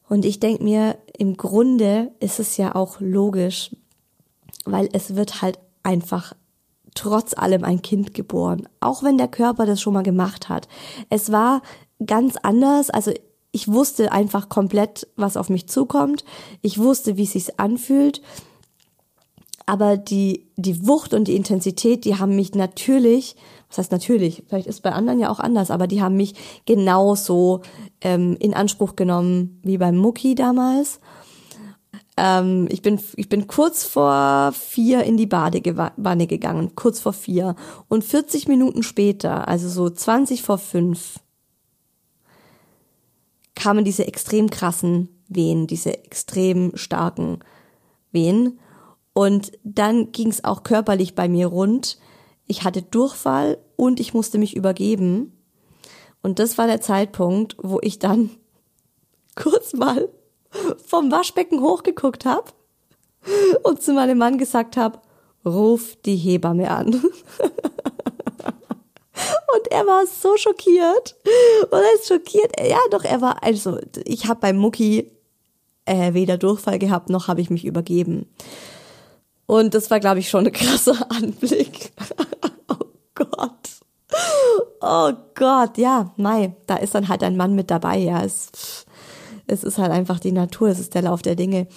Und 0.08 0.24
ich 0.24 0.40
denke 0.40 0.62
mir, 0.62 0.98
im 1.16 1.36
Grunde 1.36 2.12
ist 2.20 2.38
es 2.38 2.56
ja 2.56 2.74
auch 2.74 3.00
logisch, 3.00 3.74
weil 4.64 4.88
es 4.92 5.16
wird 5.16 5.40
halt 5.40 5.58
einfach 5.82 6.34
trotz 6.94 7.34
allem 7.34 7.64
ein 7.64 7.80
Kind 7.80 8.12
geboren, 8.12 8.68
auch 8.80 9.02
wenn 9.02 9.16
der 9.16 9.28
Körper 9.28 9.64
das 9.64 9.80
schon 9.80 9.94
mal 9.94 10.02
gemacht 10.02 10.48
hat. 10.48 10.68
Es 11.08 11.32
war 11.32 11.62
ganz 12.04 12.36
anders, 12.42 12.90
also 12.90 13.12
ich 13.52 13.68
wusste 13.68 14.12
einfach 14.12 14.48
komplett, 14.48 15.06
was 15.16 15.36
auf 15.36 15.50
mich 15.50 15.68
zukommt. 15.68 16.24
Ich 16.62 16.78
wusste, 16.78 17.16
wie 17.16 17.24
es 17.24 17.32
sich 17.32 17.60
anfühlt. 17.60 18.22
Aber 19.66 19.96
die, 19.96 20.50
die 20.56 20.86
Wucht 20.86 21.14
und 21.14 21.28
die 21.28 21.36
Intensität, 21.36 22.04
die 22.04 22.18
haben 22.18 22.34
mich 22.34 22.54
natürlich 22.54 23.36
das 23.72 23.78
heißt 23.78 23.92
natürlich, 23.92 24.44
vielleicht 24.46 24.66
ist 24.66 24.82
bei 24.82 24.92
anderen 24.92 25.18
ja 25.18 25.30
auch 25.30 25.40
anders, 25.40 25.70
aber 25.70 25.86
die 25.86 26.02
haben 26.02 26.14
mich 26.14 26.34
genauso 26.66 27.62
ähm, 28.02 28.36
in 28.38 28.52
Anspruch 28.52 28.96
genommen 28.96 29.60
wie 29.62 29.78
beim 29.78 29.96
Mucki 29.96 30.34
damals. 30.34 31.00
Ähm, 32.18 32.68
ich 32.70 32.82
bin 32.82 33.00
ich 33.16 33.30
bin 33.30 33.46
kurz 33.46 33.84
vor 33.84 34.52
vier 34.52 35.04
in 35.04 35.16
die 35.16 35.26
Badewanne 35.26 36.26
gegangen, 36.26 36.76
kurz 36.76 37.00
vor 37.00 37.14
vier. 37.14 37.56
Und 37.88 38.04
40 38.04 38.46
Minuten 38.46 38.82
später, 38.82 39.48
also 39.48 39.70
so 39.70 39.88
20 39.88 40.42
vor 40.42 40.58
fünf, 40.58 41.20
kamen 43.54 43.86
diese 43.86 44.06
extrem 44.06 44.50
krassen 44.50 45.08
Wehen, 45.28 45.66
diese 45.66 45.96
extrem 46.04 46.72
starken 46.74 47.38
Wehen. 48.10 48.58
Und 49.14 49.52
dann 49.64 50.12
ging 50.12 50.28
es 50.28 50.44
auch 50.44 50.62
körperlich 50.62 51.14
bei 51.14 51.26
mir 51.26 51.46
rund 51.46 51.96
ich 52.46 52.64
hatte 52.64 52.82
Durchfall 52.82 53.58
und 53.76 54.00
ich 54.00 54.14
musste 54.14 54.38
mich 54.38 54.56
übergeben. 54.56 55.36
Und 56.22 56.38
das 56.38 56.58
war 56.58 56.66
der 56.66 56.80
Zeitpunkt, 56.80 57.56
wo 57.58 57.78
ich 57.82 57.98
dann 57.98 58.30
kurz 59.36 59.72
mal 59.72 60.08
vom 60.86 61.10
Waschbecken 61.10 61.62
hochgeguckt 61.62 62.24
habe 62.24 62.52
und 63.62 63.82
zu 63.82 63.92
meinem 63.92 64.18
Mann 64.18 64.38
gesagt 64.38 64.76
habe, 64.76 65.00
ruf 65.44 65.96
die 66.04 66.16
Hebamme 66.16 66.70
an. 66.70 66.86
und 69.54 69.68
er 69.70 69.86
war 69.86 70.06
so 70.06 70.36
schockiert. 70.36 71.16
Und 71.70 71.78
er 71.78 71.94
ist 71.94 72.08
schockiert. 72.08 72.52
Ja, 72.60 72.78
doch, 72.90 73.04
er 73.04 73.20
war, 73.20 73.42
also 73.42 73.78
ich 74.04 74.26
habe 74.28 74.40
beim 74.40 74.56
Mucki 74.56 75.10
äh, 75.84 76.14
weder 76.14 76.38
Durchfall 76.38 76.78
gehabt, 76.78 77.10
noch 77.10 77.28
habe 77.28 77.40
ich 77.40 77.50
mich 77.50 77.64
übergeben. 77.64 78.26
Und 79.46 79.74
das 79.74 79.90
war, 79.90 80.00
glaube 80.00 80.20
ich, 80.20 80.28
schon 80.28 80.46
ein 80.46 80.52
krasser 80.52 81.10
Anblick. 81.10 81.92
Oh 83.42 83.48
Gott. 83.48 83.82
Oh 84.80 85.12
Gott, 85.34 85.78
ja, 85.78 86.12
Mai, 86.16 86.54
da 86.66 86.76
ist 86.76 86.94
dann 86.94 87.08
halt 87.08 87.22
ein 87.22 87.36
Mann 87.36 87.54
mit 87.54 87.70
dabei, 87.70 87.98
ja. 87.98 88.22
Es, 88.22 88.84
es 89.46 89.64
ist 89.64 89.78
halt 89.78 89.92
einfach 89.92 90.18
die 90.18 90.32
Natur, 90.32 90.68
es 90.68 90.80
ist 90.80 90.94
der 90.94 91.02
Lauf 91.02 91.22
der 91.22 91.36
Dinge. 91.36 91.68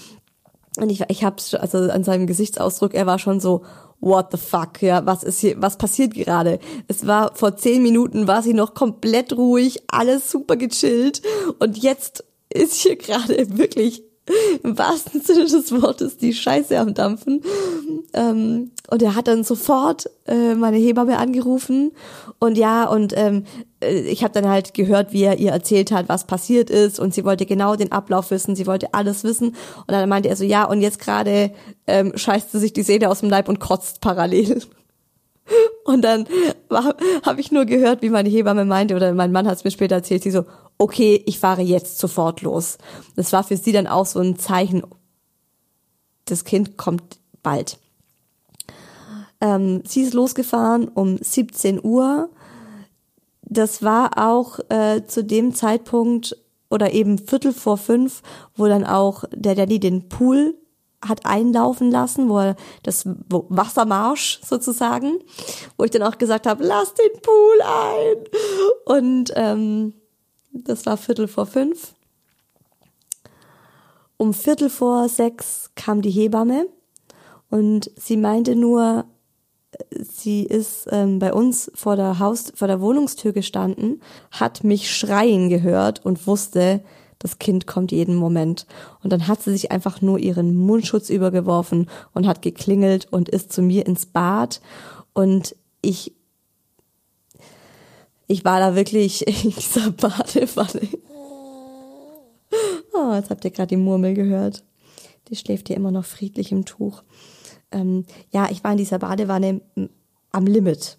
Und 0.78 0.90
ich, 0.90 1.02
ich 1.08 1.24
hab's, 1.24 1.54
also 1.54 1.78
an 1.78 2.04
seinem 2.04 2.28
Gesichtsausdruck, 2.28 2.94
er 2.94 3.06
war 3.06 3.20
schon 3.20 3.40
so, 3.40 3.64
what 4.02 4.32
the 4.32 4.38
fuck, 4.38 4.82
ja, 4.82 5.06
was 5.06 5.24
ist 5.24 5.40
hier, 5.40 5.62
was 5.62 5.78
passiert 5.78 6.14
gerade? 6.14 6.60
Es 6.88 7.08
war 7.08 7.34
vor 7.36 7.56
zehn 7.56 7.82
Minuten, 7.82 8.28
war 8.28 8.42
sie 8.42 8.54
noch 8.54 8.74
komplett 8.74 9.34
ruhig, 9.34 9.84
alles 9.88 10.30
super 10.30 10.58
gechillt 10.58 11.22
und 11.60 11.78
jetzt 11.78 12.26
ist 12.50 12.76
hier 12.76 12.96
gerade 12.98 13.58
wirklich 13.58 14.04
im 14.64 14.78
wahrsten 14.78 15.22
Sinne 15.22 15.46
des 15.46 15.72
Wortes 15.72 16.18
die 16.18 16.34
Scheiße 16.34 16.78
am 16.80 16.94
Dampfen. 16.94 17.42
Ähm, 18.14 18.72
und 18.90 19.02
er 19.02 19.16
hat 19.16 19.28
dann 19.28 19.44
sofort 19.44 20.10
äh, 20.28 20.56
meine 20.56 20.78
Hebamme 20.78 21.18
angerufen 21.18 21.92
und 22.40 22.58
ja, 22.58 22.86
und 22.86 23.14
ähm, 23.16 23.46
äh, 23.82 24.00
ich 24.02 24.24
habe 24.24 24.34
dann 24.34 24.50
halt 24.50 24.74
gehört, 24.74 25.14
wie 25.14 25.24
er 25.24 25.38
ihr 25.38 25.52
erzählt 25.52 25.92
hat, 25.92 26.10
was 26.10 26.26
passiert 26.26 26.70
ist 26.70 27.00
und 27.00 27.14
sie 27.14 27.26
wollte 27.26 27.46
genau 27.46 27.76
den 27.76 27.92
Ablauf 27.92 28.32
wissen, 28.32 28.56
sie 28.56 28.68
wollte 28.68 28.94
alles 28.94 29.24
wissen 29.24 29.50
und 29.50 29.92
dann 29.92 30.10
meinte 30.10 30.30
er 30.30 30.36
so, 30.36 30.44
ja, 30.44 30.66
und 30.66 30.82
jetzt 30.82 31.00
gerade 31.00 31.52
ähm, 31.88 32.14
scheißt 32.16 32.52
sie 32.52 32.60
sich 32.60 32.74
die 32.74 32.84
Seele 32.84 33.10
aus 33.10 33.22
dem 33.22 33.30
Leib 33.30 33.50
und 33.50 33.60
kotzt 33.60 34.02
parallel. 34.02 34.62
Und 35.86 36.02
dann 36.02 36.26
habe 36.72 37.40
ich 37.40 37.52
nur 37.52 37.66
gehört, 37.66 38.02
wie 38.02 38.10
meine 38.10 38.30
Hebamme 38.30 38.66
meinte, 38.66 38.96
oder 38.96 39.14
mein 39.14 39.32
Mann 39.32 39.48
hat 39.48 39.58
es 39.58 39.64
mir 39.64 39.72
später 39.72 39.96
erzählt, 39.96 40.24
sie 40.24 40.32
so, 40.32 40.46
okay, 40.78 41.24
ich 41.26 41.40
fahre 41.40 41.62
jetzt 41.62 42.00
sofort 42.00 42.42
los. 42.42 42.78
Das 43.16 43.32
war 43.34 43.44
für 43.44 43.58
sie 43.58 43.72
dann 43.72 43.88
auch 43.88 44.06
so 44.06 44.20
ein 44.20 44.38
Zeichen, 44.38 44.84
das 46.26 46.44
Kind 46.44 46.78
kommt 46.78 47.20
bald. 47.44 47.78
Ähm, 49.42 49.84
sie 49.86 50.02
ist 50.02 50.14
losgefahren 50.14 50.88
um 50.88 51.18
17 51.18 51.84
Uhr. 51.84 52.30
das 53.42 53.84
war 53.84 54.18
auch 54.18 54.60
äh, 54.70 55.06
zu 55.06 55.24
dem 55.24 55.54
Zeitpunkt 55.54 56.36
oder 56.70 56.94
eben 56.94 57.20
Viertel 57.20 57.54
vor 57.54 57.78
fünf, 57.78 58.24
wo 58.56 58.66
dann 58.66 58.84
auch 58.84 59.24
der 59.32 59.54
Daddy 59.54 59.80
den 59.80 60.10
Pool 60.10 60.56
hat 61.08 61.26
einlaufen 61.26 61.92
lassen, 61.92 62.30
wo 62.30 62.40
er 62.40 62.56
das 62.84 63.04
Wassermarsch 63.06 64.42
sozusagen, 64.44 65.20
wo 65.78 65.84
ich 65.84 65.92
dann 65.92 66.04
auch 66.04 66.18
gesagt 66.18 66.48
habe, 66.48 66.64
lass 66.64 66.94
den 66.94 67.22
Pool 67.22 67.62
ein. 67.62 68.18
Und 68.86 69.34
ähm, 69.36 69.94
das 70.52 70.86
war 70.86 70.98
Viertel 70.98 71.28
vor 71.28 71.46
fünf. 71.46 71.94
Um 74.18 74.34
Viertel 74.34 74.70
vor 74.70 75.10
sechs 75.10 75.72
kam 75.76 76.02
die 76.02 76.12
Hebamme 76.12 76.68
und 77.50 77.92
sie 77.98 78.18
meinte 78.18 78.56
nur, 78.56 79.06
sie 79.92 80.44
ist 80.44 80.88
ähm, 80.92 81.20
bei 81.20 81.34
uns 81.34 81.72
vor 81.76 81.96
der 81.96 82.20
Haus, 82.20 82.52
vor 82.56 82.68
der 82.68 82.80
Wohnungstür 82.80 83.34
gestanden, 83.34 84.02
hat 84.32 84.64
mich 84.64 84.96
schreien 84.96 85.50
gehört 85.50 86.06
und 86.06 86.28
wusste, 86.28 86.82
das 87.20 87.40
Kind 87.40 87.68
kommt 87.68 87.92
jeden 87.92 88.16
Moment. 88.16 88.66
Und 89.04 89.12
dann 89.14 89.28
hat 89.28 89.42
sie 89.42 89.52
sich 89.52 89.72
einfach 89.72 90.02
nur 90.02 90.20
ihren 90.20 90.56
Mundschutz 90.56 91.10
übergeworfen 91.10 91.90
und 92.14 92.28
hat 92.28 92.42
geklingelt 92.42 93.08
und 93.12 93.30
ist 93.30 93.52
zu 93.52 93.62
mir 93.62 93.86
ins 93.86 94.06
Bad. 94.06 94.62
Und 95.14 95.56
ich, 95.82 96.14
ich 98.28 98.46
war 98.46 98.60
da 98.60 98.76
wirklich 98.76 99.28
in 99.46 99.52
dieser 99.52 99.92
Badewanne. 99.92 100.88
Oh, 102.94 103.14
jetzt 103.14 103.30
habt 103.30 103.44
ihr 103.44 103.52
gerade 103.52 103.68
die 103.68 103.78
Murmel 103.78 104.14
gehört. 104.14 104.64
Die 105.30 105.36
schläft 105.36 105.68
hier 105.68 105.78
immer 105.78 105.92
noch 105.92 106.06
friedlich 106.06 106.52
im 106.52 106.66
Tuch 106.66 107.04
ähm, 107.76 108.06
ja, 108.32 108.48
ich 108.50 108.64
war 108.64 108.72
in 108.72 108.78
dieser 108.78 109.00
Badewanne 109.00 109.62
am 110.32 110.48
Limit. 110.48 110.98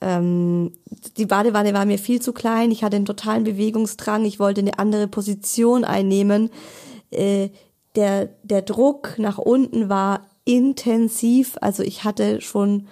Ähm, 0.00 0.72
die 1.16 1.26
Badewanne 1.26 1.74
war 1.74 1.84
mir 1.84 1.98
viel 1.98 2.20
zu 2.22 2.32
klein, 2.32 2.70
ich 2.70 2.84
hatte 2.84 2.96
einen 2.96 3.04
totalen 3.04 3.44
Bewegungsdrang, 3.44 4.24
ich 4.24 4.38
wollte 4.38 4.60
eine 4.60 4.78
andere 4.78 5.08
Position 5.08 5.84
einnehmen. 5.84 6.50
Äh, 7.10 7.48
der, 7.96 8.28
der 8.42 8.62
Druck 8.62 9.18
nach 9.18 9.38
unten 9.38 9.88
war 9.88 10.26
intensiv, 10.44 11.56
also 11.60 11.82
ich 11.82 12.04
hatte 12.04 12.40
schon 12.40 12.86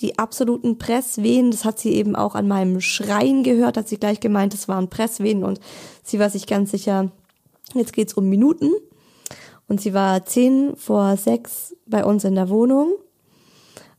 die 0.00 0.18
absoluten 0.18 0.78
Presswehen, 0.78 1.50
das 1.50 1.64
hat 1.64 1.78
sie 1.78 1.94
eben 1.94 2.16
auch 2.16 2.34
an 2.34 2.48
meinem 2.48 2.80
Schreien 2.80 3.42
gehört, 3.42 3.76
hat 3.76 3.88
sie 3.88 3.98
gleich 3.98 4.20
gemeint, 4.20 4.54
das 4.54 4.66
waren 4.66 4.88
Presswehen 4.88 5.44
und 5.44 5.60
sie 6.02 6.18
war 6.18 6.30
sich 6.30 6.46
ganz 6.46 6.70
sicher, 6.70 7.10
jetzt 7.74 7.92
geht's 7.92 8.14
um 8.14 8.28
Minuten. 8.28 8.70
Und 9.68 9.80
sie 9.80 9.94
war 9.94 10.26
zehn 10.26 10.74
vor 10.74 11.16
sechs 11.16 11.76
bei 11.86 12.04
uns 12.04 12.24
in 12.24 12.34
der 12.34 12.48
Wohnung. 12.48 12.94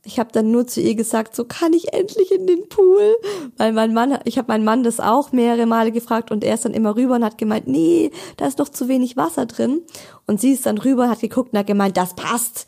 Ich 0.04 0.18
habe 0.18 0.32
dann 0.32 0.50
nur 0.50 0.66
zu 0.66 0.80
ihr 0.80 0.96
gesagt, 0.96 1.36
so 1.36 1.44
kann 1.44 1.72
ich 1.72 1.92
endlich 1.92 2.32
in 2.32 2.48
den 2.48 2.68
Pool, 2.68 3.16
weil 3.56 3.72
mein 3.72 3.94
Mann, 3.94 4.18
ich 4.24 4.36
habe 4.36 4.48
meinen 4.48 4.64
Mann 4.64 4.82
das 4.82 4.98
auch 4.98 5.30
mehrere 5.30 5.66
Male 5.66 5.92
gefragt 5.92 6.32
und 6.32 6.42
er 6.42 6.54
ist 6.54 6.64
dann 6.64 6.74
immer 6.74 6.96
rüber 6.96 7.14
und 7.14 7.24
hat 7.24 7.38
gemeint, 7.38 7.68
nee, 7.68 8.10
da 8.36 8.46
ist 8.46 8.58
doch 8.58 8.68
zu 8.68 8.88
wenig 8.88 9.16
Wasser 9.16 9.46
drin. 9.46 9.82
Und 10.26 10.40
sie 10.40 10.52
ist 10.52 10.66
dann 10.66 10.78
rüber, 10.78 11.08
hat 11.08 11.20
geguckt 11.20 11.52
und 11.52 11.58
hat 11.58 11.68
gemeint, 11.68 11.96
das 11.96 12.14
passt. 12.14 12.66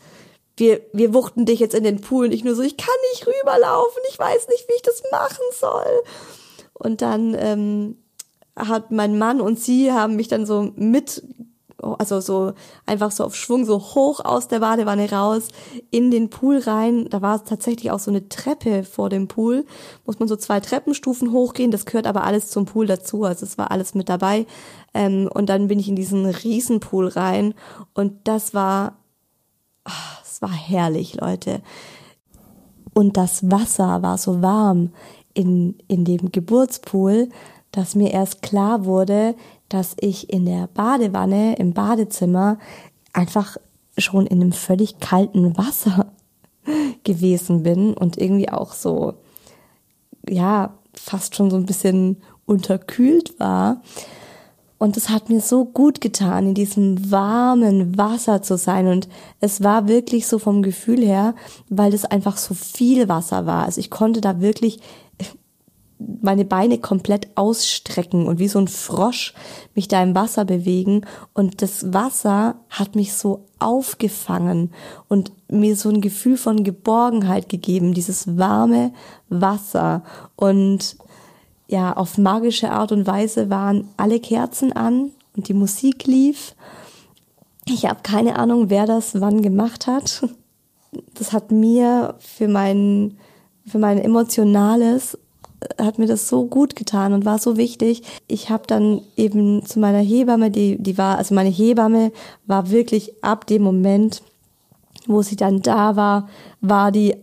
Wir, 0.56 0.82
wir 0.92 1.12
wuchten 1.12 1.44
dich 1.44 1.58
jetzt 1.58 1.74
in 1.74 1.82
den 1.82 2.00
Pool 2.00 2.26
und 2.26 2.32
ich 2.32 2.44
nur 2.44 2.54
so, 2.54 2.62
ich 2.62 2.76
kann 2.76 2.94
nicht 3.12 3.26
rüberlaufen, 3.26 4.02
ich 4.08 4.18
weiß 4.18 4.46
nicht, 4.48 4.68
wie 4.68 4.76
ich 4.76 4.82
das 4.82 5.02
machen 5.10 5.44
soll. 5.58 6.02
Und 6.74 7.02
dann 7.02 7.34
ähm, 7.36 7.96
hat 8.54 8.92
mein 8.92 9.18
Mann 9.18 9.40
und 9.40 9.58
sie 9.58 9.90
haben 9.90 10.14
mich 10.14 10.28
dann 10.28 10.46
so 10.46 10.70
mit 10.76 11.24
also 11.92 12.20
so 12.20 12.52
einfach 12.86 13.10
so 13.10 13.24
auf 13.24 13.36
Schwung, 13.36 13.64
so 13.64 13.78
hoch 13.78 14.20
aus 14.24 14.48
der 14.48 14.60
Badewanne 14.60 15.10
raus, 15.10 15.48
in 15.90 16.10
den 16.10 16.30
Pool 16.30 16.58
rein. 16.58 17.06
Da 17.10 17.22
war 17.22 17.44
tatsächlich 17.44 17.90
auch 17.90 17.98
so 17.98 18.10
eine 18.10 18.28
Treppe 18.28 18.84
vor 18.84 19.10
dem 19.10 19.28
Pool. 19.28 19.64
Muss 20.06 20.18
man 20.18 20.28
so 20.28 20.36
zwei 20.36 20.60
Treppenstufen 20.60 21.32
hochgehen. 21.32 21.70
Das 21.70 21.86
gehört 21.86 22.06
aber 22.06 22.24
alles 22.24 22.50
zum 22.50 22.66
Pool 22.66 22.86
dazu. 22.86 23.24
Also 23.24 23.46
es 23.46 23.58
war 23.58 23.70
alles 23.70 23.94
mit 23.94 24.08
dabei. 24.08 24.46
Ähm, 24.94 25.28
und 25.32 25.48
dann 25.48 25.68
bin 25.68 25.78
ich 25.78 25.88
in 25.88 25.96
diesen 25.96 26.26
Riesenpool 26.26 27.08
rein. 27.08 27.54
Und 27.94 28.26
das 28.26 28.54
war, 28.54 28.96
ach, 29.84 30.22
es 30.24 30.42
war 30.42 30.52
herrlich, 30.52 31.20
Leute. 31.20 31.62
Und 32.94 33.16
das 33.16 33.50
Wasser 33.50 34.02
war 34.02 34.18
so 34.18 34.40
warm 34.40 34.90
in, 35.34 35.76
in 35.88 36.04
dem 36.04 36.30
Geburtspool, 36.30 37.28
dass 37.74 37.96
mir 37.96 38.12
erst 38.12 38.42
klar 38.42 38.84
wurde, 38.84 39.34
dass 39.68 39.96
ich 39.98 40.32
in 40.32 40.46
der 40.46 40.68
Badewanne 40.68 41.56
im 41.56 41.72
Badezimmer 41.72 42.58
einfach 43.12 43.56
schon 43.98 44.26
in 44.26 44.40
einem 44.40 44.52
völlig 44.52 45.00
kalten 45.00 45.56
Wasser 45.58 46.12
gewesen 47.04 47.64
bin 47.64 47.94
und 47.94 48.16
irgendwie 48.16 48.48
auch 48.48 48.72
so, 48.72 49.14
ja, 50.28 50.74
fast 50.94 51.34
schon 51.34 51.50
so 51.50 51.56
ein 51.56 51.66
bisschen 51.66 52.22
unterkühlt 52.46 53.40
war. 53.40 53.82
Und 54.78 54.96
es 54.96 55.08
hat 55.08 55.30
mir 55.30 55.40
so 55.40 55.64
gut 55.64 56.00
getan, 56.00 56.48
in 56.48 56.54
diesem 56.54 57.10
warmen 57.10 57.96
Wasser 57.96 58.42
zu 58.42 58.58
sein. 58.58 58.86
Und 58.86 59.08
es 59.40 59.62
war 59.62 59.88
wirklich 59.88 60.26
so 60.26 60.38
vom 60.38 60.62
Gefühl 60.62 61.00
her, 61.00 61.34
weil 61.70 61.94
es 61.94 62.04
einfach 62.04 62.36
so 62.36 62.54
viel 62.54 63.08
Wasser 63.08 63.46
war. 63.46 63.64
Also 63.64 63.80
ich 63.80 63.90
konnte 63.90 64.20
da 64.20 64.40
wirklich 64.40 64.80
meine 65.98 66.44
Beine 66.44 66.78
komplett 66.78 67.28
ausstrecken 67.36 68.26
und 68.26 68.38
wie 68.38 68.48
so 68.48 68.58
ein 68.58 68.68
Frosch 68.68 69.34
mich 69.74 69.88
da 69.88 70.02
im 70.02 70.14
Wasser 70.14 70.44
bewegen. 70.44 71.06
Und 71.32 71.62
das 71.62 71.92
Wasser 71.92 72.56
hat 72.68 72.96
mich 72.96 73.12
so 73.14 73.44
aufgefangen 73.58 74.72
und 75.08 75.32
mir 75.48 75.76
so 75.76 75.88
ein 75.88 76.00
Gefühl 76.00 76.36
von 76.36 76.64
Geborgenheit 76.64 77.48
gegeben, 77.48 77.94
dieses 77.94 78.36
warme 78.36 78.92
Wasser. 79.28 80.02
Und 80.36 80.96
ja, 81.68 81.96
auf 81.96 82.18
magische 82.18 82.70
Art 82.70 82.92
und 82.92 83.06
Weise 83.06 83.50
waren 83.50 83.88
alle 83.96 84.20
Kerzen 84.20 84.72
an 84.72 85.12
und 85.36 85.48
die 85.48 85.54
Musik 85.54 86.06
lief. 86.06 86.54
Ich 87.66 87.86
habe 87.86 88.00
keine 88.02 88.36
Ahnung, 88.38 88.68
wer 88.68 88.86
das 88.86 89.20
wann 89.20 89.40
gemacht 89.42 89.86
hat. 89.86 90.28
Das 91.14 91.32
hat 91.32 91.50
mir 91.50 92.14
für 92.18 92.48
mein, 92.48 93.16
für 93.66 93.78
mein 93.78 93.98
emotionales 93.98 95.18
hat 95.80 95.98
mir 95.98 96.06
das 96.06 96.28
so 96.28 96.44
gut 96.46 96.76
getan 96.76 97.12
und 97.12 97.24
war 97.24 97.38
so 97.38 97.56
wichtig. 97.56 98.02
Ich 98.26 98.50
habe 98.50 98.64
dann 98.66 99.00
eben 99.16 99.64
zu 99.64 99.78
meiner 99.80 100.00
Hebamme, 100.00 100.50
die, 100.50 100.76
die 100.80 100.98
war, 100.98 101.18
also 101.18 101.34
meine 101.34 101.50
Hebamme 101.50 102.12
war 102.46 102.70
wirklich 102.70 103.12
ab 103.22 103.46
dem 103.46 103.62
Moment, 103.62 104.22
wo 105.06 105.22
sie 105.22 105.36
dann 105.36 105.60
da 105.60 105.96
war, 105.96 106.28
war 106.60 106.92
die, 106.92 107.16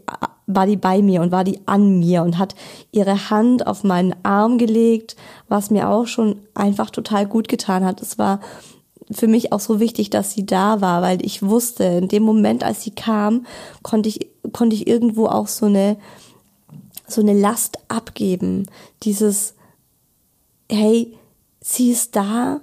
war 0.48 0.66
die 0.66 0.78
bei 0.78 1.02
mir 1.02 1.22
und 1.22 1.32
war 1.32 1.44
die 1.44 1.60
an 1.66 2.00
mir 2.00 2.24
und 2.24 2.38
hat 2.38 2.56
ihre 2.92 3.30
Hand 3.30 3.66
auf 3.68 3.84
meinen 3.84 4.16
Arm 4.24 4.58
gelegt, 4.58 5.16
was 5.48 5.72
mir 5.72 5.89
auch 5.89 6.08
schon 6.08 6.38
einfach 6.54 6.89
total 6.89 7.26
gut 7.26 7.48
getan 7.48 7.86
hat. 7.86 8.02
Es 8.02 8.18
war 8.18 8.39
für 9.12 9.28
mich 9.28 9.52
auch 9.52 9.60
so 9.60 9.80
wichtig, 9.80 10.10
dass 10.10 10.32
sie 10.32 10.46
da 10.46 10.82
war, 10.82 11.02
weil 11.02 11.26
ich 11.26 11.44
wusste, 11.44 11.84
in 11.84 12.08
dem 12.08 12.24
Moment, 12.24 12.64
als 12.64 12.84
sie 12.84 12.92
kam, 12.92 13.46
konnte 13.84 14.10
ich, 14.10 14.30
konnte 14.54 14.76
ich 14.76 14.88
irgendwo 14.88 15.28
auch 15.28 15.48
so 15.48 15.66
eine, 15.66 15.98
so 17.12 17.22
eine 17.22 17.34
Last 17.34 17.78
abgeben. 17.88 18.68
Dieses, 19.03 19.55
hey, 20.70 21.18
sie 21.59 21.91
ist 21.91 22.16
da 22.16 22.62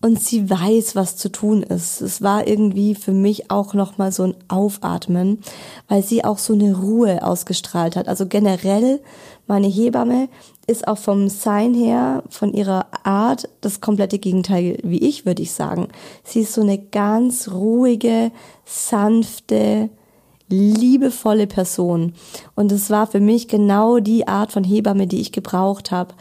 und 0.00 0.20
sie 0.20 0.48
weiß, 0.48 0.94
was 0.94 1.16
zu 1.16 1.30
tun 1.30 1.62
ist. 1.62 2.00
Es 2.00 2.22
war 2.22 2.46
irgendwie 2.46 2.94
für 2.94 3.12
mich 3.12 3.50
auch 3.50 3.74
nochmal 3.74 4.12
so 4.12 4.22
ein 4.24 4.34
Aufatmen, 4.46 5.40
weil 5.88 6.02
sie 6.02 6.24
auch 6.24 6.38
so 6.38 6.52
eine 6.52 6.76
Ruhe 6.78 7.24
ausgestrahlt 7.24 7.96
hat. 7.96 8.06
Also 8.06 8.26
generell, 8.26 9.00
meine 9.46 9.66
Hebamme 9.66 10.28
ist 10.68 10.86
auch 10.86 10.98
vom 10.98 11.28
Sein 11.28 11.74
her, 11.74 12.22
von 12.28 12.52
ihrer 12.52 12.86
Art, 13.02 13.48
das 13.60 13.80
komplette 13.80 14.18
Gegenteil 14.18 14.78
wie 14.84 14.98
ich, 14.98 15.26
würde 15.26 15.42
ich 15.42 15.52
sagen. 15.52 15.88
Sie 16.22 16.40
ist 16.40 16.52
so 16.52 16.60
eine 16.60 16.78
ganz 16.78 17.48
ruhige, 17.48 18.30
sanfte, 18.64 19.88
liebevolle 20.48 21.46
Person. 21.46 22.14
Und 22.54 22.72
es 22.72 22.90
war 22.90 23.06
für 23.06 23.20
mich 23.20 23.48
genau 23.48 23.98
die 23.98 24.26
Art 24.28 24.52
von 24.52 24.64
Hebamme, 24.64 25.06
die 25.06 25.20
ich 25.20 25.32
gebraucht 25.32 25.90
habe, 25.90 26.14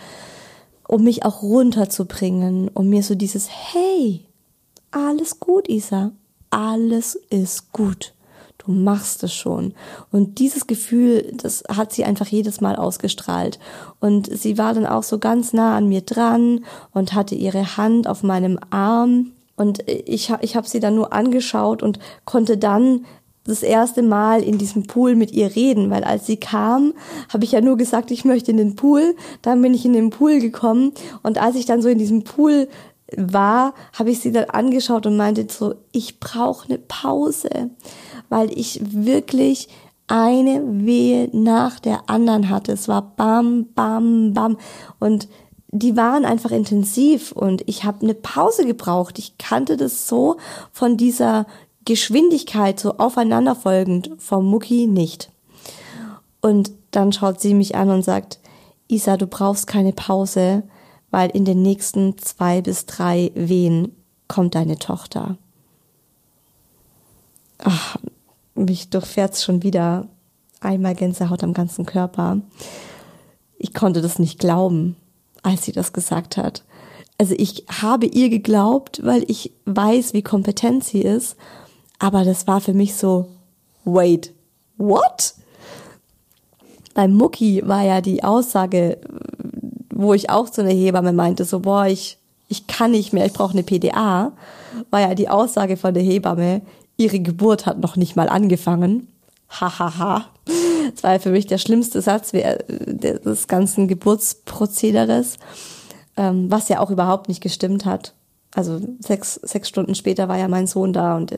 um 0.88 1.04
mich 1.04 1.26
auch 1.26 1.42
runterzubringen, 1.42 2.70
um 2.74 2.90
mir 2.90 3.04
so 3.04 3.16
dieses 3.16 3.50
Hey, 3.50 4.26
alles 4.92 5.40
gut, 5.40 5.70
Isa, 5.70 6.12
alles 6.50 7.16
ist 7.30 7.72
gut. 7.72 8.14
Du 8.58 8.72
machst 8.72 9.24
es 9.24 9.34
schon. 9.34 9.74
Und 10.12 10.40
dieses 10.40 10.68
Gefühl, 10.68 11.32
das 11.36 11.64
hat 11.70 11.94
sie 11.94 12.04
einfach 12.04 12.28
jedes 12.28 12.60
Mal 12.60 12.76
ausgestrahlt. 12.76 13.60
Und 14.00 14.30
sie 14.36 14.58
war 14.58 14.74
dann 14.74 14.86
auch 14.86 15.04
so 15.04 15.20
ganz 15.20 15.54
nah 15.54 15.78
an 15.78 15.88
mir 15.88 16.02
dran 16.02 16.66
und 16.92 17.14
hatte 17.14 17.36
ihre 17.36 17.78
Hand 17.78 18.08
auf 18.08 18.24
meinem 18.24 18.60
Arm. 18.70 19.32
Und 19.56 19.88
ich, 19.88 20.34
ich 20.42 20.56
habe 20.56 20.68
sie 20.68 20.80
dann 20.80 20.96
nur 20.96 21.14
angeschaut 21.14 21.82
und 21.82 22.00
konnte 22.26 22.58
dann 22.58 23.06
das 23.48 23.64
erste 23.64 24.04
Mal 24.04 24.44
in 24.44 24.58
diesem 24.58 24.88
Pool 24.88 25.16
mit 25.16 25.32
ihr 25.32 25.56
reden, 25.56 25.90
weil 25.90 26.04
als 26.04 26.26
sie 26.26 26.38
kam, 26.38 26.94
habe 27.30 27.44
ich 27.44 27.54
ja 27.54 27.62
nur 27.62 27.78
gesagt, 27.78 28.12
ich 28.12 28.26
möchte 28.26 28.52
in 28.52 28.58
den 28.58 28.76
Pool. 28.76 29.16
Dann 29.42 29.62
bin 29.62 29.74
ich 29.74 29.86
in 29.86 29.94
den 29.94 30.10
Pool 30.10 30.40
gekommen 30.40 30.92
und 31.24 31.42
als 31.42 31.56
ich 31.56 31.66
dann 31.66 31.82
so 31.82 31.90
in 31.90 31.98
diesem 31.98 32.24
Pool 32.24 32.68
war, 33.16 33.74
habe 33.94 34.12
ich 34.12 34.20
sie 34.20 34.32
dann 34.32 34.46
angeschaut 34.46 35.06
und 35.06 35.18
meinte 35.18 35.48
so, 35.50 35.76
ich 35.92 36.20
brauche 36.20 36.68
eine 36.68 36.78
Pause, 36.78 37.70
weil 38.30 38.52
ich 38.52 38.82
wirklich 38.84 39.70
eine 40.08 40.62
Wehe 40.86 41.30
nach 41.34 41.80
der 41.80 42.10
anderen 42.10 42.50
hatte. 42.50 42.74
Es 42.74 42.88
war 42.88 43.14
bam, 43.16 43.68
bam, 43.76 44.34
bam. 44.34 44.58
Und 45.00 45.28
die 45.70 45.98
waren 45.98 46.26
einfach 46.26 46.52
intensiv 46.52 47.34
und 47.34 47.62
ich 47.68 47.84
habe 47.84 48.02
eine 48.02 48.14
Pause 48.14 48.66
gebraucht. 48.66 49.20
Ich 49.20 49.38
kannte 49.38 49.76
das 49.76 50.08
so 50.08 50.38
von 50.72 50.96
dieser 50.96 51.46
Geschwindigkeit, 51.88 52.80
so 52.80 52.98
aufeinanderfolgend 52.98 54.12
vom 54.18 54.46
Mucki 54.46 54.88
nicht. 54.88 55.32
Und 56.42 56.72
dann 56.92 57.14
schaut 57.14 57.40
sie 57.40 57.54
mich 57.54 57.76
an 57.76 57.90
und 57.90 58.04
sagt, 58.04 58.40
Isa, 58.90 59.16
du 59.16 59.26
brauchst 59.26 59.68
keine 59.68 59.94
Pause, 59.94 60.64
weil 61.12 61.30
in 61.30 61.46
den 61.46 61.62
nächsten 61.62 62.18
zwei 62.18 62.62
bis 62.62 62.86
drei 62.86 63.32
Wehen 63.36 63.96
kommt 64.28 64.56
deine 64.56 64.78
Tochter. 64.78 65.38
Ach, 67.60 67.96
mich 68.54 68.90
durchfährt's 68.90 69.42
schon 69.42 69.64
wieder 69.64 70.10
einmal 70.60 70.94
Gänsehaut 70.94 71.42
am 71.42 71.54
ganzen 71.54 71.86
Körper. 71.86 72.42
Ich 73.58 73.74
konnte 73.74 74.02
das 74.02 74.20
nicht 74.20 74.40
glauben, 74.40 74.98
als 75.42 75.64
sie 75.64 75.72
das 75.72 75.94
gesagt 75.94 76.36
hat. 76.36 76.66
Also 77.18 77.34
ich 77.38 77.66
habe 77.82 78.08
ihr 78.08 78.30
geglaubt, 78.30 79.00
weil 79.06 79.24
ich 79.30 79.54
weiß, 79.64 80.14
wie 80.14 80.22
kompetent 80.22 80.84
sie 80.84 81.02
ist. 81.02 81.38
Aber 82.00 82.24
das 82.24 82.48
war 82.48 82.62
für 82.62 82.74
mich 82.74 82.96
so, 82.96 83.28
wait, 83.86 84.34
what? 84.78 85.34
Beim 86.94 87.14
Mucki 87.14 87.62
war 87.66 87.84
ja 87.84 88.02
die 88.02 88.24
Aussage, 88.24 88.98
wo 89.90 90.14
ich 90.14 90.30
auch 90.30 90.50
zu 90.50 90.62
einer 90.62 90.72
Hebamme 90.72 91.14
meinte, 91.14 91.46
so, 91.46 91.62
boah, 91.62 91.88
ich, 91.88 92.18
ich 92.50 92.68
kann 92.68 92.92
nicht 92.92 93.14
mehr, 93.14 93.26
ich 93.26 93.34
brauche 93.34 93.54
eine 93.54 93.64
PDA, 93.64 94.32
war 94.90 95.02
ja 95.02 95.16
die 95.16 95.30
Aussage 95.30 95.78
von 95.78 95.94
der 95.94 96.04
Hebamme, 96.04 96.62
ihre 96.98 97.20
Geburt 97.20 97.66
hat 97.66 97.80
noch 97.80 97.96
nicht 97.96 98.16
mal 98.16 98.30
angefangen. 98.30 99.08
Hahaha. 99.50 99.98
Ha, 99.98 100.00
ha. 100.00 100.26
Das 100.94 101.04
war 101.04 101.14
ja 101.14 101.20
für 101.20 101.32
mich 101.32 101.48
der 101.48 101.58
schlimmste 101.58 102.02
Satz 102.02 102.32
des 102.32 103.48
ganzen 103.48 103.88
Geburtsprozederes, 103.88 105.38
ähm, 106.16 106.50
was 106.50 106.70
ja 106.70 106.80
auch 106.80 106.90
überhaupt 106.90 107.28
nicht 107.28 107.42
gestimmt 107.42 107.86
hat. 107.86 108.14
Also 108.54 108.80
sechs, 109.00 109.36
sechs 109.36 109.70
Stunden 109.70 109.96
später 109.96 110.28
war 110.30 110.38
ja 110.38 110.48
mein 110.48 110.68
Sohn 110.68 110.94
da 110.94 111.18
und 111.18 111.38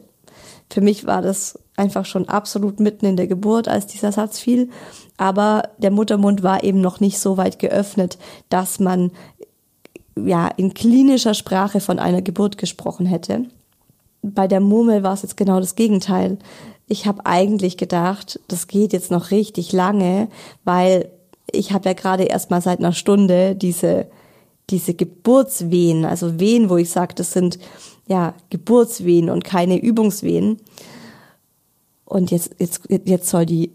für 0.72 0.82
mich 0.82 1.06
war 1.06 1.22
das 1.22 1.60
einfach 1.76 2.06
schon 2.06 2.28
absolut 2.28 2.80
mitten 2.80 3.06
in 3.06 3.18
der 3.18 3.28
Geburt, 3.28 3.68
als 3.68 3.88
dieser 3.88 4.12
Satz 4.12 4.40
fiel. 4.40 4.70
Aber 5.18 5.64
der 5.78 5.92
Muttermund 5.92 6.44
war 6.44 6.64
eben 6.64 6.82
noch 6.82 7.00
nicht 7.00 7.20
so 7.20 7.38
weit 7.38 7.60
geöffnet, 7.60 8.18
dass 8.50 8.80
man 8.80 9.12
ja 10.16 10.50
in 10.58 10.74
klinischer 10.74 11.34
Sprache 11.34 11.80
von 11.80 12.00
einer 12.00 12.22
Geburt 12.22 12.58
gesprochen 12.58 13.06
hätte. 13.06 13.46
Bei 14.22 14.48
der 14.48 14.60
Murmel 14.60 15.04
war 15.04 15.14
es 15.14 15.22
jetzt 15.22 15.38
genau 15.38 15.60
das 15.60 15.76
Gegenteil. 15.76 16.38
Ich 16.88 17.06
habe 17.06 17.26
eigentlich 17.26 17.78
gedacht, 17.78 18.40
das 18.48 18.68
geht 18.68 18.94
jetzt 18.94 19.12
noch 19.12 19.32
richtig 19.32 19.72
lange, 19.72 20.28
weil 20.66 21.10
ich 21.52 21.72
habe 21.72 21.90
ja 21.90 21.94
gerade 21.94 22.24
erst 22.24 22.52
mal 22.52 22.62
seit 22.62 22.80
einer 22.80 22.94
Stunde 22.94 23.56
diese 23.56 24.08
diese 24.70 24.94
Geburtswehen, 24.94 26.06
also 26.06 26.40
Wehen, 26.40 26.70
wo 26.70 26.78
ich 26.78 26.90
sage, 26.90 27.16
das 27.16 27.32
sind 27.32 27.60
ja 28.10 28.34
Geburtswehen 28.50 29.30
und 29.30 29.46
keine 29.46 29.82
Übungswehen. 29.82 30.58
Und 32.04 32.32
jetzt 32.32 32.56
jetzt 32.60 32.82
jetzt 32.90 33.30
soll 33.30 33.46
die 33.46 33.72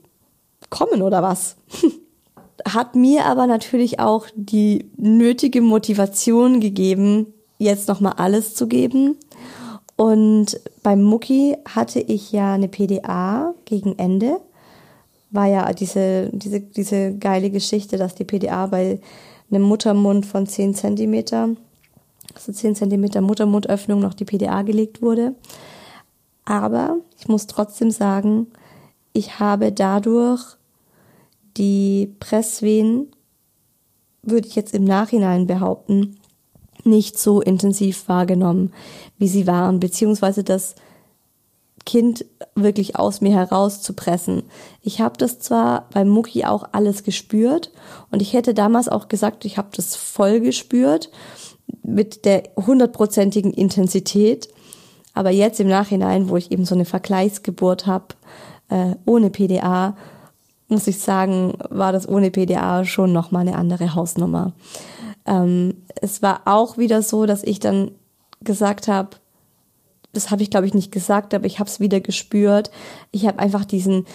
kommen 0.69 1.01
oder 1.01 1.23
was? 1.23 1.57
Hat 2.69 2.95
mir 2.95 3.25
aber 3.25 3.47
natürlich 3.47 4.01
auch 4.01 4.27
die 4.35 4.91
nötige 4.97 5.63
Motivation 5.63 6.61
gegeben, 6.61 7.33
jetzt 7.59 7.89
noch 7.89 8.01
mal 8.01 8.13
alles 8.13 8.55
zu 8.55 8.67
geben 8.67 9.17
und 9.97 10.61
beim 10.83 11.03
Mucki 11.03 11.57
hatte 11.67 12.01
ich 12.01 12.33
ja 12.33 12.55
eine 12.55 12.69
PDA 12.69 13.55
gegen 13.65 13.99
Ende. 13.99 14.41
War 15.31 15.47
ja 15.47 15.73
diese, 15.73 16.31
diese, 16.33 16.61
diese 16.61 17.17
geile 17.17 17.51
Geschichte, 17.51 17.97
dass 17.97 18.15
die 18.15 18.25
PDA 18.25 18.67
bei 18.67 19.01
einem 19.51 19.63
Muttermund 19.63 20.27
von 20.27 20.47
10 20.47 20.75
Zentimeter, 20.75 21.51
also 22.35 22.53
10 22.53 22.77
Zentimeter 22.77 23.21
Muttermundöffnung 23.21 24.01
noch 24.01 24.15
die 24.15 24.25
PDA 24.25 24.63
gelegt 24.63 25.03
wurde. 25.03 25.35
Aber 26.45 26.99
ich 27.19 27.29
muss 27.29 27.47
trotzdem 27.47 27.91
sagen, 27.91 28.49
ich 29.13 29.39
habe 29.39 29.73
dadurch 29.73 30.57
die 31.57 32.15
Presswehen, 32.21 33.11
würde 34.23 34.49
ich 34.49 34.57
jetzt 34.57 34.75
im 34.75 34.85
Nachhinein 34.85 35.47
behaupten, 35.47 36.17
nicht 36.85 37.19
so 37.19 37.41
intensiv 37.41 38.09
wahrgenommen, 38.09 38.73
wie 39.19 39.29
sie 39.29 39.47
waren, 39.47 39.81
beziehungsweise 39.81 40.45
das 40.45 40.75
Kind 41.87 42.25
wirklich 42.55 42.97
aus 42.97 43.21
mir 43.21 43.33
herauszupressen. 43.33 44.45
Ich 44.81 45.01
habe 45.01 45.19
das 45.19 45.39
zwar 45.39 45.89
beim 45.93 46.09
Mucki 46.09 46.45
auch 46.45 46.69
alles 46.73 47.05
gespürt 47.05 47.71
und 48.11 48.23
ich 48.23 48.33
hätte 48.33 48.55
damals 48.55 48.89
auch 48.89 49.09
gesagt, 49.09 49.45
ich 49.45 49.59
habe 49.59 49.69
das 49.75 49.95
voll 49.95 50.41
gespürt 50.41 51.11
mit 51.83 52.25
der 52.25 52.45
hundertprozentigen 52.57 53.53
Intensität, 53.53 54.49
aber 55.13 55.31
jetzt 55.31 55.61
im 55.61 55.69
Nachhinein, 55.69 56.29
wo 56.29 56.37
ich 56.37 56.51
eben 56.51 56.65
so 56.65 56.75
eine 56.75 56.85
Vergleichsgeburt 56.85 57.87
habe, 57.87 58.07
äh, 58.69 58.95
ohne 59.07 59.31
PDA, 59.31 59.97
muss 60.69 60.87
ich 60.87 60.99
sagen, 60.99 61.55
war 61.71 61.93
das 61.93 62.09
ohne 62.09 62.31
PDA 62.31 62.85
schon 62.85 63.13
nochmal 63.13 63.43
eine 63.47 63.57
andere 63.57 63.95
Hausnummer. 63.95 64.53
Ähm, 65.27 65.83
es 66.01 66.23
war 66.23 66.43
auch 66.47 66.79
wieder 66.79 67.03
so, 67.03 67.27
dass 67.27 67.43
ich 67.43 67.61
dann 67.61 67.93
gesagt 68.43 68.89
habe, 68.89 69.11
das 70.13 70.31
habe 70.31 70.43
ich 70.43 70.51
glaube 70.51 70.67
ich 70.67 70.75
nicht 70.75 70.93
gesagt, 70.93 71.35
aber 71.35 71.47
ich 71.47 71.59
habe 71.59 71.69
es 71.69 71.81
wieder 71.81 72.01
gespürt. 72.01 72.71
Ich 73.11 73.27
habe 73.27 73.39
einfach 73.39 73.65
diesen 73.65 74.07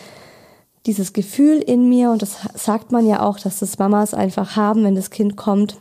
dieses 0.86 1.14
Gefühl 1.14 1.58
in 1.60 1.90
mir 1.90 2.10
und 2.12 2.22
das 2.22 2.38
sagt 2.56 2.92
man 2.92 3.06
ja 3.06 3.22
auch, 3.22 3.38
dass 3.38 3.60
das 3.60 3.78
Mamas 3.78 4.14
einfach 4.14 4.56
haben, 4.56 4.84
wenn 4.84 4.96
das 4.96 5.10
Kind 5.10 5.36
kommt. 5.36 5.78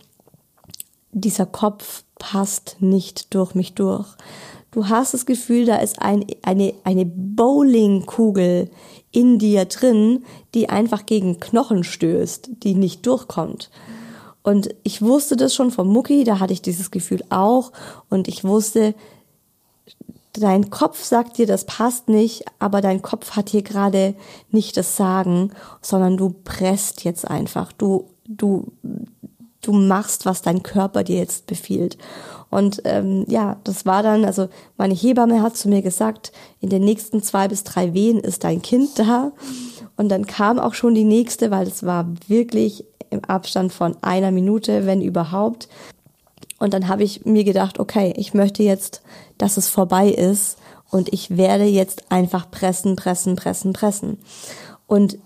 Dieser 1.12 1.46
Kopf 1.46 2.04
passt 2.18 2.76
nicht 2.80 3.34
durch 3.34 3.54
mich 3.54 3.74
durch. 3.74 4.06
Du 4.70 4.88
hast 4.88 5.14
das 5.14 5.24
Gefühl, 5.24 5.64
da 5.64 5.76
ist 5.76 6.00
ein, 6.00 6.26
eine, 6.42 6.74
eine 6.84 7.06
Bowlingkugel 7.06 8.70
in 9.10 9.38
dir 9.38 9.64
drin, 9.64 10.24
die 10.54 10.68
einfach 10.68 11.06
gegen 11.06 11.40
Knochen 11.40 11.84
stößt, 11.84 12.50
die 12.62 12.74
nicht 12.74 13.06
durchkommt. 13.06 13.70
Und 14.42 14.68
ich 14.82 15.02
wusste 15.02 15.36
das 15.36 15.54
schon 15.54 15.70
vom 15.70 15.88
Mucki, 15.88 16.24
da 16.24 16.40
hatte 16.40 16.52
ich 16.52 16.62
dieses 16.62 16.90
Gefühl 16.90 17.22
auch. 17.30 17.72
Und 18.08 18.28
ich 18.28 18.44
wusste, 18.44 18.94
dein 20.32 20.70
Kopf 20.70 21.02
sagt 21.02 21.38
dir, 21.38 21.46
das 21.46 21.64
passt 21.64 22.08
nicht, 22.08 22.44
aber 22.58 22.80
dein 22.80 23.02
Kopf 23.02 23.32
hat 23.32 23.48
hier 23.48 23.62
gerade 23.62 24.14
nicht 24.50 24.76
das 24.76 24.96
Sagen, 24.96 25.52
sondern 25.82 26.16
du 26.16 26.34
presst 26.44 27.04
jetzt 27.04 27.28
einfach. 27.28 27.72
Du, 27.72 28.08
du, 28.26 28.72
du 29.68 29.74
machst, 29.74 30.24
was 30.24 30.40
dein 30.40 30.62
Körper 30.62 31.04
dir 31.04 31.18
jetzt 31.18 31.46
befiehlt. 31.46 31.98
Und 32.50 32.80
ähm, 32.84 33.26
ja, 33.28 33.58
das 33.64 33.84
war 33.84 34.02
dann, 34.02 34.24
also 34.24 34.48
meine 34.78 34.94
Hebamme 34.94 35.42
hat 35.42 35.56
zu 35.56 35.68
mir 35.68 35.82
gesagt, 35.82 36.32
in 36.60 36.70
den 36.70 36.82
nächsten 36.82 37.22
zwei 37.22 37.46
bis 37.48 37.62
drei 37.62 37.92
Wehen 37.92 38.18
ist 38.18 38.44
dein 38.44 38.62
Kind 38.62 38.98
da. 38.98 39.32
Und 39.96 40.08
dann 40.08 40.26
kam 40.26 40.58
auch 40.58 40.72
schon 40.72 40.94
die 40.94 41.04
nächste, 41.04 41.50
weil 41.50 41.66
es 41.66 41.84
war 41.84 42.06
wirklich 42.26 42.84
im 43.10 43.22
Abstand 43.24 43.72
von 43.72 43.96
einer 44.00 44.30
Minute, 44.30 44.86
wenn 44.86 45.02
überhaupt. 45.02 45.68
Und 46.58 46.72
dann 46.72 46.88
habe 46.88 47.02
ich 47.02 47.26
mir 47.26 47.44
gedacht, 47.44 47.78
okay, 47.78 48.14
ich 48.16 48.32
möchte 48.32 48.62
jetzt, 48.62 49.02
dass 49.36 49.58
es 49.58 49.68
vorbei 49.68 50.08
ist 50.08 50.58
und 50.90 51.12
ich 51.12 51.36
werde 51.36 51.64
jetzt 51.64 52.10
einfach 52.10 52.50
pressen, 52.50 52.96
pressen, 52.96 53.36
pressen, 53.36 53.74
pressen. 53.74 54.18
Und 54.86 55.18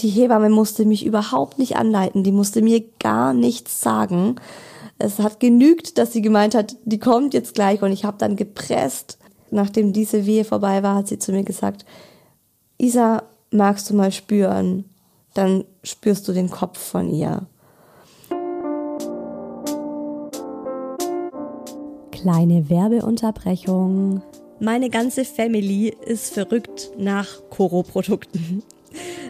die 0.00 0.08
Hebamme 0.08 0.50
musste 0.50 0.84
mich 0.84 1.04
überhaupt 1.04 1.58
nicht 1.58 1.76
anleiten, 1.76 2.24
die 2.24 2.32
musste 2.32 2.62
mir 2.62 2.82
gar 2.98 3.32
nichts 3.32 3.80
sagen. 3.80 4.36
Es 4.98 5.18
hat 5.18 5.40
genügt, 5.40 5.98
dass 5.98 6.12
sie 6.12 6.22
gemeint 6.22 6.54
hat, 6.54 6.76
die 6.84 6.98
kommt 6.98 7.34
jetzt 7.34 7.54
gleich 7.54 7.82
und 7.82 7.92
ich 7.92 8.04
habe 8.04 8.18
dann 8.18 8.36
gepresst. 8.36 9.18
Nachdem 9.50 9.92
diese 9.92 10.26
Wehe 10.26 10.44
vorbei 10.44 10.82
war, 10.82 10.96
hat 10.96 11.08
sie 11.08 11.18
zu 11.18 11.32
mir 11.32 11.44
gesagt, 11.44 11.84
Isa, 12.78 13.22
magst 13.50 13.88
du 13.88 13.94
mal 13.94 14.10
spüren, 14.10 14.84
dann 15.34 15.64
spürst 15.82 16.26
du 16.26 16.32
den 16.32 16.50
Kopf 16.50 16.78
von 16.78 17.08
ihr. 17.10 17.46
Kleine 22.10 22.68
Werbeunterbrechung. 22.68 24.22
Meine 24.58 24.88
ganze 24.88 25.24
Family 25.24 25.94
ist 26.06 26.32
verrückt 26.32 26.90
nach 26.96 27.28
Koro-Produkten. 27.50 28.62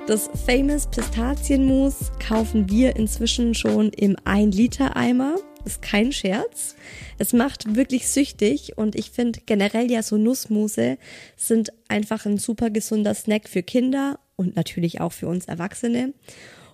Das 0.07 0.29
Famous 0.47 0.87
Pistazienmus 0.87 2.13
kaufen 2.27 2.69
wir 2.71 2.97
inzwischen 2.97 3.55
schon 3.55 3.91
im 3.91 4.17
1-Liter-Eimer. 4.17 5.37
Ist 5.65 5.81
kein 5.81 6.13
Scherz. 6.13 6.77
Es 7.19 7.33
macht 7.33 7.75
wirklich 7.75 8.09
süchtig 8.09 8.77
und 8.77 8.97
ich 8.97 9.11
finde 9.11 9.41
generell 9.47 9.91
ja 9.91 10.03
so 10.03 10.19
Nussmuse 10.19 10.99
sind 11.37 11.73
einfach 11.89 12.27
ein 12.27 12.39
super 12.39 12.69
gesunder 12.69 13.15
Snack 13.15 13.49
für 13.49 13.63
Kinder 13.63 14.19
und 14.37 14.57
natürlich 14.57 15.01
auch 15.01 15.13
für 15.13 15.29
uns 15.29 15.47
Erwachsene. 15.47 16.13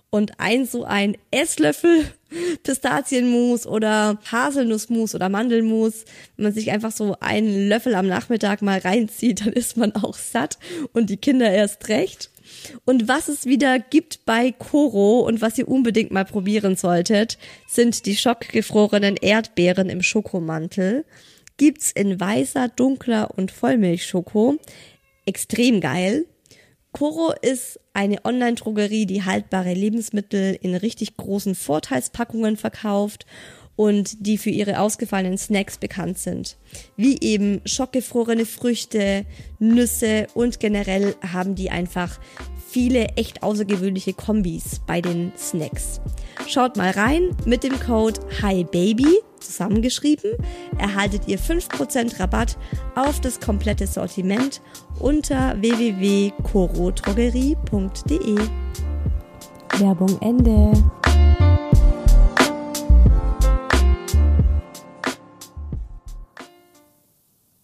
Und 0.09 0.41
ein 0.41 0.65
so 0.65 0.83
ein 0.83 1.15
Esslöffel 1.31 2.03
Pistazienmus 2.63 3.65
oder 3.65 4.19
Haselnussmus 4.29 5.15
oder 5.15 5.29
Mandelmus, 5.29 6.03
wenn 6.35 6.43
man 6.43 6.53
sich 6.53 6.71
einfach 6.71 6.91
so 6.91 7.15
einen 7.21 7.69
Löffel 7.69 7.95
am 7.95 8.07
Nachmittag 8.07 8.61
mal 8.61 8.79
reinzieht, 8.79 9.45
dann 9.45 9.53
ist 9.53 9.77
man 9.77 9.95
auch 9.95 10.15
satt 10.15 10.57
und 10.91 11.09
die 11.09 11.17
Kinder 11.17 11.49
erst 11.49 11.87
recht. 11.87 12.30
Und 12.85 13.07
was 13.07 13.27
es 13.27 13.45
wieder 13.45 13.79
gibt 13.79 14.25
bei 14.25 14.51
Koro 14.51 15.19
und 15.21 15.41
was 15.41 15.57
ihr 15.57 15.67
unbedingt 15.67 16.11
mal 16.11 16.25
probieren 16.25 16.75
solltet, 16.75 17.37
sind 17.67 18.05
die 18.05 18.15
schockgefrorenen 18.15 19.17
Erdbeeren 19.17 19.89
im 19.89 20.01
Schokomantel. 20.01 21.05
Gibt's 21.57 21.91
in 21.91 22.19
weißer, 22.19 22.69
dunkler 22.69 23.29
und 23.37 23.51
Vollmilchschoko. 23.51 24.57
Extrem 25.25 25.81
geil. 25.81 26.25
Koro 26.91 27.33
ist 27.41 27.79
eine 27.93 28.25
Online-Drogerie, 28.25 29.05
die 29.05 29.23
haltbare 29.23 29.73
Lebensmittel 29.73 30.57
in 30.61 30.75
richtig 30.75 31.15
großen 31.17 31.55
Vorteilspackungen 31.55 32.57
verkauft 32.57 33.25
und 33.81 34.25
die 34.27 34.37
für 34.37 34.51
ihre 34.51 34.79
ausgefallenen 34.79 35.39
Snacks 35.39 35.79
bekannt 35.79 36.19
sind. 36.19 36.57
Wie 36.97 37.19
eben 37.19 37.61
schockgefrorene 37.65 38.45
Früchte, 38.45 39.25
Nüsse 39.57 40.27
und 40.35 40.59
generell 40.59 41.15
haben 41.33 41.55
die 41.55 41.71
einfach 41.71 42.19
viele 42.69 43.07
echt 43.15 43.41
außergewöhnliche 43.41 44.13
Kombis 44.13 44.81
bei 44.85 45.01
den 45.01 45.31
Snacks. 45.35 45.99
Schaut 46.47 46.77
mal 46.77 46.91
rein 46.91 47.35
mit 47.45 47.63
dem 47.63 47.79
Code 47.79 48.19
HiBaby 48.39 49.17
zusammengeschrieben, 49.39 50.33
erhaltet 50.77 51.27
ihr 51.27 51.39
5% 51.39 52.19
Rabatt 52.19 52.59
auf 52.93 53.19
das 53.19 53.39
komplette 53.39 53.87
Sortiment 53.87 54.61
unter 54.99 55.59
www.corotrogerie.de. 55.59 58.35
Werbung 59.79 60.21
Ende. 60.21 61.00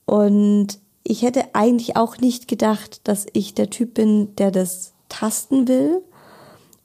Und 0.08 0.80
ich 1.04 1.22
hätte 1.22 1.54
eigentlich 1.54 1.98
auch 1.98 2.18
nicht 2.18 2.48
gedacht, 2.48 3.02
dass 3.08 3.28
ich 3.34 3.54
der 3.54 3.70
Typ 3.70 3.94
bin, 3.94 4.36
der 4.38 4.52
das 4.52 4.94
tasten 5.10 5.68
will, 5.68 6.02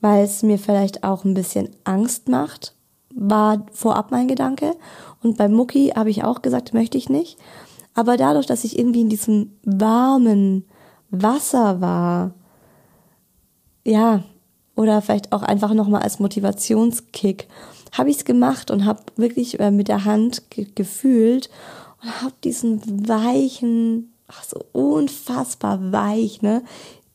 weil 0.00 0.24
es 0.24 0.42
mir 0.42 0.58
vielleicht 0.58 1.04
auch 1.04 1.24
ein 1.24 1.32
bisschen 1.32 1.70
Angst 1.84 2.28
macht, 2.28 2.74
war 3.14 3.64
vorab 3.72 4.10
mein 4.10 4.26
Gedanke. 4.26 4.74
Und 5.22 5.38
bei 5.38 5.48
Mucki 5.48 5.92
habe 5.94 6.10
ich 6.10 6.24
auch 6.24 6.42
gesagt, 6.42 6.74
möchte 6.74 6.98
ich 6.98 7.08
nicht. 7.08 7.38
Aber 7.94 8.16
dadurch, 8.16 8.46
dass 8.46 8.64
ich 8.64 8.76
irgendwie 8.76 9.02
in 9.02 9.08
diesem 9.08 9.52
warmen 9.64 10.64
Wasser 11.10 11.80
war, 11.80 12.34
ja, 13.84 14.24
oder 14.74 15.00
vielleicht 15.00 15.32
auch 15.32 15.42
einfach 15.42 15.74
nochmal 15.74 16.02
als 16.02 16.18
Motivationskick, 16.18 17.46
habe 17.92 18.10
ich 18.10 18.16
es 18.16 18.24
gemacht 18.24 18.70
und 18.70 18.84
habe 18.84 19.02
wirklich 19.16 19.60
äh, 19.60 19.70
mit 19.70 19.86
der 19.86 20.04
Hand 20.04 20.50
ge 20.50 20.66
gefühlt 20.74 21.50
und 22.02 22.22
habe 22.22 22.34
diesen 22.44 23.08
weichen, 23.08 24.12
ach 24.28 24.44
so 24.44 24.64
unfassbar 24.72 25.92
weich, 25.92 26.42
ne, 26.42 26.62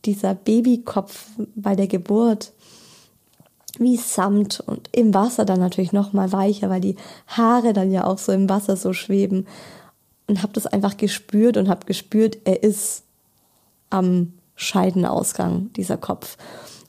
dieser 0.04 0.34
Babykopf 0.34 1.26
bei 1.54 1.76
der 1.76 1.86
Geburt 1.86 2.52
wie 3.78 3.96
Samt 3.96 4.60
und 4.60 4.88
im 4.92 5.14
Wasser 5.14 5.44
dann 5.44 5.60
natürlich 5.60 5.92
noch 5.92 6.12
mal 6.12 6.32
weicher, 6.32 6.70
weil 6.70 6.80
die 6.80 6.96
Haare 7.26 7.72
dann 7.72 7.92
ja 7.92 8.06
auch 8.06 8.18
so 8.18 8.32
im 8.32 8.48
Wasser 8.48 8.76
so 8.76 8.92
schweben 8.92 9.46
und 10.26 10.42
habe 10.42 10.52
das 10.52 10.66
einfach 10.66 10.96
gespürt 10.96 11.56
und 11.56 11.68
habe 11.68 11.86
gespürt, 11.86 12.38
er 12.44 12.62
ist 12.62 13.04
am 13.90 14.32
Scheidenausgang 14.56 15.72
dieser 15.74 15.96
Kopf. 15.96 16.36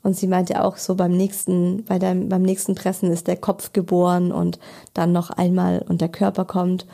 Und 0.01 0.15
sie 0.15 0.27
meinte 0.27 0.63
auch 0.63 0.77
so 0.77 0.95
beim 0.95 1.11
nächsten, 1.11 1.83
bei 1.83 1.99
dem, 1.99 2.29
beim 2.29 2.41
nächsten 2.41 2.73
Pressen 2.73 3.11
ist 3.11 3.27
der 3.27 3.37
Kopf 3.37 3.73
geboren 3.73 4.31
und 4.31 4.59
dann 4.93 5.11
noch 5.11 5.29
einmal 5.29 5.85
und 5.87 6.01
der 6.01 6.09
Körper 6.09 6.45
kommt. 6.45 6.85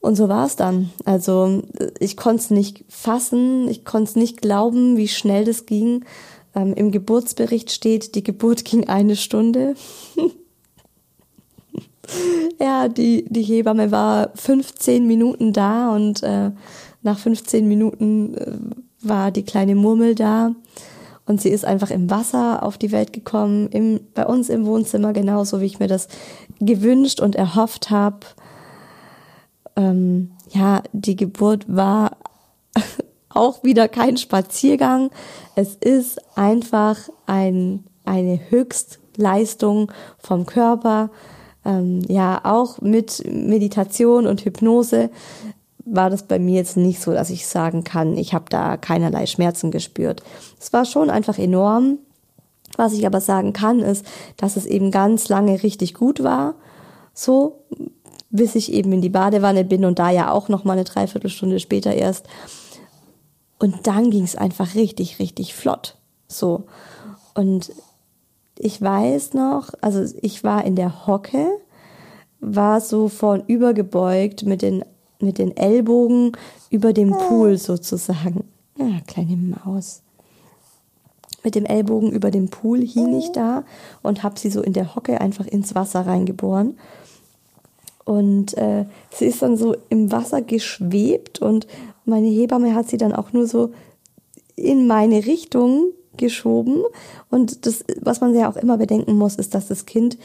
Und 0.00 0.16
so 0.16 0.28
war 0.28 0.46
es 0.46 0.56
dann. 0.56 0.90
Also 1.04 1.62
ich 1.98 2.16
konnte 2.16 2.42
es 2.42 2.50
nicht 2.50 2.84
fassen, 2.88 3.68
ich 3.68 3.84
konnte 3.84 4.10
es 4.10 4.16
nicht 4.16 4.40
glauben, 4.40 4.96
wie 4.96 5.08
schnell 5.08 5.44
das 5.44 5.66
ging. 5.66 6.04
Ähm, 6.54 6.72
Im 6.74 6.90
Geburtsbericht 6.90 7.70
steht, 7.70 8.14
die 8.14 8.24
Geburt 8.24 8.64
ging 8.64 8.88
eine 8.88 9.14
Stunde. 9.14 9.74
ja, 12.60 12.88
die, 12.88 13.26
die 13.28 13.42
Hebamme 13.42 13.90
war 13.90 14.30
15 14.34 15.06
Minuten 15.06 15.52
da 15.52 15.94
und 15.94 16.22
äh, 16.22 16.50
nach 17.02 17.18
15 17.18 17.68
Minuten 17.68 18.34
äh, 18.34 18.52
war 19.02 19.30
die 19.30 19.44
kleine 19.44 19.74
Murmel 19.74 20.14
da. 20.14 20.54
Und 21.26 21.42
sie 21.42 21.50
ist 21.50 21.64
einfach 21.64 21.90
im 21.90 22.10
Wasser 22.10 22.64
auf 22.64 22.78
die 22.78 22.90
Welt 22.90 23.12
gekommen, 23.12 23.68
im, 23.68 24.00
bei 24.14 24.26
uns 24.26 24.48
im 24.48 24.66
Wohnzimmer, 24.66 25.12
genauso 25.12 25.60
wie 25.60 25.66
ich 25.66 25.78
mir 25.78 25.86
das 25.86 26.08
gewünscht 26.58 27.20
und 27.20 27.36
erhofft 27.36 27.90
habe 27.90 28.26
ähm, 29.80 30.32
ja, 30.50 30.82
die 30.92 31.16
Geburt 31.16 31.64
war 31.74 32.16
auch 33.30 33.64
wieder 33.64 33.88
kein 33.88 34.18
Spaziergang. 34.18 35.10
Es 35.54 35.74
ist 35.74 36.20
einfach 36.36 36.98
ein, 37.26 37.84
eine 38.04 38.38
Höchstleistung 38.50 39.90
vom 40.18 40.44
Körper. 40.44 41.10
Ähm, 41.64 42.02
ja, 42.08 42.40
auch 42.44 42.80
mit 42.80 43.22
Meditation 43.30 44.26
und 44.26 44.44
Hypnose 44.44 45.10
war 45.86 46.10
das 46.10 46.24
bei 46.24 46.38
mir 46.38 46.56
jetzt 46.56 46.76
nicht 46.76 47.00
so, 47.00 47.12
dass 47.12 47.30
ich 47.30 47.46
sagen 47.46 47.82
kann, 47.82 48.16
ich 48.16 48.34
habe 48.34 48.44
da 48.50 48.76
keinerlei 48.76 49.26
Schmerzen 49.26 49.70
gespürt. 49.70 50.22
Es 50.60 50.72
war 50.72 50.84
schon 50.84 51.10
einfach 51.10 51.38
enorm. 51.38 51.98
Was 52.76 52.92
ich 52.92 53.04
aber 53.04 53.20
sagen 53.20 53.52
kann, 53.52 53.80
ist, 53.80 54.06
dass 54.36 54.56
es 54.56 54.64
eben 54.64 54.90
ganz 54.90 55.28
lange 55.28 55.62
richtig 55.62 55.92
gut 55.94 56.22
war. 56.22 56.54
So, 57.14 57.64
bis 58.30 58.54
ich 58.54 58.72
eben 58.72 58.92
in 58.92 59.00
die 59.00 59.08
Badewanne 59.08 59.64
bin 59.64 59.84
und 59.84 59.98
da 59.98 60.10
ja 60.10 60.30
auch 60.30 60.48
noch 60.48 60.64
mal 60.64 60.74
eine 60.74 60.84
Dreiviertelstunde 60.84 61.60
später 61.60 61.92
erst. 61.92 62.26
Und 63.58 63.86
dann 63.86 64.10
ging 64.10 64.24
es 64.24 64.36
einfach 64.36 64.74
richtig, 64.74 65.18
richtig 65.18 65.54
flott. 65.54 65.96
So. 66.28 66.64
Und 67.34 67.72
ich 68.56 68.80
weiß 68.80 69.34
noch, 69.34 69.70
also 69.80 70.04
ich 70.22 70.44
war 70.44 70.64
in 70.64 70.76
der 70.76 71.06
Hocke, 71.06 71.46
war 72.40 72.80
so 72.80 73.08
vorn 73.08 73.42
übergebeugt 73.46 74.44
mit 74.44 74.62
den, 74.62 74.84
mit 75.18 75.38
den 75.38 75.56
Ellbogen 75.56 76.32
über 76.70 76.92
dem 76.92 77.10
Pool 77.10 77.58
sozusagen. 77.58 78.44
Ja, 78.78 79.00
kleine 79.06 79.36
Maus. 79.36 80.02
Mit 81.42 81.54
dem 81.54 81.64
Ellbogen 81.64 82.12
über 82.12 82.30
dem 82.30 82.48
Pool 82.48 82.80
hing 82.86 83.18
ich 83.18 83.32
da 83.32 83.64
und 84.02 84.22
habe 84.22 84.38
sie 84.38 84.50
so 84.50 84.62
in 84.62 84.72
der 84.72 84.94
Hocke 84.94 85.20
einfach 85.20 85.46
ins 85.46 85.74
Wasser 85.74 86.06
reingeboren. 86.06 86.78
Und 88.10 88.58
äh, 88.58 88.86
sie 89.12 89.26
ist 89.26 89.40
dann 89.40 89.56
so 89.56 89.76
im 89.88 90.10
Wasser 90.10 90.42
geschwebt 90.42 91.40
und 91.40 91.68
meine 92.04 92.26
Hebamme 92.26 92.74
hat 92.74 92.88
sie 92.88 92.96
dann 92.96 93.12
auch 93.12 93.32
nur 93.32 93.46
so 93.46 93.70
in 94.56 94.88
meine 94.88 95.26
Richtung 95.26 95.92
geschoben. 96.16 96.82
Und 97.30 97.66
das, 97.66 97.84
was 98.00 98.20
man 98.20 98.34
ja 98.34 98.50
auch 98.50 98.56
immer 98.56 98.78
bedenken 98.78 99.16
muss, 99.16 99.36
ist, 99.36 99.54
dass 99.54 99.68
das 99.68 99.86
Kind 99.86 100.18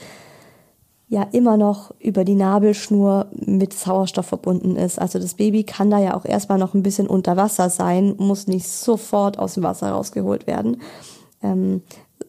ja 1.09 1.27
immer 1.31 1.57
noch 1.57 1.93
über 1.99 2.23
die 2.23 2.33
Nabelschnur 2.33 3.27
mit 3.33 3.73
Sauerstoff 3.73 4.25
verbunden 4.25 4.77
ist. 4.77 4.97
Also 4.97 5.19
das 5.19 5.35
Baby 5.35 5.63
kann 5.63 5.91
da 5.91 5.99
ja 5.99 6.17
auch 6.17 6.25
erstmal 6.25 6.57
noch 6.57 6.73
ein 6.73 6.81
bisschen 6.81 7.05
unter 7.05 7.37
Wasser 7.37 7.69
sein, 7.69 8.15
muss 8.17 8.47
nicht 8.47 8.67
sofort 8.67 9.37
aus 9.37 9.53
dem 9.53 9.61
Wasser 9.61 9.91
rausgeholt 9.91 10.47
werden. 10.47 10.81
Ähm, 11.43 11.83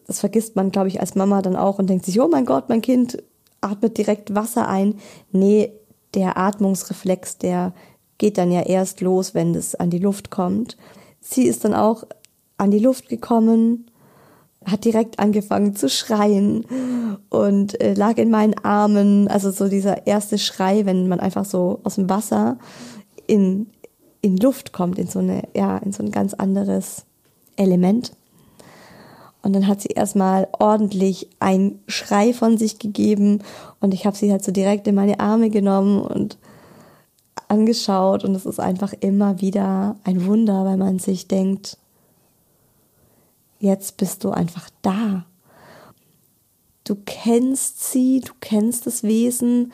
das 0.05 0.19
vergisst 0.19 0.55
man, 0.55 0.69
glaube 0.69 0.89
ich, 0.89 1.01
als 1.01 1.15
Mama 1.15 1.41
dann 1.41 1.55
auch 1.55 1.79
und 1.79 1.89
denkt 1.89 2.05
sich, 2.05 2.21
oh 2.21 2.27
mein 2.27 2.45
Gott, 2.45 2.69
mein 2.69 2.83
Kind 2.83 3.17
atmet 3.61 3.97
direkt 3.97 4.35
Wasser 4.35 4.67
ein. 4.67 4.95
Nee, 5.31 5.71
der 6.13 6.37
Atmungsreflex, 6.37 7.37
der 7.37 7.73
geht 8.17 8.37
dann 8.37 8.51
ja 8.51 8.61
erst 8.61 9.01
los, 9.01 9.33
wenn 9.33 9.55
es 9.55 9.75
an 9.75 9.89
die 9.89 9.99
Luft 9.99 10.31
kommt. 10.31 10.77
Sie 11.21 11.43
ist 11.43 11.65
dann 11.65 11.73
auch 11.73 12.03
an 12.57 12.71
die 12.71 12.79
Luft 12.79 13.09
gekommen, 13.09 13.91
hat 14.65 14.85
direkt 14.85 15.19
angefangen 15.19 15.75
zu 15.75 15.89
schreien 15.89 16.65
und 17.29 17.79
äh, 17.79 17.93
lag 17.93 18.17
in 18.17 18.29
meinen 18.29 18.55
Armen. 18.63 19.27
Also 19.27 19.51
so 19.51 19.67
dieser 19.69 20.07
erste 20.07 20.37
Schrei, 20.37 20.85
wenn 20.85 21.07
man 21.07 21.19
einfach 21.19 21.45
so 21.45 21.79
aus 21.83 21.95
dem 21.95 22.09
Wasser 22.09 22.57
in, 23.27 23.67
in 24.21 24.37
Luft 24.37 24.73
kommt, 24.73 24.97
in 24.97 25.07
so 25.07 25.19
eine, 25.19 25.43
ja, 25.55 25.77
in 25.77 25.91
so 25.91 26.03
ein 26.03 26.11
ganz 26.11 26.33
anderes 26.33 27.05
Element. 27.55 28.11
Und 29.47 29.53
dann 29.53 29.67
hat 29.67 29.79
sie 29.79 29.87
erstmal 29.87 30.49
ordentlich 30.59 31.29
einen 31.39 31.79
Schrei 31.87 32.33
von 32.33 32.57
sich 32.57 32.79
gegeben. 32.79 33.41
Und 33.79 33.93
ich 33.93 34.05
habe 34.05 34.17
sie 34.17 34.29
halt 34.29 34.43
so 34.43 34.51
direkt 34.51 34.87
in 34.87 34.95
meine 34.95 35.21
Arme 35.21 35.49
genommen 35.49 36.01
und 36.01 36.37
angeschaut. 37.47 38.25
Und 38.25 38.35
es 38.35 38.45
ist 38.45 38.59
einfach 38.59 38.91
immer 38.99 39.39
wieder 39.39 39.95
ein 40.03 40.25
Wunder, 40.25 40.65
weil 40.65 40.75
man 40.75 40.99
sich 40.99 41.29
denkt, 41.29 41.77
jetzt 43.61 43.95
bist 43.95 44.25
du 44.25 44.31
einfach 44.31 44.69
da. 44.81 45.25
Du 46.83 46.97
kennst 47.05 47.89
sie, 47.89 48.19
du 48.19 48.33
kennst 48.41 48.85
das 48.85 49.03
Wesen, 49.03 49.71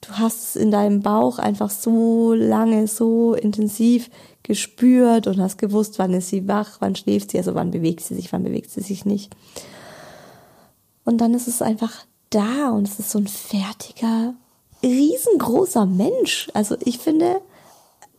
du 0.00 0.12
hast 0.12 0.42
es 0.42 0.56
in 0.56 0.70
deinem 0.70 1.00
Bauch 1.00 1.38
einfach 1.38 1.68
so 1.68 2.32
lange, 2.32 2.86
so 2.86 3.34
intensiv 3.34 4.08
gespürt 4.42 5.26
und 5.26 5.40
hast 5.40 5.58
gewusst, 5.58 5.98
wann 5.98 6.12
ist 6.12 6.28
sie 6.28 6.48
wach, 6.48 6.76
wann 6.80 6.96
schläft 6.96 7.30
sie, 7.30 7.38
also 7.38 7.54
wann 7.54 7.70
bewegt 7.70 8.00
sie 8.00 8.14
sich, 8.14 8.32
wann 8.32 8.42
bewegt 8.42 8.70
sie 8.70 8.80
sich 8.80 9.04
nicht. 9.04 9.34
Und 11.04 11.20
dann 11.20 11.34
ist 11.34 11.48
es 11.48 11.62
einfach 11.62 11.92
da 12.30 12.70
und 12.70 12.88
es 12.88 12.98
ist 12.98 13.10
so 13.10 13.18
ein 13.18 13.26
fertiger, 13.26 14.34
riesengroßer 14.82 15.86
Mensch. 15.86 16.50
Also 16.54 16.76
ich 16.84 16.98
finde, 16.98 17.40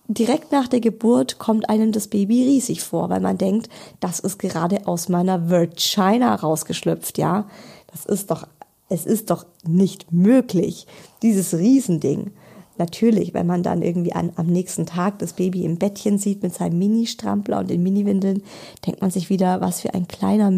direkt 0.08 0.52
nach 0.52 0.68
der 0.68 0.80
Geburt 0.80 1.40
kommt 1.40 1.70
einem 1.70 1.92
das 1.92 2.08
Baby 2.08 2.44
riesig 2.44 2.84
vor, 2.84 3.10
weil 3.10 3.22
man 3.22 3.38
denkt, 3.38 3.70
das 4.00 4.20
ist 4.20 4.40
gerade 4.40 4.88
aus 4.88 5.10
meiner 5.10 5.50
Virginia 5.50 6.36
rausgeschlüpft, 6.36 7.18
ja. 7.18 7.48
Das 7.92 8.06
ist 8.06 8.32
doch, 8.32 8.48
es 8.90 9.06
ist 9.06 9.30
doch 9.30 9.46
nicht 9.66 10.12
möglich, 10.12 10.88
dieses 11.22 11.54
Riesending. 11.54 12.32
Natürlich, 12.78 13.34
wenn 13.34 13.46
man 13.46 13.62
dann 13.62 13.82
irgendwie 13.82 14.14
an, 14.14 14.32
am 14.36 14.48
nächsten 14.48 14.86
Tag 14.86 15.20
das 15.20 15.34
Baby 15.34 15.64
im 15.64 15.78
Bettchen 15.78 16.18
sieht 16.18 16.42
mit 16.42 16.54
seinem 16.54 16.80
Mini-Strampler 16.80 17.60
und 17.60 17.70
den 17.70 17.84
Mini-Windeln, 17.84 18.44
denkt 18.86 19.02
man 19.02 19.12
sich 19.12 19.30
wieder, 19.30 19.62
was 19.62 19.82
für 19.82 19.94
ein 19.94 20.08
kleiner 20.08 20.52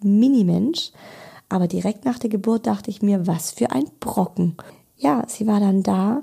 Mini-Mensch. 0.00 0.92
Aber 1.48 1.68
direkt 1.68 2.06
nach 2.06 2.18
der 2.18 2.30
Geburt 2.30 2.66
dachte 2.66 2.90
ich 2.90 3.02
mir, 3.02 3.26
was 3.26 3.52
für 3.52 3.70
ein 3.70 3.84
Brocken. 4.00 4.56
Ja, 4.96 5.24
sie 5.28 5.46
war 5.46 5.60
dann 5.60 5.82
da 5.82 6.22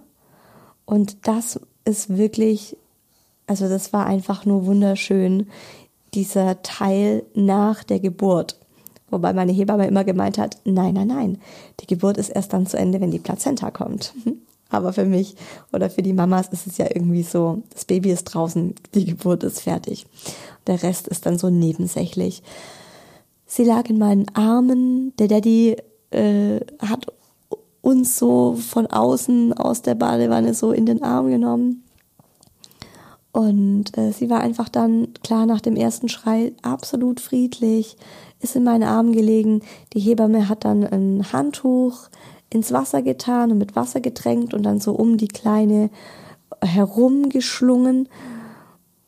und 0.86 1.27
das 1.27 1.59
ist 1.86 2.17
wirklich, 2.17 2.75
also 3.45 3.69
das 3.69 3.93
war 3.93 4.07
einfach 4.07 4.45
nur 4.45 4.65
wunderschön, 4.65 5.47
dieser 6.15 6.63
Teil 6.63 7.23
nach 7.36 7.84
der 7.84 7.99
Geburt. 7.99 8.57
Wobei 9.11 9.34
meine 9.34 9.51
Hebamme 9.51 9.86
immer 9.86 10.03
gemeint 10.03 10.39
hat, 10.39 10.57
nein, 10.65 10.95
nein, 10.95 11.07
nein, 11.07 11.38
die 11.80 11.86
Geburt 11.86 12.17
ist 12.17 12.30
erst 12.30 12.53
dann 12.53 12.65
zu 12.65 12.77
Ende, 12.77 13.01
wenn 13.01 13.11
die 13.11 13.19
Plazenta 13.19 13.69
kommt. 13.69 14.13
Aber 14.70 14.93
für 14.93 15.05
mich 15.05 15.36
oder 15.74 15.89
für 15.89 16.03
die 16.03 16.13
Mamas 16.13 16.47
ist 16.49 16.67
es 16.67 16.78
ja 16.78 16.86
irgendwie 16.93 17.24
so, 17.24 17.63
das 17.74 17.86
Baby 17.86 18.11
ist 18.11 18.26
draußen, 18.26 18.76
die 18.93 19.05
Geburt 19.05 19.43
ist 19.43 19.61
fertig. 19.61 20.05
Der 20.67 20.82
Rest 20.84 21.07
ist 21.07 21.26
dann 21.26 21.38
so 21.38 21.49
nebensächlich. 21.49 22.43
Sie 23.45 23.63
lag 23.63 23.89
in 23.89 23.97
meinen 23.97 24.28
Armen, 24.36 25.15
der 25.17 25.28
Daddy 25.28 25.76
äh, 26.11 26.59
hat 26.80 27.07
uns 27.82 28.20
so 28.20 28.53
von 28.55 28.86
außen 28.88 29.53
aus 29.53 29.82
der 29.82 29.95
Badewanne 29.95 30.53
so 30.53 30.72
in 30.72 30.86
den 30.86 31.01
Arm 31.01 31.30
genommen. 31.30 31.84
Und 33.32 33.97
äh, 33.97 34.11
sie 34.11 34.30
war 34.30 34.41
einfach 34.41 34.70
dann, 34.70 35.13
klar, 35.24 35.45
nach 35.45 35.61
dem 35.61 35.76
ersten 35.76 36.09
Schrei 36.09 36.51
absolut 36.61 37.20
friedlich, 37.20 37.95
ist 38.39 38.55
in 38.55 38.63
meinen 38.63 38.84
Armen 38.84 39.13
gelegen. 39.13 39.61
Die 39.93 39.99
Hebamme 39.99 40.49
hat 40.49 40.65
dann 40.65 40.84
ein 40.84 41.32
Handtuch 41.32 42.09
ins 42.50 42.72
Wasser 42.72 43.02
getan 43.02 43.52
und 43.52 43.58
mit 43.58 43.76
Wasser 43.76 44.02
getränkt 44.02 44.54
und 44.54 44.64
dann 44.64 44.80
so 44.80 44.93
um 44.93 45.18
die 45.18 45.28
Kleine 45.28 45.89
herumgeschlungen. 46.62 48.10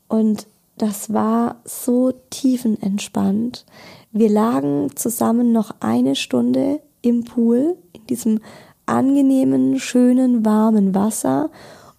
Und 0.08 0.48
das 0.78 1.14
war 1.14 1.58
so 1.64 2.12
tiefenentspannt. 2.30 3.66
Wir 4.12 4.30
lagen 4.30 4.89
zusammen 4.96 5.52
noch 5.52 5.76
eine 5.80 6.16
Stunde 6.16 6.82
im 7.02 7.24
Pool, 7.24 7.78
in 7.94 8.06
diesem 8.08 8.39
angenehmen, 8.86 9.80
schönen, 9.80 10.46
warmen 10.46 10.94
Wasser 10.94 11.50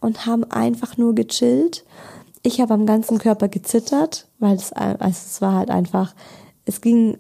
und 0.01 0.27
haben 0.27 0.45
einfach 0.45 0.97
nur 0.97 1.15
gechillt. 1.15 1.85
Ich 2.43 2.61
habe 2.61 2.75
am 2.75 2.87
ganzen 2.87 3.19
Körper 3.19 3.49
gezittert, 3.49 4.29
weil 4.39 4.57
es, 4.57 4.73
also 4.73 5.07
es 5.09 5.41
war 5.41 5.55
halt 5.55 5.71
einfach, 5.71 6.15
es 6.65 6.81
ging 6.81 7.19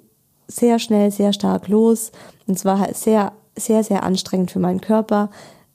sehr 0.49 0.79
schnell, 0.79 1.11
sehr 1.11 1.33
stark 1.33 1.69
los 1.69 2.13
und 2.47 2.57
es 2.57 2.65
war 2.65 2.81
halt 2.81 2.97
sehr 2.97 3.33
sehr, 3.57 3.85
sehr 3.85 4.03
anstrengend 4.03 4.51
für 4.51 4.59
meinen 4.59 4.81
Körper. 4.81 5.31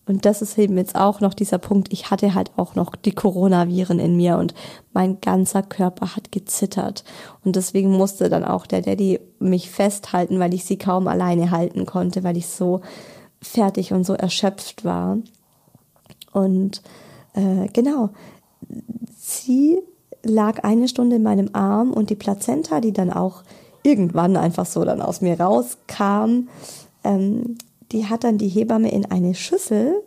Und 0.08 0.26
das 0.26 0.42
ist 0.42 0.58
eben 0.58 0.78
jetzt 0.78 0.96
auch 0.96 1.20
noch 1.20 1.34
dieser 1.34 1.58
Punkt. 1.58 1.92
Ich 1.92 2.10
hatte 2.10 2.34
halt 2.34 2.52
auch 2.56 2.76
noch 2.76 2.96
die 2.96 3.12
Coronaviren 3.12 4.00
in 4.00 4.16
mir 4.16 4.38
und 4.38 4.54
mein 4.94 5.20
ganzer 5.20 5.62
Körper 5.62 6.16
hat 6.16 6.32
gezittert. 6.32 7.04
Und 7.44 7.58
deswegen 7.58 7.92
musste 7.92 8.30
dann 8.30 8.46
auch 8.46 8.66
der 8.66 8.82
Daddy 8.82 9.20
mich 9.40 9.70
festhalten, 9.70 10.40
weil 10.40 10.54
ich 10.54 10.64
sie 10.64 10.78
kaum 10.78 11.08
alleine 11.10 11.52
halten 11.52 11.86
konnte, 11.86 12.24
weil 12.24 12.38
ich 12.38 12.48
so 12.48 12.82
fertig 13.42 13.92
und 13.92 14.06
so 14.06 14.14
erschöpft 14.14 14.86
war. 14.86 15.18
Und 16.32 16.82
äh, 17.34 17.68
genau, 17.74 18.10
sie 19.18 19.80
lag 20.24 20.64
eine 20.64 20.88
Stunde 20.88 21.18
in 21.18 21.24
meinem 21.24 21.50
Arm 21.54 21.92
und 21.92 22.10
die 22.10 22.16
Plazenta, 22.16 22.80
die 22.80 22.94
dann 22.94 23.12
auch 23.12 23.44
irgendwann 23.84 24.38
einfach 24.38 24.66
so 24.66 24.84
dann 24.86 25.02
aus 25.02 25.22
mir 25.22 25.40
rauskam, 25.40 26.48
ähm, 27.04 27.58
die 27.92 28.06
hat 28.06 28.24
dann 28.24 28.38
die 28.38 28.50
Hebamme 28.50 28.92
in 28.92 29.06
eine 29.06 29.36
Schüssel 29.36 30.04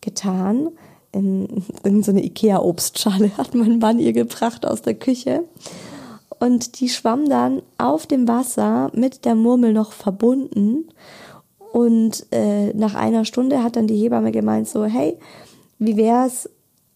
getan, 0.00 0.70
in, 1.12 1.64
in 1.84 2.02
so 2.02 2.10
eine 2.10 2.24
Ikea-Obstschale 2.24 3.30
hat 3.36 3.54
mein 3.54 3.78
Mann 3.78 3.98
ihr 3.98 4.12
gebracht 4.12 4.66
aus 4.66 4.82
der 4.82 4.94
Küche. 4.94 5.44
Und 6.40 6.80
die 6.80 6.88
schwamm 6.88 7.28
dann 7.28 7.62
auf 7.78 8.06
dem 8.06 8.26
Wasser 8.26 8.90
mit 8.94 9.24
der 9.24 9.36
Murmel 9.36 9.72
noch 9.72 9.92
verbunden. 9.92 10.88
Und 11.72 12.26
äh, 12.32 12.72
nach 12.74 12.94
einer 12.94 13.24
Stunde 13.24 13.62
hat 13.62 13.76
dann 13.76 13.86
die 13.86 13.96
Hebamme 13.96 14.32
gemeint 14.32 14.68
so, 14.68 14.84
hey, 14.84 15.18
wie 15.78 15.96
wär's, 15.96 16.50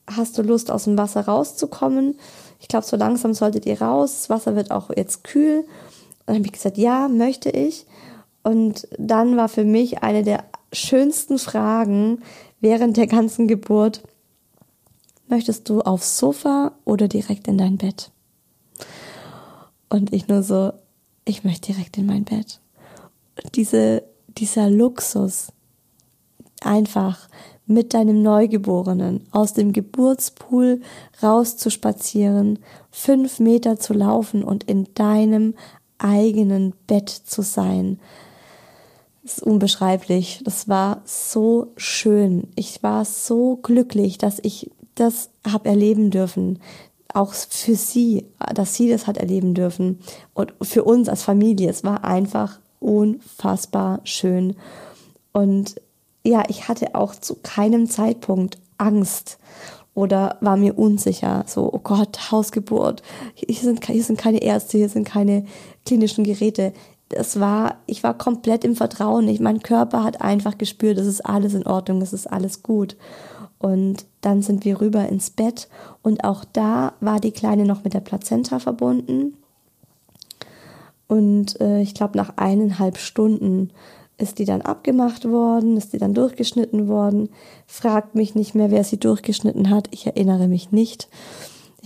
hast 0.07 0.37
du 0.37 0.43
Lust 0.43 0.71
aus 0.71 0.85
dem 0.85 0.99
Wasser 0.99 1.27
rauszukommen? 1.27 2.19
Ich 2.61 2.69
glaube, 2.69 2.87
so 2.87 2.97
langsam 2.97 3.35
solltet 3.35 3.67
ihr 3.67 3.81
raus. 3.81 4.17
Das 4.17 4.31
Wasser 4.31 4.57
wird 4.57 4.71
auch 4.71 4.91
jetzt 4.95 5.23
kühl. 5.23 5.61
Und 5.61 5.67
dann 6.27 6.37
habe 6.37 6.47
ich 6.47 6.53
gesagt, 6.53 6.79
ja, 6.79 7.07
möchte 7.09 7.51
ich. 7.51 7.86
Und 8.47 8.87
dann 8.97 9.37
war 9.37 9.49
für 9.49 9.65
mich 9.65 10.05
eine 10.05 10.23
der 10.23 10.45
schönsten 10.73 11.37
Fragen 11.37 12.23
während 12.61 12.97
der 12.97 13.09
ganzen 13.09 13.49
Geburt, 13.49 14.05
möchtest 15.27 15.69
du 15.69 15.81
aufs 15.81 16.17
Sofa 16.17 16.71
oder 16.85 17.09
direkt 17.09 17.49
in 17.49 17.59
dein 17.59 17.77
Bett? 17.77 18.13
Und 19.89 20.13
ich 20.13 20.29
nur 20.29 20.45
so, 20.45 20.73
ich 21.25 21.43
möchte 21.43 21.73
direkt 21.73 21.99
in 21.99 22.07
mein 22.07 22.23
Bett. 22.23 22.61
Diese, 23.57 24.05
dieser 24.29 24.71
Luxus, 24.71 25.49
einfach 26.61 27.29
mit 27.67 27.95
deinem 27.95 28.23
Neugeborenen 28.23 29.27
aus 29.33 29.55
dem 29.55 29.73
Geburtspool 29.73 30.83
rauszuspazieren, 31.21 32.61
fünf 32.93 33.41
Meter 33.41 33.81
zu 33.81 33.93
laufen 33.93 34.45
und 34.45 34.63
in 34.71 34.87
deinem 34.95 35.55
eigenen 35.99 36.75
Bett 36.87 37.11
zu 37.11 37.43
sein, 37.43 37.99
ist 39.27 39.43
unbeschreiblich. 39.43 40.41
Das 40.45 40.69
war 40.69 41.03
so 41.05 41.73
schön. 41.77 42.49
Ich 42.57 42.83
war 42.83 43.05
so 43.05 43.57
glücklich, 43.57 44.19
dass 44.19 44.39
ich 44.43 44.71
das 44.95 45.31
habe 45.47 45.69
erleben 45.69 46.11
dürfen. 46.11 46.61
Auch 47.13 47.33
für 47.35 47.75
sie, 47.75 48.27
dass 48.55 48.75
sie 48.75 48.89
das 48.89 49.07
hat 49.07 49.17
erleben 49.17 49.55
dürfen. 49.55 50.01
Und 50.35 50.55
für 50.63 50.85
uns 50.85 51.09
als 51.09 51.23
Familie. 51.23 51.71
Es 51.71 51.85
war 51.85 52.05
einfach 52.05 52.61
unfassbar 52.81 54.01
schön. 54.05 54.57
Und 55.33 55.77
ja, 56.25 56.45
ich 56.49 56.69
hatte 56.69 56.95
auch 56.95 57.15
zu 57.15 57.37
keinem 57.43 57.89
Zeitpunkt 57.89 58.59
Angst 58.79 59.39
oder 59.95 60.37
war 60.41 60.57
mir 60.57 60.79
unsicher. 60.79 61.45
So, 61.47 61.73
oh 61.73 61.79
Gott, 61.79 62.31
Hausgeburt. 62.31 63.03
Hier 63.35 63.55
sind, 63.55 63.85
hier 63.87 64.05
sind 64.05 64.19
keine 64.19 64.43
Ärzte, 64.43 64.79
hier 64.79 64.89
sind 64.89 65.05
keine 65.05 65.47
klinischen 65.85 66.25
Geräte 66.25 66.73
es 67.11 67.39
war, 67.39 67.77
ich 67.87 68.03
war 68.03 68.17
komplett 68.17 68.65
im 68.65 68.77
Vertrauen. 68.77 69.29
Ich, 69.29 69.41
mein 69.41 69.63
Körper 69.63 70.03
hat 70.03 70.21
einfach 70.21 70.59
gespürt, 70.59 70.99
es 70.99 71.07
ist 71.07 71.25
alles 71.25 71.55
in 71.55 71.67
Ordnung, 71.67 72.03
es 72.03 72.13
ist 72.13 72.27
alles 72.27 72.63
gut. 72.63 72.97
Und 73.59 74.05
dann 74.21 74.43
sind 74.43 74.65
wir 74.65 74.81
rüber 74.81 75.09
ins 75.09 75.31
Bett 75.31 75.69
und 76.03 76.25
auch 76.25 76.45
da 76.45 76.93
war 77.01 77.21
die 77.21 77.31
Kleine 77.31 77.65
noch 77.65 77.85
mit 77.85 77.95
der 77.95 78.01
Plazenta 78.01 78.59
verbunden. 78.59 79.35
Und 81.09 81.61
äh, 81.61 81.81
ich 81.81 81.95
glaube, 81.95 82.19
nach 82.19 82.37
eineinhalb 82.37 82.99
Stunden 82.99 83.71
ist 84.19 84.39
die 84.39 84.45
dann 84.45 84.63
abgemacht 84.63 85.27
worden, 85.27 85.77
ist 85.77 85.93
die 85.93 85.99
dann 85.99 86.15
durchgeschnitten 86.15 86.89
worden. 86.89 87.29
Fragt 87.67 88.15
mich 88.15 88.35
nicht 88.35 88.55
mehr, 88.55 88.71
wer 88.71 88.83
sie 88.83 88.99
durchgeschnitten 88.99 89.71
hat. 89.71 89.89
Ich 89.91 90.07
erinnere 90.07 90.49
mich 90.49 90.73
nicht. 90.73 91.09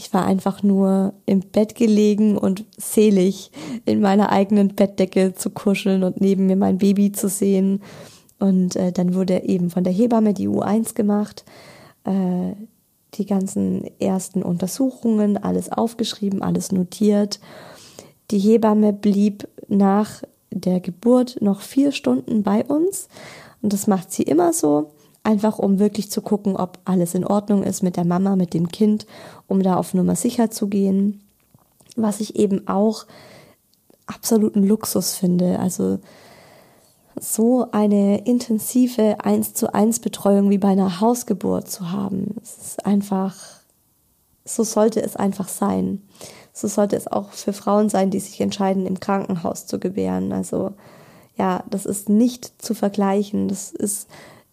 Ich 0.01 0.15
war 0.15 0.25
einfach 0.25 0.63
nur 0.63 1.13
im 1.27 1.41
Bett 1.41 1.75
gelegen 1.75 2.39
und 2.39 2.65
selig 2.79 3.51
in 3.85 4.01
meiner 4.01 4.33
eigenen 4.33 4.69
Bettdecke 4.69 5.35
zu 5.35 5.51
kuscheln 5.51 6.05
und 6.05 6.23
neben 6.23 6.47
mir 6.47 6.57
mein 6.57 6.79
Baby 6.79 7.13
zu 7.13 7.29
sehen. 7.29 7.83
Und 8.39 8.77
äh, 8.77 8.93
dann 8.93 9.15
wurde 9.15 9.43
eben 9.43 9.69
von 9.69 9.85
der 9.85 9.93
Hebamme 9.93 10.33
die 10.33 10.49
U1 10.49 10.95
gemacht, 10.95 11.45
äh, 12.05 12.55
die 13.13 13.27
ganzen 13.27 13.91
ersten 14.01 14.43
Untersuchungen, 14.43 15.37
alles 15.37 15.71
aufgeschrieben, 15.71 16.41
alles 16.41 16.73
notiert. 16.73 17.39
Die 18.31 18.39
Hebamme 18.39 18.95
blieb 18.95 19.47
nach 19.69 20.23
der 20.51 20.81
Geburt 20.81 21.43
noch 21.43 21.61
vier 21.61 21.93
Stunden 21.93 22.43
bei 22.43 22.65
uns 22.65 23.09
und 23.61 23.75
das 23.75 23.87
macht 23.87 24.13
sie 24.13 24.23
immer 24.23 24.55
so 24.55 24.93
einfach 25.23 25.59
um 25.59 25.79
wirklich 25.79 26.11
zu 26.11 26.23
gucken, 26.23 26.57
ob 26.57 26.79
alles 26.85 27.15
in 27.15 27.27
Ordnung 27.27 27.63
ist 27.63 27.83
mit 27.83 27.97
der 27.97 28.05
Mama, 28.05 28.37
mit 28.37 28.55
dem 28.55 28.69
Kind, 28.69 29.07
um 29.47 29.63
da 29.63 29.77
auf 29.77 29.95
Nummer 29.95 30.17
sicher 30.17 30.51
zu 30.51 30.69
gehen. 30.69 31.23
Was 31.97 32.21
ich 32.21 32.37
eben 32.37 32.69
auch 32.69 33.07
absoluten 34.07 34.65
Luxus 34.65 35.15
finde. 35.15 35.59
Also 35.59 35.99
so 37.19 37.67
eine 37.73 38.25
intensive 38.25 39.25
1 39.25 39.55
zu 39.55 39.75
1 39.75 40.01
Betreuung 40.01 40.51
wie 40.51 40.59
bei 40.59 40.69
einer 40.69 41.01
Hausgeburt 41.01 41.71
zu 41.71 41.91
haben. 41.91 42.37
Es 42.43 42.59
ist 42.59 42.87
einfach, 42.87 43.37
so 44.45 44.65
sollte 44.65 45.03
es 45.03 45.17
einfach 45.17 45.49
sein. 45.49 46.03
So 46.53 46.67
sollte 46.67 46.97
es 46.97 47.07
auch 47.07 47.31
für 47.31 47.53
Frauen 47.53 47.89
sein, 47.89 48.11
die 48.11 48.21
sich 48.21 48.41
entscheiden, 48.41 48.87
im 48.87 49.01
Krankenhaus 49.01 49.67
zu 49.67 49.79
gebären. 49.79 50.33
Also 50.33 50.73
ja, 51.37 51.65
das 51.71 51.87
ist 51.87 52.09
nicht 52.09 52.63
zu 52.63 52.75
vergleichen. 52.75 53.49
Das 53.49 53.71
ist 53.71 54.09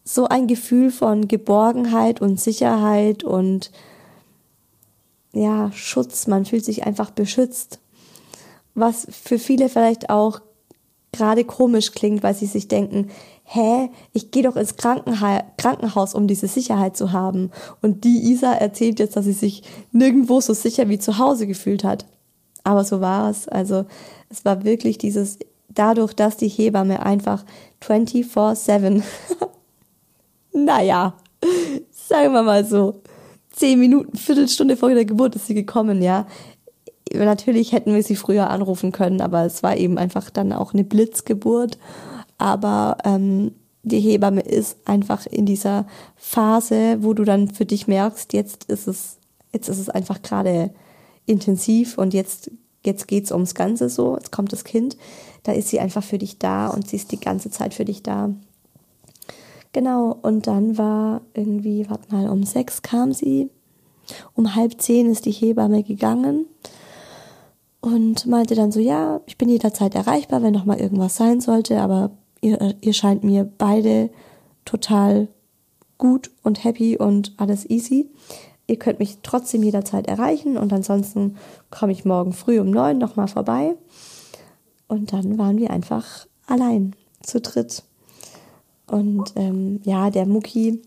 so 0.08 0.26
ein 0.30 0.47
Gefühl 0.47 0.89
von 0.89 1.28
Geborgenheit 1.28 2.22
und 2.22 2.39
Sicherheit 2.39 3.26
und 3.26 3.72
ja, 5.34 5.70
Schutz, 5.74 6.28
man 6.28 6.45
fühlt 6.45 6.64
sich 6.64 6.86
einfach 6.86 7.12
beschützt. 7.12 7.80
Was 8.74 9.05
für 9.10 9.38
viele 9.38 9.68
vielleicht 9.68 10.10
auch 10.10 10.39
gerade 11.12 11.43
komisch 11.43 11.91
klingt, 11.91 12.24
weil 12.24 12.34
sie 12.34 12.45
sich 12.45 12.70
denken, 12.70 13.10
hä, 13.43 13.89
ich 14.14 14.32
gehe 14.32 14.43
doch 14.43 14.55
ins 14.55 14.78
Krankenha 14.78 15.43
Krankenhaus, 15.58 16.16
um 16.16 16.28
diese 16.28 16.47
Sicherheit 16.47 16.95
zu 16.95 17.12
haben. 17.12 17.51
Und 17.82 18.05
die 18.05 18.32
Isa 18.32 18.53
erzählt 18.53 18.99
jetzt, 18.99 19.18
dass 19.18 19.26
sie 19.26 19.34
sich 19.34 19.64
nirgendwo 19.91 20.39
so 20.39 20.53
sicher 20.53 20.88
wie 20.88 20.99
zu 20.99 21.18
Hause 21.18 21.47
gefühlt 21.47 21.84
hat. 21.84 22.05
Aber 22.64 22.86
so 22.86 23.01
war 23.01 23.30
es. 23.30 23.47
Also 23.49 23.86
es 24.30 24.45
war 24.45 24.64
wirklich 24.64 24.97
dieses, 24.97 25.38
dadurch, 25.68 26.14
dass 26.14 26.38
die 26.38 26.49
Hebamme 26.49 27.05
einfach 27.05 27.43
24-7, 27.82 29.03
naja, 30.54 31.14
sagen 31.91 32.34
wir 32.34 32.43
mal 32.43 32.66
so, 32.66 33.02
zehn 33.52 33.80
Minuten, 33.80 34.18
Viertelstunde 34.18 34.78
vor 34.78 34.89
der 34.89 35.06
Geburt 35.06 35.36
ist 35.36 35.48
sie 35.48 35.54
gekommen, 35.54 36.02
ja. 36.02 36.28
Natürlich 37.14 37.72
hätten 37.72 37.95
wir 37.95 38.04
sie 38.04 38.18
früher 38.18 38.50
anrufen 38.50 38.91
können, 38.91 39.22
aber 39.22 39.45
es 39.45 39.64
war 39.64 39.78
eben 39.78 39.98
einfach 39.98 40.30
dann 40.30 40.52
auch 40.52 40.74
eine 40.74 40.84
Blitzgeburt 40.84 41.78
aber 42.38 42.98
ähm, 43.04 43.52
die 43.84 44.00
Hebamme 44.00 44.41
ist 44.41 44.78
einfach 44.86 45.26
in 45.26 45.45
dieser 45.45 45.88
Phase, 46.16 46.98
wo 47.02 47.14
du 47.14 47.24
dann 47.24 47.50
für 47.50 47.66
dich 47.66 47.88
merkst, 47.88 48.34
jetzt 48.34 48.66
ist 48.66 48.88
es, 48.88 49.18
jetzt 49.54 49.70
ist 49.70 49.80
es 49.80 49.89
einfach 49.89 50.22
gerade 50.22 50.72
intensiv 51.26 51.98
und 51.98 52.14
jetzt, 52.14 52.52
jetzt 52.84 53.08
geht's 53.08 53.32
ums 53.32 53.56
Ganze 53.56 53.89
so, 53.89 54.16
jetzt 54.16 54.32
kommt 54.32 54.52
das 54.52 54.64
Kind, 54.64 54.98
da 55.43 55.52
ist 55.54 55.70
sie 55.70 55.80
einfach 55.80 56.04
für 56.04 56.18
dich 56.18 56.38
da 56.38 56.68
und 56.68 56.88
sie 56.88 56.98
ist 56.98 57.12
die 57.12 57.20
ganze 57.20 57.50
Zeit 57.50 57.74
für 57.74 57.86
dich 57.86 58.04
da. 58.04 58.30
Genau, 59.78 60.17
und 60.23 60.47
dann 60.47 60.80
war 60.80 61.21
irgendwie, 61.36 61.88
warte 61.88 62.11
mal, 62.11 62.30
um 62.32 62.41
sechs 62.41 62.82
kam 62.82 63.13
sie, 63.13 63.51
um 64.34 64.55
halb 64.55 64.82
zehn 64.82 65.05
ist 65.05 65.25
die 65.25 65.32
Hebamme 65.32 65.84
gegangen 65.84 66.47
und 67.80 68.25
meinte 68.25 68.55
dann 68.55 68.71
so, 68.71 68.80
ja, 68.80 69.21
ich 69.28 69.38
bin 69.38 69.49
jederzeit 69.49 69.93
erreichbar, 69.93 70.41
wenn 70.41 70.53
noch 70.53 70.65
mal 70.65 70.80
irgendwas 70.80 71.15
sein 71.15 71.41
sollte, 71.41 71.80
aber 71.80 72.09
ihr, 72.41 72.73
ihr 72.82 72.93
scheint 72.93 73.23
mir 73.23 73.43
beide 73.43 74.09
total 74.65 75.28
gut 75.99 76.32
und 76.41 76.63
happy 76.63 76.97
und 76.97 77.36
alles 77.38 77.69
easy. 77.69 78.09
Ihr 78.65 78.80
könnt 78.80 78.97
mich 78.97 79.19
trotzdem 79.21 79.61
jederzeit 79.61 80.07
erreichen 80.07 80.57
und 80.57 80.73
ansonsten 80.73 81.38
komme 81.69 81.91
ich 81.91 82.03
morgen 82.03 82.34
früh 82.34 82.59
um 82.59 82.71
neun 82.71 82.97
nochmal 82.97 83.28
vorbei. 83.28 83.75
Und 84.88 85.13
dann 85.13 85.38
waren 85.38 85.59
wir 85.59 85.69
einfach 85.69 86.25
allein, 86.47 86.95
zu 87.21 87.39
dritt. 87.39 87.84
Und 88.89 89.33
ähm, 89.35 89.81
ja, 89.83 90.09
der 90.09 90.25
Mucki 90.25 90.81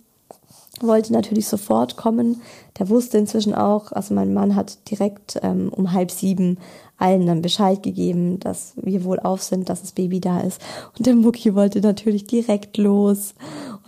wollte 0.81 1.13
natürlich 1.13 1.47
sofort 1.47 1.97
kommen. 1.97 2.41
Der 2.79 2.89
wusste 2.89 3.19
inzwischen 3.19 3.55
auch, 3.55 3.93
also 3.93 4.15
mein 4.15 4.33
Mann 4.33 4.57
hat 4.57 4.91
direkt 4.91 5.39
ähm, 5.43 5.71
um 5.71 5.93
halb 5.93 6.11
sieben 6.11 6.59
allen 6.97 7.27
dann 7.27 7.43
Bescheid 7.43 7.83
gegeben, 7.83 8.41
dass 8.41 8.75
wir 8.77 9.05
wohl 9.05 9.19
auf 9.21 9.43
sind, 9.43 9.69
dass 9.69 9.81
das 9.81 9.93
Baby 9.93 10.21
da 10.21 10.41
ist. 10.41 10.61
Und 10.97 11.07
der 11.07 11.15
Mucki 11.15 11.55
wollte 11.55 11.81
natürlich 11.81 12.27
direkt 12.27 12.77
los. 12.77 13.35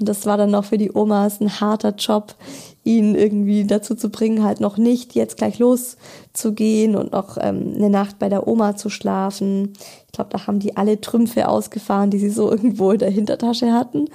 Und 0.02 0.08
das 0.08 0.26
war 0.26 0.36
dann 0.36 0.50
noch 0.50 0.64
für 0.64 0.78
die 0.78 0.90
Omas 0.92 1.40
ein 1.40 1.60
harter 1.60 1.94
Job, 1.94 2.34
ihn 2.82 3.14
irgendwie 3.14 3.64
dazu 3.64 3.94
zu 3.94 4.10
bringen, 4.10 4.42
halt 4.42 4.58
noch 4.58 4.76
nicht 4.76 5.14
jetzt 5.14 5.36
gleich 5.36 5.60
loszugehen 5.60 6.96
und 6.96 7.12
noch 7.12 7.38
ähm, 7.40 7.74
eine 7.76 7.88
Nacht 7.88 8.18
bei 8.18 8.28
der 8.28 8.48
Oma 8.48 8.74
zu 8.74 8.90
schlafen. 8.90 9.74
Ich 10.06 10.12
glaube, 10.12 10.30
da 10.30 10.44
haben 10.48 10.58
die 10.58 10.76
alle 10.76 11.00
Trümpfe 11.00 11.46
ausgefahren, 11.46 12.10
die 12.10 12.18
sie 12.18 12.30
so 12.30 12.50
irgendwo 12.50 12.90
in 12.90 12.98
der 12.98 13.12
Hintertasche 13.12 13.72
hatten. 13.72 14.06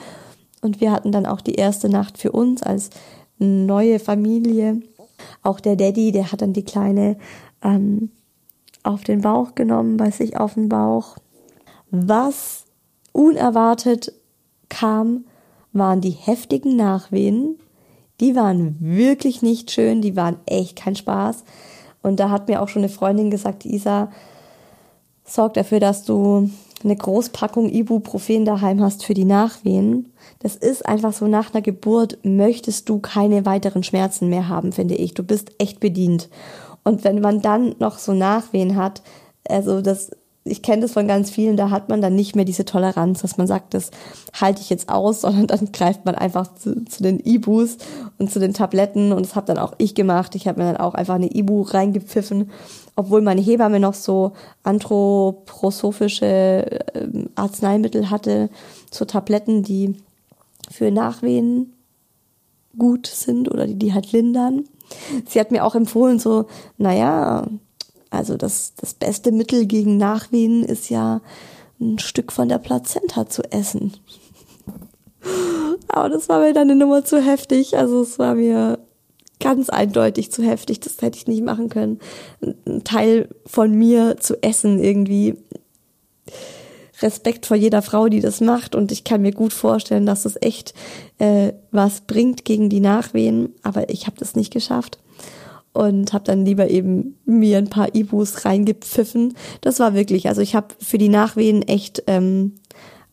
Und 0.61 0.81
wir 0.81 0.91
hatten 0.91 1.13
dann 1.13 1.25
auch 1.25 1.39
die 1.39 1.55
erste 1.55 1.87
Nacht 1.87 2.17
für 2.17 2.33
uns 2.33 2.63
als 2.63 2.89
neue 3.37 3.99
Familie. 3.99 4.81
Auch 5.41 5.61
der 5.61 5.77
Daddy, 5.77 6.11
der 6.11 6.33
hat 6.33 6.41
dann 6.41 6.51
die 6.51 6.65
Kleine 6.65 7.15
ähm, 7.63 8.11
auf 8.83 9.05
den 9.05 9.21
Bauch 9.21 9.55
genommen, 9.55 9.95
bei 9.95 10.11
sich 10.11 10.35
auf 10.35 10.55
den 10.55 10.67
Bauch. 10.67 11.15
Was 11.91 12.65
unerwartet 13.13 14.11
kam, 14.67 15.23
waren 15.73 16.01
die 16.01 16.11
heftigen 16.11 16.75
Nachwehen. 16.75 17.57
Die 18.19 18.35
waren 18.35 18.77
wirklich 18.79 19.41
nicht 19.41 19.71
schön, 19.71 20.01
die 20.01 20.15
waren 20.15 20.37
echt 20.45 20.75
kein 20.75 20.95
Spaß. 20.95 21.43
Und 22.01 22.19
da 22.19 22.29
hat 22.29 22.47
mir 22.47 22.61
auch 22.61 22.67
schon 22.67 22.83
eine 22.83 22.89
Freundin 22.89 23.29
gesagt, 23.29 23.65
Isa, 23.65 24.11
sorg 25.23 25.53
dafür, 25.53 25.79
dass 25.79 26.05
du 26.05 26.49
eine 26.83 26.95
Großpackung 26.95 27.69
Ibuprofen 27.69 28.45
daheim 28.45 28.81
hast 28.81 29.03
für 29.05 29.13
die 29.13 29.25
Nachwehen. 29.25 30.13
Das 30.39 30.55
ist 30.55 30.85
einfach 30.85 31.13
so, 31.13 31.27
nach 31.27 31.53
einer 31.53 31.61
Geburt 31.61 32.19
möchtest 32.23 32.87
du 32.89 32.99
keine 32.99 33.45
weiteren 33.45 33.83
Schmerzen 33.83 34.29
mehr 34.29 34.47
haben, 34.47 34.71
finde 34.71 34.95
ich. 34.95 35.13
Du 35.13 35.23
bist 35.23 35.51
echt 35.57 35.79
bedient. 35.79 36.29
Und 36.83 37.03
wenn 37.03 37.19
man 37.19 37.41
dann 37.41 37.75
noch 37.79 37.97
so 37.97 38.13
Nachwehen 38.13 38.75
hat, 38.75 39.01
also 39.47 39.81
das, 39.81 40.11
ich 40.49 40.61
kenne 40.61 40.81
das 40.81 40.93
von 40.93 41.07
ganz 41.07 41.29
vielen, 41.29 41.57
da 41.57 41.69
hat 41.69 41.89
man 41.89 42.01
dann 42.01 42.15
nicht 42.15 42.35
mehr 42.35 42.45
diese 42.45 42.65
Toleranz, 42.65 43.21
dass 43.21 43.37
man 43.37 43.47
sagt, 43.47 43.73
das 43.73 43.91
halte 44.33 44.61
ich 44.61 44.69
jetzt 44.69 44.89
aus, 44.89 45.21
sondern 45.27 45.47
dann 45.47 45.71
greift 45.71 46.05
man 46.05 46.15
einfach 46.15 46.53
zu, 46.55 46.85
zu 46.85 47.03
den 47.03 47.19
Ibus 47.19 47.77
und 48.17 48.31
zu 48.31 48.39
den 48.39 48.53
Tabletten 48.53 49.11
und 49.11 49.25
das 49.25 49.35
habe 49.35 49.47
dann 49.47 49.57
auch 49.57 49.73
ich 49.77 49.95
gemacht. 49.95 50.35
Ich 50.35 50.47
habe 50.47 50.61
mir 50.61 50.73
dann 50.73 50.81
auch 50.81 50.93
einfach 50.93 51.15
eine 51.15 51.33
Ibu 51.33 51.61
reingepfiffen, 51.61 52.51
obwohl 52.95 53.21
meine 53.21 53.41
Hebamme 53.41 53.79
noch 53.79 53.93
so 53.93 54.33
anthroposophische 54.63 56.25
äh, 56.25 57.25
Arzneimittel 57.35 58.09
hatte, 58.09 58.49
so 58.91 59.05
Tabletten, 59.05 59.63
die 59.63 59.95
für 60.69 60.91
Nachwehen 60.91 61.73
gut 62.77 63.07
sind 63.07 63.49
oder 63.49 63.67
die, 63.67 63.75
die 63.75 63.93
halt 63.93 64.11
lindern. 64.11 64.65
Sie 65.27 65.39
hat 65.39 65.51
mir 65.51 65.65
auch 65.65 65.75
empfohlen, 65.75 66.19
so, 66.19 66.45
naja, 66.77 67.45
also 68.09 68.37
das, 68.37 68.73
das 68.75 68.93
beste 68.93 69.31
Mittel 69.31 69.65
gegen 69.65 69.97
Nachwehen 69.97 70.63
ist 70.63 70.89
ja 70.89 71.21
ein 71.79 71.99
Stück 71.99 72.31
von 72.31 72.49
der 72.49 72.57
Plazenta 72.57 73.27
zu 73.27 73.43
essen. 73.51 73.93
Aber 75.87 76.09
das 76.09 76.29
war 76.29 76.39
mir 76.39 76.53
dann 76.53 76.69
eine 76.69 76.75
Nummer 76.79 77.05
zu 77.05 77.21
heftig. 77.21 77.77
Also 77.77 78.01
es 78.01 78.19
war 78.19 78.35
mir 78.35 78.79
ganz 79.39 79.69
eindeutig 79.69 80.31
zu 80.31 80.43
heftig. 80.43 80.79
Das 80.79 81.01
hätte 81.01 81.17
ich 81.17 81.27
nicht 81.27 81.43
machen 81.43 81.69
können. 81.69 81.99
Ein 82.41 82.83
Teil 82.83 83.29
von 83.45 83.71
mir 83.73 84.17
zu 84.17 84.41
essen 84.41 84.83
irgendwie. 84.83 85.35
Respekt 86.99 87.45
vor 87.45 87.55
jeder 87.55 87.83
Frau, 87.83 88.09
die 88.09 88.21
das 88.21 88.41
macht. 88.41 88.73
Und 88.75 88.91
ich 88.91 89.03
kann 89.03 89.21
mir 89.21 89.31
gut 89.31 89.53
vorstellen, 89.53 90.07
dass 90.07 90.23
das 90.23 90.35
echt 90.41 90.73
äh, 91.19 91.53
was 91.71 92.01
bringt 92.01 92.43
gegen 92.43 92.69
die 92.69 92.79
Nachwehen. 92.79 93.53
Aber 93.61 93.89
ich 93.89 94.07
habe 94.07 94.17
das 94.17 94.35
nicht 94.35 94.51
geschafft 94.51 94.97
und 95.77 96.13
habe 96.13 96.25
dann 96.25 96.45
lieber 96.45 96.69
eben 96.69 97.17
mir 97.25 97.57
ein 97.57 97.69
paar 97.69 97.93
Ibus 97.95 98.45
reingepfiffen. 98.45 99.35
Das 99.61 99.79
war 99.79 99.93
wirklich, 99.93 100.27
also 100.27 100.41
ich 100.41 100.55
habe 100.55 100.75
für 100.79 100.97
die 100.97 101.09
Nachwehen 101.09 101.61
echt, 101.61 102.03
ähm, 102.07 102.55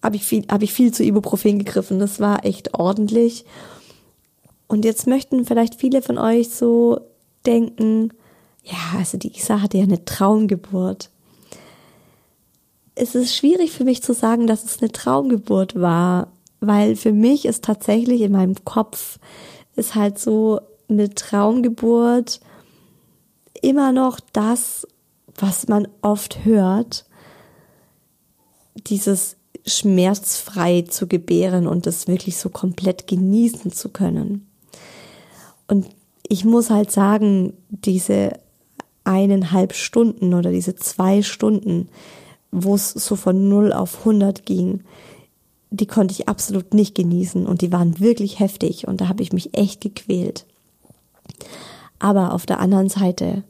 habe 0.03 0.17
ich 0.17 0.25
viel, 0.25 0.45
habe 0.51 0.65
ich 0.65 0.73
viel 0.73 0.93
zu 0.93 1.05
Ibuprofen 1.05 1.59
gegriffen. 1.59 1.99
Das 1.99 2.21
war 2.21 2.45
echt 2.45 2.75
ordentlich. 2.75 3.45
Und 4.67 4.85
jetzt 4.85 5.07
möchten 5.07 5.45
vielleicht 5.45 5.77
viele 5.77 6.03
von 6.03 6.19
euch 6.19 6.51
so 6.51 7.01
denken, 7.47 8.11
ja, 8.65 8.99
also 8.99 9.19
die 9.19 9.37
Isa 9.37 9.61
hatte 9.61 9.79
ja 9.79 9.85
eine 9.85 10.05
Traumgeburt 10.05 11.11
es 12.95 13.15
ist 13.15 13.35
schwierig 13.35 13.73
für 13.73 13.85
mich 13.85 14.03
zu 14.03 14.15
sagen, 14.15 14.47
dass 14.47 14.65
es 14.65 14.81
eine 14.81 14.93
Traumgeburt 14.93 15.81
war, 15.81 16.29
weil 16.61 16.97
für 16.97 17.13
mich 17.13 17.45
ist 17.45 17.65
tatsächlich 17.65 18.21
in 18.21 18.33
meinem 18.33 18.65
Kopf 18.65 19.19
ist 19.77 19.95
halt 19.95 20.19
so 20.19 20.61
eine 20.89 21.11
Traumgeburt 21.11 22.41
immer 23.63 23.93
noch 23.93 24.21
das, 24.33 24.87
was 25.37 25.69
man 25.69 25.89
oft 26.03 26.45
hört, 26.45 27.05
dieses 28.87 29.37
schmerzfrei 29.67 30.83
zu 30.83 31.07
gebären 31.07 31.67
und 31.67 31.87
das 31.87 32.07
wirklich 32.07 32.37
so 32.37 32.51
komplett 32.51 33.07
genießen 33.07 33.73
zu 33.73 33.89
können. 33.89 34.47
Und 35.67 35.87
ich 36.29 36.45
muss 36.45 36.71
halt 36.71 36.91
sagen, 36.91 37.55
diese 37.69 38.39
eineinhalb 39.05 39.75
Stunden 39.75 40.35
oder 40.35 40.51
diese 40.51 40.75
zwei 40.77 41.23
Stunden, 41.23 41.89
wo 42.51 42.75
es 42.75 42.91
so 42.91 43.17
von 43.17 43.49
0 43.49 43.73
auf 43.73 44.01
100 44.01 44.47
ging, 44.47 44.83
die 45.71 45.87
konnte 45.87 46.13
ich 46.13 46.29
absolut 46.29 46.73
nicht 46.73 46.95
genießen 46.95 47.47
und 47.47 47.61
die 47.61 47.73
waren 47.73 47.99
wirklich 48.01 48.39
heftig 48.39 48.87
und 48.87 49.01
da 49.01 49.09
habe 49.09 49.23
ich 49.23 49.33
mich 49.33 49.57
echt 49.57 49.81
gequält. 49.81 50.47
Aber 51.99 52.33
auf 52.33 52.47
der 52.47 52.61
anderen 52.61 52.89
Seite, 52.89 53.45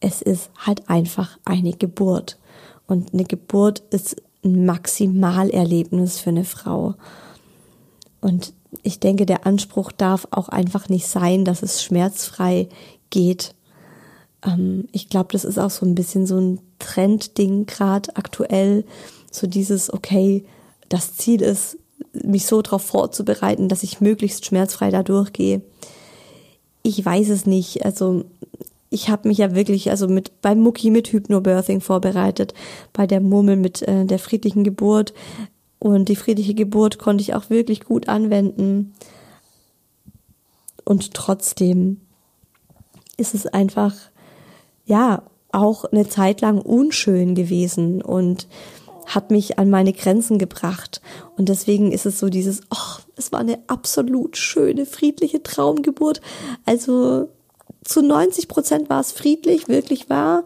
es 0.00 0.22
ist 0.22 0.50
halt 0.58 0.88
einfach 0.88 1.38
eine 1.44 1.72
Geburt 1.72 2.38
und 2.86 3.14
eine 3.14 3.24
Geburt 3.24 3.80
ist 3.90 4.16
ein 4.44 4.64
Maximalerlebnis 4.64 6.18
für 6.18 6.30
eine 6.30 6.44
Frau. 6.44 6.94
Und 8.20 8.52
ich 8.82 9.00
denke, 9.00 9.26
der 9.26 9.46
Anspruch 9.46 9.92
darf 9.92 10.26
auch 10.30 10.48
einfach 10.48 10.88
nicht 10.88 11.06
sein, 11.06 11.44
dass 11.44 11.62
es 11.62 11.82
schmerzfrei 11.82 12.68
geht. 13.10 13.54
Ähm, 14.44 14.88
ich 14.92 15.08
glaube, 15.08 15.28
das 15.32 15.44
ist 15.44 15.58
auch 15.58 15.70
so 15.70 15.84
ein 15.86 15.94
bisschen 15.94 16.26
so 16.26 16.38
ein 16.38 16.60
Trendding 16.78 17.66
gerade 17.66 18.16
aktuell. 18.16 18.84
So 19.30 19.46
dieses, 19.46 19.92
okay, 19.92 20.44
das 20.88 21.16
Ziel 21.16 21.42
ist, 21.42 21.78
mich 22.12 22.46
so 22.46 22.62
darauf 22.62 22.82
vorzubereiten, 22.82 23.68
dass 23.68 23.82
ich 23.82 24.00
möglichst 24.00 24.46
schmerzfrei 24.46 24.90
da 24.90 25.02
durchgehe. 25.02 25.62
Ich 26.82 27.04
weiß 27.04 27.28
es 27.28 27.46
nicht. 27.46 27.84
Also 27.84 28.24
ich 28.90 29.08
habe 29.08 29.28
mich 29.28 29.38
ja 29.38 29.54
wirklich, 29.54 29.90
also 29.90 30.08
mit 30.08 30.40
bei 30.42 30.54
Mucki 30.54 30.90
mit 30.90 31.12
Hypnobirthing 31.12 31.80
vorbereitet, 31.80 32.54
bei 32.92 33.06
der 33.06 33.20
Murmel 33.20 33.56
mit 33.56 33.82
äh, 33.82 34.04
der 34.04 34.18
friedlichen 34.18 34.64
Geburt. 34.64 35.14
Und 35.78 36.08
die 36.08 36.16
friedliche 36.16 36.54
Geburt 36.54 36.98
konnte 36.98 37.22
ich 37.22 37.34
auch 37.34 37.48
wirklich 37.48 37.84
gut 37.84 38.08
anwenden. 38.08 38.92
Und 40.84 41.14
trotzdem 41.14 42.00
ist 43.16 43.34
es 43.34 43.46
einfach, 43.46 43.94
ja, 44.84 45.22
auch 45.52 45.84
eine 45.84 46.08
Zeit 46.08 46.40
lang 46.40 46.60
unschön 46.60 47.34
gewesen 47.34 48.02
und 48.02 48.46
hat 49.14 49.30
mich 49.30 49.58
an 49.58 49.70
meine 49.70 49.92
Grenzen 49.92 50.38
gebracht. 50.38 51.00
Und 51.36 51.48
deswegen 51.48 51.92
ist 51.92 52.06
es 52.06 52.18
so 52.18 52.28
dieses, 52.28 52.62
oh, 52.70 53.00
es 53.16 53.32
war 53.32 53.40
eine 53.40 53.58
absolut 53.66 54.36
schöne, 54.36 54.86
friedliche 54.86 55.42
Traumgeburt. 55.42 56.20
Also 56.64 57.28
zu 57.84 58.02
90 58.02 58.48
Prozent 58.48 58.88
war 58.88 59.00
es 59.00 59.12
friedlich, 59.12 59.68
wirklich 59.68 60.08
war. 60.08 60.44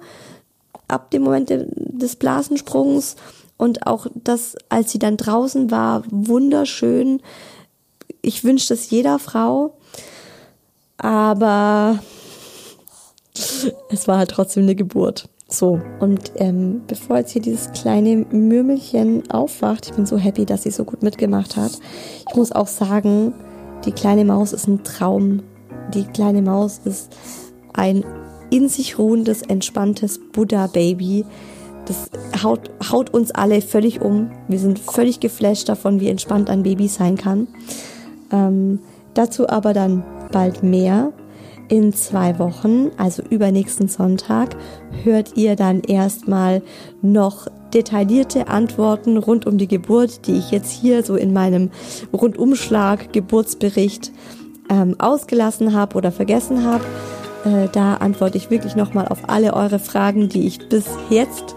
Ab 0.88 1.10
dem 1.10 1.22
Moment 1.22 1.50
des 1.50 2.16
Blasensprungs 2.16 3.16
und 3.56 3.86
auch 3.86 4.06
das, 4.14 4.56
als 4.68 4.92
sie 4.92 4.98
dann 4.98 5.16
draußen 5.16 5.70
war, 5.70 6.02
wunderschön. 6.10 7.20
Ich 8.22 8.44
wünsche 8.44 8.68
das 8.68 8.90
jeder 8.90 9.18
Frau. 9.18 9.76
Aber 10.96 11.98
es 13.90 14.08
war 14.08 14.18
halt 14.18 14.30
trotzdem 14.30 14.64
eine 14.64 14.74
Geburt. 14.74 15.28
So, 15.48 15.80
und 16.00 16.32
ähm, 16.36 16.82
bevor 16.86 17.18
jetzt 17.18 17.32
hier 17.32 17.42
dieses 17.42 17.70
kleine 17.72 18.24
Mürmelchen 18.30 19.30
aufwacht, 19.30 19.86
ich 19.86 19.92
bin 19.92 20.06
so 20.06 20.16
happy, 20.16 20.46
dass 20.46 20.62
sie 20.62 20.70
so 20.70 20.84
gut 20.84 21.02
mitgemacht 21.02 21.56
hat. 21.56 21.72
Ich 22.28 22.34
muss 22.34 22.50
auch 22.50 22.66
sagen, 22.66 23.34
die 23.84 23.92
kleine 23.92 24.24
Maus 24.24 24.52
ist 24.52 24.66
ein 24.66 24.82
Traum. 24.84 25.42
Die 25.92 26.04
kleine 26.04 26.40
Maus 26.40 26.80
ist 26.84 27.14
ein 27.74 28.04
in 28.50 28.68
sich 28.68 28.98
ruhendes, 28.98 29.42
entspanntes 29.42 30.20
Buddha-Baby. 30.32 31.24
Das 31.86 32.08
haut, 32.42 32.70
haut 32.90 33.10
uns 33.10 33.30
alle 33.30 33.60
völlig 33.60 34.00
um. 34.00 34.30
Wir 34.48 34.58
sind 34.58 34.78
völlig 34.78 35.20
geflasht 35.20 35.68
davon, 35.68 36.00
wie 36.00 36.08
entspannt 36.08 36.48
ein 36.48 36.62
Baby 36.62 36.88
sein 36.88 37.16
kann. 37.16 37.48
Ähm, 38.30 38.78
dazu 39.12 39.48
aber 39.48 39.74
dann 39.74 40.02
bald 40.32 40.62
mehr. 40.62 41.12
In 41.68 41.94
zwei 41.94 42.38
Wochen, 42.38 42.90
also 42.98 43.22
übernächsten 43.22 43.88
Sonntag, 43.88 44.54
hört 45.02 45.36
ihr 45.36 45.56
dann 45.56 45.80
erstmal 45.80 46.62
noch 47.00 47.48
detaillierte 47.72 48.48
Antworten 48.48 49.16
rund 49.16 49.46
um 49.46 49.56
die 49.56 49.66
Geburt, 49.66 50.26
die 50.26 50.36
ich 50.36 50.50
jetzt 50.50 50.70
hier 50.70 51.02
so 51.02 51.16
in 51.16 51.32
meinem 51.32 51.70
Rundumschlag 52.12 53.12
Geburtsbericht 53.12 54.12
ähm, 54.70 54.94
ausgelassen 54.98 55.72
habe 55.72 55.96
oder 55.96 56.12
vergessen 56.12 56.64
habe. 56.64 56.84
Äh, 57.44 57.68
da 57.72 57.94
antworte 57.94 58.36
ich 58.38 58.50
wirklich 58.50 58.76
nochmal 58.76 59.08
auf 59.08 59.28
alle 59.28 59.54
eure 59.54 59.78
Fragen, 59.78 60.28
die 60.28 60.46
ich 60.46 60.68
bis 60.68 60.86
jetzt 61.08 61.56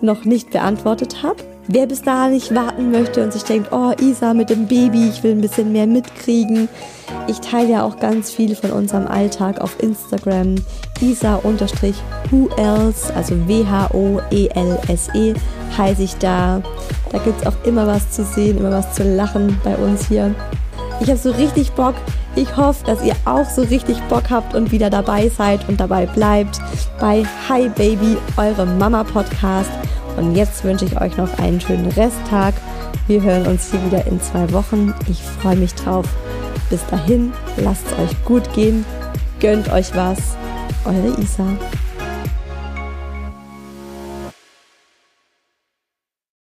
noch 0.00 0.24
nicht 0.24 0.50
beantwortet 0.50 1.22
habe. 1.22 1.42
Wer 1.70 1.86
bis 1.86 2.00
dahin 2.00 2.32
nicht 2.32 2.54
warten 2.54 2.90
möchte 2.90 3.22
und 3.22 3.30
sich 3.30 3.44
denkt, 3.44 3.72
oh, 3.72 3.92
Isa 4.00 4.32
mit 4.32 4.48
dem 4.48 4.66
Baby, 4.66 5.10
ich 5.10 5.22
will 5.22 5.32
ein 5.32 5.42
bisschen 5.42 5.70
mehr 5.70 5.86
mitkriegen. 5.86 6.66
Ich 7.26 7.40
teile 7.40 7.72
ja 7.72 7.82
auch 7.82 7.98
ganz 7.98 8.30
viel 8.30 8.56
von 8.56 8.70
unserem 8.70 9.06
Alltag 9.06 9.60
auf 9.60 9.76
Instagram. 9.82 10.54
Isa-who 11.02 12.48
else, 12.56 13.14
also 13.14 13.34
W-H-O-E-L-S-E, 13.46 15.32
-E, 15.32 15.36
heiße 15.76 16.02
ich 16.02 16.14
da. 16.16 16.62
Da 17.12 17.18
gibt 17.18 17.42
es 17.42 17.46
auch 17.46 17.64
immer 17.64 17.86
was 17.86 18.10
zu 18.12 18.24
sehen, 18.24 18.56
immer 18.56 18.70
was 18.70 18.94
zu 18.94 19.02
lachen 19.02 19.60
bei 19.62 19.76
uns 19.76 20.08
hier. 20.08 20.34
Ich 21.00 21.08
habe 21.08 21.18
so 21.18 21.30
richtig 21.30 21.72
Bock. 21.72 21.94
Ich 22.34 22.56
hoffe, 22.56 22.84
dass 22.84 23.02
ihr 23.04 23.14
auch 23.24 23.44
so 23.44 23.62
richtig 23.62 24.00
Bock 24.08 24.24
habt 24.30 24.54
und 24.54 24.72
wieder 24.72 24.90
dabei 24.90 25.28
seid 25.28 25.68
und 25.68 25.78
dabei 25.80 26.06
bleibt 26.06 26.60
bei 27.00 27.24
Hi 27.48 27.68
Baby, 27.68 28.16
eurem 28.36 28.78
Mama 28.78 29.04
Podcast. 29.04 29.70
Und 30.16 30.34
jetzt 30.34 30.64
wünsche 30.64 30.84
ich 30.84 31.00
euch 31.00 31.16
noch 31.16 31.38
einen 31.38 31.60
schönen 31.60 31.86
Resttag. 31.92 32.54
Wir 33.06 33.22
hören 33.22 33.46
uns 33.46 33.70
hier 33.70 33.84
wieder 33.86 34.06
in 34.06 34.20
zwei 34.20 34.52
Wochen. 34.52 34.92
Ich 35.08 35.22
freue 35.22 35.56
mich 35.56 35.74
drauf. 35.74 36.06
Bis 36.68 36.84
dahin, 36.86 37.32
lasst 37.56 37.84
es 37.86 37.98
euch 37.98 38.24
gut 38.24 38.52
gehen. 38.52 38.84
Gönnt 39.40 39.72
euch 39.72 39.94
was. 39.94 40.18
Eure 40.84 41.18
Isa. 41.20 41.46